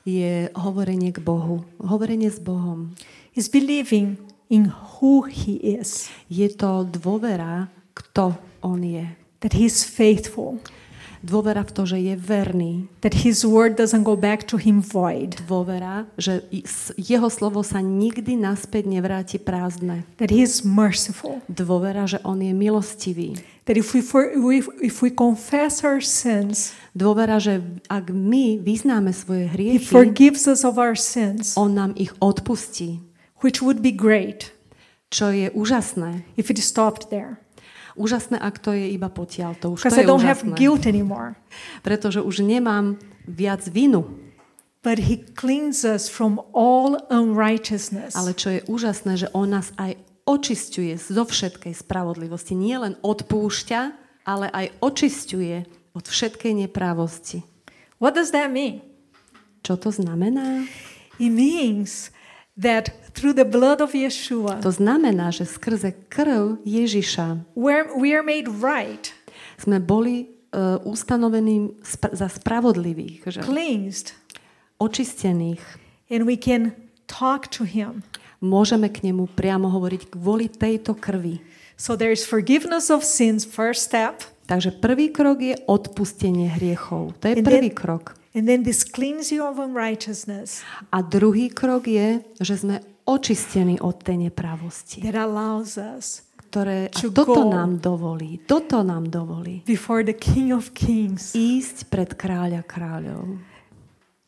je 0.08 0.48
hovorenie 0.56 1.12
k 1.12 1.20
Bohu. 1.20 1.64
Hovorenie 1.84 2.30
s 2.32 2.40
Bohom. 2.40 2.94
Is 3.35 3.49
believing 3.49 4.16
in 4.49 4.70
who 4.70 5.26
he 5.26 5.57
is, 5.59 6.09
Je 6.30 6.49
to 6.55 6.87
dôvera, 6.87 7.68
kto 7.95 8.35
on 8.62 8.82
je. 8.82 9.07
that 9.41 9.53
he's 9.53 9.85
faithful, 9.85 10.59
Dôvera 11.24 11.64
v 11.64 11.72
to, 11.72 11.89
že 11.89 11.97
je 12.05 12.12
verný. 12.20 12.85
that 13.01 13.24
his 13.24 13.49
word 13.49 13.80
doesn't 13.80 14.05
go 14.05 14.12
back 14.12 14.45
to 14.45 14.61
him 14.61 14.85
void, 14.85 15.41
Dôvera, 15.49 16.05
že 16.20 16.45
jeho 17.01 17.28
slovo 17.32 17.64
sa 17.64 17.80
nikdy 17.80 18.37
naspäť 18.37 18.85
nevráti 18.85 19.41
prázdne. 19.41 20.05
that 20.20 20.28
he 20.28 20.45
is 20.45 20.61
merciful, 20.61 21.41
Dôvera, 21.49 22.05
že 22.05 22.20
on 22.28 22.45
je 22.45 22.53
milostivý. 22.53 23.41
that 23.64 23.80
if 23.80 23.97
we, 23.97 24.05
for, 24.05 24.28
if, 24.53 24.68
if 24.85 25.01
we 25.01 25.09
confess 25.09 25.80
our 25.80 26.05
sins, 26.05 26.76
Dôvera, 26.93 27.41
že 27.41 27.64
ak 27.89 28.12
my 28.12 28.61
vyznáme 28.61 29.09
svoje 29.16 29.49
he 29.49 29.80
hriechy, 29.80 29.89
forgives 29.89 30.45
us 30.45 30.61
of 30.61 30.76
our 30.76 30.93
sins, 30.93 31.57
on 31.57 31.72
nám 31.72 31.97
ich 31.97 32.12
odpustí. 32.20 33.01
Which 33.45 33.61
would 33.61 33.84
be 33.84 33.92
great 33.92 34.57
Čo 35.12 35.28
je 35.30 35.53
úžasné. 35.53 36.24
if 36.40 36.49
it 36.49 36.57
stopped 36.59 37.12
there. 37.12 37.36
Úžasné, 37.95 38.42
ak 38.42 38.59
to 38.59 38.74
je 38.74 38.90
iba 38.90 39.07
potiaľ. 39.07 39.55
To 39.62 39.78
už 39.78 39.86
Because 39.86 39.95
to 39.95 40.03
I 40.03 40.05
je 40.05 40.11
don't 40.11 40.26
have 40.26 40.42
úžasné. 40.42 40.59
guilt 40.59 40.82
anymore. 40.88 41.38
Pretože 41.86 42.18
už 42.24 42.42
nemám 42.42 42.99
viac 43.28 43.62
vinu. 43.70 44.11
But 44.82 44.99
he 45.07 45.22
cleans 45.38 45.86
us 45.86 46.11
from 46.11 46.42
all 46.51 46.99
unrighteousness. 47.09 48.18
Ale 48.18 48.34
čo 48.34 48.51
je 48.59 48.61
úžasné, 48.66 49.14
že 49.16 49.28
on 49.30 49.55
nás 49.55 49.70
aj 49.78 49.95
očisťuje 50.26 50.99
zo 50.99 51.22
všetkej 51.22 51.72
spravodlivosti. 51.72 52.59
Nie 52.59 52.82
len 52.82 52.99
odpúšťa, 53.01 53.80
ale 54.26 54.51
aj 54.51 54.66
očisťuje 54.82 55.57
od 55.95 56.05
všetkej 56.05 56.66
neprávosti. 56.66 57.47
What 58.03 58.18
does 58.18 58.34
that 58.34 58.51
mean? 58.51 58.82
Čo 59.62 59.78
to 59.78 59.95
znamená? 59.95 60.66
It 61.22 61.30
means 61.30 62.11
that 62.59 62.90
through 63.14 63.32
the 63.32 63.46
blood 63.46 63.78
of 63.78 63.94
Yeshua, 63.94 64.58
To 64.60 64.70
znamená, 64.70 65.30
že 65.30 65.46
skrze 65.46 65.94
krv 66.10 66.58
Ježiša 66.66 67.54
we're, 67.54 67.86
we 67.94 68.10
are 68.12 68.22
made 68.22 68.50
right, 68.50 69.14
sme 69.56 69.78
boli 69.78 70.28
uh, 70.50 70.82
ustanovení 70.82 71.78
spra- 71.80 72.10
za 72.12 72.26
spravodlivých, 72.26 73.22
že? 73.30 73.40
cleansed, 73.40 74.12
očistených. 74.78 75.62
and 76.10 76.26
we 76.26 76.36
can 76.36 76.74
talk 77.06 77.48
to 77.48 77.64
him. 77.64 78.02
Môžeme 78.44 78.92
k 78.92 79.00
nemu 79.08 79.24
priamo 79.32 79.72
hovoriť 79.72 80.12
kvôli 80.12 80.52
tejto 80.52 80.92
krvi. 80.92 81.40
So 81.80 81.96
there 81.96 82.12
is 82.12 82.22
forgiveness 82.22 82.92
of 82.92 83.00
sins, 83.02 83.42
first 83.48 83.88
step, 83.88 84.20
Takže 84.44 84.76
prvý 84.76 85.08
krok 85.08 85.40
je 85.40 85.56
odpustenie 85.64 86.52
hriechov. 86.52 87.16
To 87.24 87.32
je 87.32 87.40
And 87.40 87.48
prvý 87.48 87.72
then- 87.72 87.80
krok. 87.80 88.12
and 88.36 88.44
then 88.44 88.60
this 88.60 88.84
cleansing 88.84 89.40
of 89.40 89.56
unrighteousness 89.56 90.60
A 90.92 91.00
druhý 91.00 91.48
krok 91.48 91.88
je, 91.88 92.20
že 92.36 92.60
sme 92.60 92.84
očistení 93.05 93.80
od 93.80 94.00
tej 94.02 94.28
neprávosti. 94.28 95.00
that 95.05 95.14
allows 95.16 95.76
us 95.76 96.24
Ktoré, 96.55 96.86
a 96.86 96.98
To 97.02 97.11
toto 97.11 97.50
nám 97.50 97.82
dovolí, 97.82 98.38
toto 98.46 98.86
nám 98.86 99.11
dovolí 99.11 99.66
before 99.66 100.07
the 100.07 100.14
King 100.14 100.55
of 100.55 100.70
Kings, 100.70 101.34
ísť 101.34 101.90
pred 101.90 102.14
kráľa 102.14 102.62
kráľov 102.62 103.42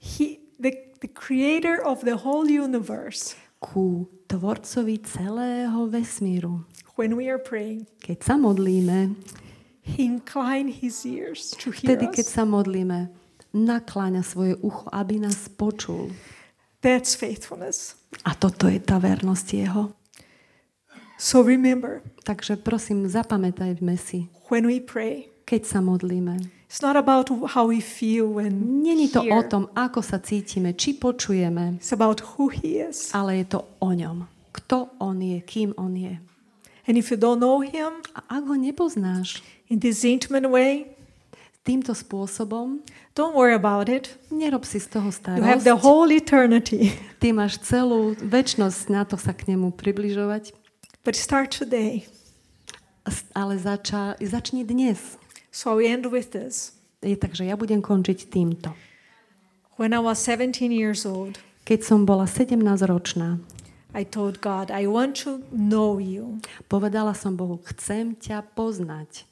he, 0.03 0.43
the, 0.59 0.75
the 1.01 1.09
creator 1.11 1.79
of 1.79 2.03
the 2.03 2.27
whole 2.27 2.51
universe. 2.51 3.39
ku 3.63 4.11
tvorcovi 4.27 5.01
celého 5.07 5.87
vesmíru. 5.87 6.67
When 6.99 7.15
we 7.15 7.31
are 7.31 7.39
praying, 7.39 7.87
Keď 8.03 8.19
sa 8.27 8.35
modlíme, 8.35 9.15
he 9.87 10.03
incline 10.03 10.67
his 10.67 11.07
ears 11.07 11.55
to 11.63 11.71
hear 11.71 11.95
vtedy, 11.95 12.11
keď 12.11 12.27
sa 12.27 12.43
modlíme, 12.43 13.07
nakláňa 13.55 14.27
svoje 14.27 14.59
ucho, 14.61 14.91
aby 14.91 15.23
nás 15.23 15.47
počul. 15.49 16.11
That's 16.83 17.15
faithfulness. 17.15 17.95
A 18.25 18.33
toto 18.35 18.71
je 18.71 18.81
tá 18.81 18.97
vernosť 18.97 19.47
jeho. 19.53 19.93
So 21.19 21.43
remember, 21.43 22.01
Takže 22.25 22.57
prosím, 22.57 23.09
zapamätajme 23.09 23.95
si, 23.97 24.27
when 24.51 24.67
we 24.67 24.83
pray, 24.83 25.31
keď 25.47 25.63
sa 25.65 25.79
modlíme. 25.81 26.37
it's 26.67 26.83
not 26.83 26.99
about 26.99 27.31
how 27.55 27.71
we 27.71 27.79
feel 27.81 28.27
when 28.27 28.83
Není 28.83 29.09
to 29.15 29.23
o 29.23 29.39
hear. 29.41 29.47
tom, 29.47 29.71
ako 29.79 30.03
sa 30.03 30.19
cítime, 30.19 30.75
či 30.75 30.99
počujeme, 30.99 31.79
It's 31.79 31.95
about 31.95 32.21
who 32.35 32.51
he 32.51 32.83
is. 32.83 33.15
ale 33.15 33.41
je 33.41 33.57
to 33.57 33.61
o 33.79 33.91
ňom. 33.95 34.27
Kto 34.53 34.91
on 34.99 35.23
je, 35.23 35.39
kým 35.41 35.71
on 35.79 35.95
je. 35.95 36.19
And 36.87 36.95
if 36.99 37.11
you 37.11 37.17
don't 37.19 37.39
know 37.41 37.63
him 37.63 38.03
A 38.15 38.39
ak 38.39 38.43
ho 38.47 38.55
nepoznáš 38.59 39.41
in 39.71 39.79
this 39.79 40.03
intimate 40.03 40.47
way, 40.51 40.96
týmto 41.67 41.91
spôsobom, 41.93 42.79
don't 43.19 43.35
worry 43.35 43.53
about 43.53 43.91
it. 43.91 44.15
nerob 44.31 44.63
si 44.63 44.79
z 44.79 44.87
toho 44.95 45.11
You 45.11 45.43
have 45.43 45.67
the 45.67 45.75
starosť. 45.75 45.83
whole 45.83 46.11
eternity. 46.15 46.95
Ty 47.21 47.35
máš 47.35 47.59
celú 47.67 48.15
väčnosť 48.23 48.81
na 48.89 49.03
to 49.03 49.19
sa 49.19 49.35
k 49.35 49.51
nemu 49.51 49.75
približovať, 49.75 50.55
But 51.03 51.15
start 51.19 51.51
today. 51.55 52.07
Ale 53.35 53.55
zača, 53.59 54.19
začni 54.19 54.67
dnes. 54.67 55.15
So 55.55 55.79
I 55.79 55.87
end 55.87 56.07
with 56.11 56.35
this. 56.35 56.75
Je, 57.03 57.15
takže 57.15 57.47
ja 57.47 57.55
budem 57.55 57.79
končiť 57.79 58.27
týmto. 58.27 58.75
When 59.79 59.95
I 59.95 60.03
was 60.03 60.19
17 60.19 60.75
years 60.75 61.07
old, 61.07 61.39
Keď 61.67 61.83
som 61.83 62.07
bola 62.07 62.27
17-ročná, 62.27 63.39
I 63.95 64.03
told 64.03 64.43
God, 64.43 64.75
I 64.75 64.87
want 64.91 65.23
to 65.23 65.41
know 65.55 66.03
you 66.03 66.43
povedala 66.67 67.15
som 67.15 67.39
Bohu, 67.39 67.63
chcem 67.71 68.19
ťa 68.19 68.43
poznať. 68.59 69.23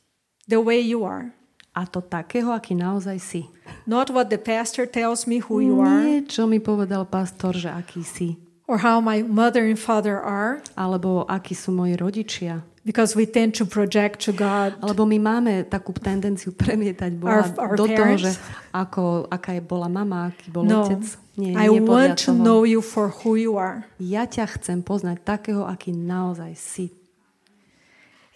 the 0.46 0.62
way 0.62 0.78
you 0.78 1.02
are. 1.02 1.34
A 1.74 1.90
to 1.90 1.98
takého, 1.98 2.54
aký 2.54 2.78
naozaj 2.78 3.18
si. 3.18 3.42
Not 3.82 4.06
what 4.08 4.30
the 4.30 4.38
pastor 4.38 4.86
tells 4.86 5.26
me 5.26 5.42
who 5.42 5.58
you 5.58 5.82
are 5.82 6.06
Nie, 6.06 6.22
čo 6.22 6.46
mi 6.46 6.62
povedal 6.62 7.02
pastor, 7.04 7.50
že 7.52 7.66
aký 7.68 8.06
si. 8.06 8.38
or 8.64 8.80
how 8.80 8.96
my 9.02 9.20
mother 9.20 9.66
and 9.66 9.76
father 9.76 10.16
are, 10.16 10.62
Alebo 10.72 11.26
akí 11.26 11.52
sú 11.52 11.74
moji 11.74 11.98
rodičia. 11.98 12.62
because 12.86 13.16
we 13.18 13.26
tend 13.26 13.56
to 13.56 13.64
project 13.66 14.22
to 14.24 14.30
God 14.30 14.76
Alebo 14.80 15.02
my 15.02 15.18
máme 15.18 15.66
takú 15.66 15.90
tendenciu 15.96 16.52
premietať 16.54 17.10
Boha 17.18 17.42
Our- 17.42 17.58
our 17.58 17.74
do 17.74 17.84
toho, 17.90 17.96
parents? 17.98 18.22
že 18.22 18.30
ako, 18.70 19.26
aká 19.26 19.58
je 19.58 19.62
bola 19.64 19.88
mama, 19.90 20.30
aký 20.30 20.48
bol 20.54 20.62
No. 20.64 20.86
otec. 20.86 21.02
Nie, 21.34 21.58
I 21.58 21.66
nie 21.66 21.82
want 21.82 22.22
to 22.22 22.30
toho. 22.30 22.38
know 22.38 22.62
you 22.62 22.78
for 22.78 23.10
who 23.10 23.34
you 23.34 23.58
are. 23.58 23.90
Ja 23.98 24.22
ťa 24.24 24.46
chcem 24.54 24.78
poznať 24.80 25.26
takého, 25.26 25.66
aký 25.66 25.90
naozaj 25.90 26.54
si. 26.54 26.94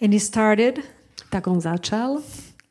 And 0.03 0.11
he 0.11 0.19
started, 0.19 0.83
Tak 1.29 1.45
on 1.45 1.61
začal 1.61 2.25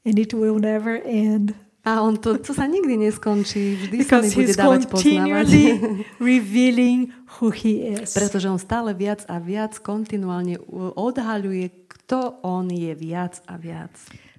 and 0.08 0.16
it 0.16 0.32
will 0.32 0.56
never 0.56 0.96
end. 1.04 1.52
a 1.88 2.02
on 2.02 2.16
to, 2.20 2.36
to 2.36 2.52
sa 2.52 2.68
nikdy 2.68 3.00
neskončí. 3.00 3.88
Vždy 3.88 3.96
sa 4.04 4.20
mi 4.20 4.28
bude 4.28 4.52
dávať 4.52 4.82
poznávať. 4.92 5.48
revealing 6.20 7.08
who 7.38 7.48
he 7.48 7.96
is. 7.96 8.12
Pretože 8.12 8.50
on 8.50 8.60
stále 8.60 8.92
viac 8.92 9.24
a 9.30 9.40
viac 9.40 9.80
kontinuálne 9.80 10.60
odhaľuje, 10.96 11.88
kto 11.88 12.44
on 12.44 12.68
je 12.68 12.92
viac 12.92 13.40
a 13.48 13.56
viac. 13.56 13.94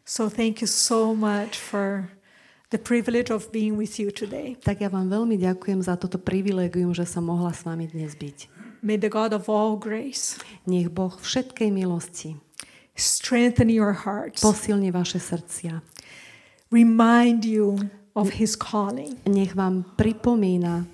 So 0.06 0.30
thank 0.30 0.62
you 0.62 0.70
so 0.70 1.14
much 1.14 1.58
for 1.58 2.10
the 2.70 2.78
privilege 2.78 3.34
of 3.34 3.50
being 3.50 3.78
with 3.78 3.98
you 3.98 4.14
today. 4.14 4.54
Tak 4.62 4.86
ja 4.86 4.90
vám 4.94 5.10
veľmi 5.10 5.38
ďakujem 5.42 5.82
za 5.82 5.98
toto 5.98 6.22
privilégium, 6.22 6.94
že 6.94 7.10
som 7.10 7.26
mohla 7.26 7.54
s 7.56 7.66
vami 7.66 7.90
dnes 7.90 8.14
byť. 8.14 8.38
May 8.86 8.96
the 8.96 9.12
God 9.12 9.36
of 9.36 9.52
all 9.52 9.76
grace 9.76 10.40
Nech 10.64 10.88
Boh 10.88 11.12
všetkej 11.12 11.68
milosti 11.68 12.40
strengthen 13.02 13.70
your 13.70 13.94
hearts, 13.94 14.42
posilni 14.42 14.92
vaše 14.92 15.20
srdcia. 15.20 15.82
remind 16.72 17.46
you 17.46 17.90
of 18.14 18.30
his 18.30 18.56
calling. 18.56 19.18
Nech 19.26 19.56
vám 19.56 19.84
pripomína 19.96 20.86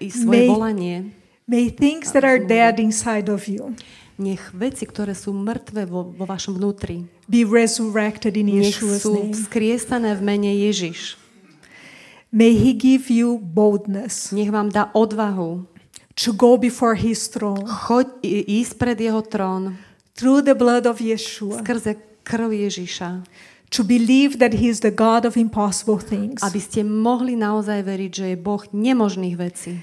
i 0.00 0.06
May- 0.06 0.10
svoje 0.10 0.48
volanie. 0.48 0.98
May 1.46 1.70
things 1.70 2.12
that 2.12 2.24
are 2.24 2.40
dead 2.40 2.80
inside 2.80 3.28
of 3.28 3.48
you 3.48 3.76
Nech 4.14 4.54
veci, 4.54 4.86
ktoré 4.86 5.10
sú 5.10 5.34
mŕtve 5.34 5.90
vo, 5.90 6.06
vo 6.06 6.22
vašom 6.22 6.54
vnútri, 6.54 7.10
be 7.26 7.42
resurrected 7.42 8.38
in 8.38 8.46
nech 8.46 8.78
Yeshua's 8.78 9.02
sú 9.02 9.34
name. 9.34 10.14
v 10.14 10.22
mene 10.22 10.54
Ježiš. 10.54 11.18
May 12.30 12.54
He 12.54 12.74
give 12.74 13.10
you 13.10 13.38
boldness 13.42 14.30
Nech 14.30 14.50
vám 14.54 14.70
dá 14.70 14.90
odvahu 14.94 15.66
to 16.14 16.30
go 16.30 16.54
before 16.54 16.94
His 16.94 17.26
throne 17.26 17.66
choď, 17.66 18.06
ísť 18.46 18.72
pred 18.78 18.98
jeho 19.02 19.22
trón 19.26 19.82
through 20.14 20.42
the 20.42 20.54
blood 20.54 20.86
of 20.86 20.98
Yeshua 21.02 21.60
skrze 21.62 21.98
krv 22.24 22.50
Ježiša, 22.54 23.22
to 23.74 23.82
believe 23.82 24.38
that 24.38 24.54
He 24.54 24.70
is 24.70 24.80
the 24.80 24.94
God 24.94 25.26
of 25.26 25.36
impossible 25.36 25.98
things. 25.98 26.40
aby 26.40 26.60
ste 26.62 26.86
mohli 26.86 27.34
naozaj 27.34 27.82
veriť, 27.82 28.10
že 28.14 28.26
je 28.32 28.36
Boh 28.38 28.62
nemožných 28.70 29.34
vecí. 29.36 29.82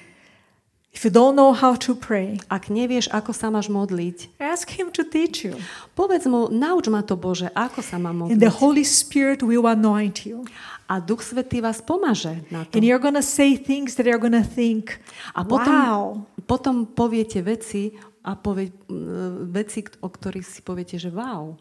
If 0.91 1.07
you 1.07 1.11
don't 1.11 1.39
know 1.39 1.55
how 1.55 1.79
to 1.87 1.95
pray, 1.95 2.35
Ak 2.51 2.67
nevieš, 2.67 3.07
ako 3.15 3.31
sa 3.31 3.47
máš 3.47 3.71
modliť, 3.71 4.35
ask 4.43 4.67
Him 4.75 4.91
to 4.91 5.07
teach 5.07 5.47
you. 5.47 5.55
povedz 5.95 6.27
mu, 6.27 6.51
nauč 6.51 6.91
ma 6.91 6.99
to 6.99 7.15
Bože, 7.15 7.47
ako 7.55 7.79
sa 7.79 7.95
mám 7.95 8.27
And 8.27 8.35
the 8.39 8.51
modliť. 8.51 8.59
Holy 8.59 8.83
Spirit 8.83 9.39
will 9.39 9.63
anoint 9.71 10.27
you. 10.27 10.43
A 10.91 10.99
Duch 10.99 11.23
Svetý 11.23 11.63
vás 11.63 11.79
pomaže 11.79 12.43
na 12.51 12.67
to. 12.67 12.75
And 12.75 12.83
you're 12.83 12.99
to 12.99 13.23
say 13.23 13.55
things 13.55 13.95
that 13.95 14.03
you're 14.03 14.19
to 14.19 14.43
think, 14.43 14.99
A 15.31 15.47
potom, 15.47 15.71
wow, 15.71 16.03
potom 16.43 16.83
poviete 16.83 17.39
veci 17.39 17.95
a 18.21 18.37
povie, 18.37 18.73
m, 18.89 19.49
veci, 19.49 19.85
o 20.01 20.09
ktorých 20.09 20.45
si 20.45 20.61
poviete, 20.61 20.95
že 20.97 21.09
wow. 21.09 21.57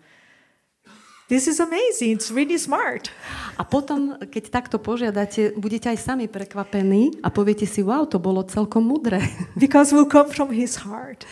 this 1.28 1.46
is 1.46 1.61
amazing. 1.61 2.18
It's 2.18 2.32
really 2.32 2.58
smart. 2.58 3.12
A 3.56 3.62
potom, 3.64 4.18
keď 4.18 4.50
takto 4.50 4.76
požiadate, 4.80 5.54
budete 5.56 5.92
aj 5.92 5.98
sami 6.00 6.26
prekvapení 6.26 7.22
a 7.24 7.28
poviete 7.28 7.64
si, 7.64 7.84
wow, 7.84 8.04
to 8.04 8.20
bolo 8.20 8.44
celkom 8.44 8.84
mudré. 8.84 9.20
Because 9.62 9.92
it 9.92 9.98
will 10.00 10.11
come 10.11 10.28
from 10.28 10.50
His 10.50 10.82
heart. 10.86 11.28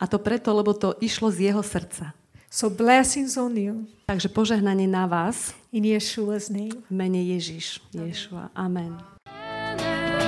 A 0.00 0.08
to 0.08 0.20
preto, 0.20 0.52
lebo 0.52 0.72
to 0.72 0.96
išlo 1.00 1.28
z 1.28 1.52
jeho 1.52 1.60
srdca. 1.64 2.12
So 2.50 2.66
blessings 2.66 3.38
on 3.38 3.54
you 3.54 3.86
Takže 4.10 4.26
požehnanie 4.26 4.90
na 4.90 5.06
vás 5.06 5.54
in 5.70 5.86
Yeshua's 5.86 6.50
name. 6.50 6.74
v 6.90 6.90
mene 6.90 7.22
Ježiš. 7.22 7.78
Ješua. 7.94 8.50
Amen. 8.58 8.98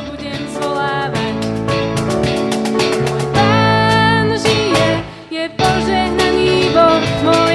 Budem 0.06 0.38
zvolávať 0.54 1.51
more 7.24 7.51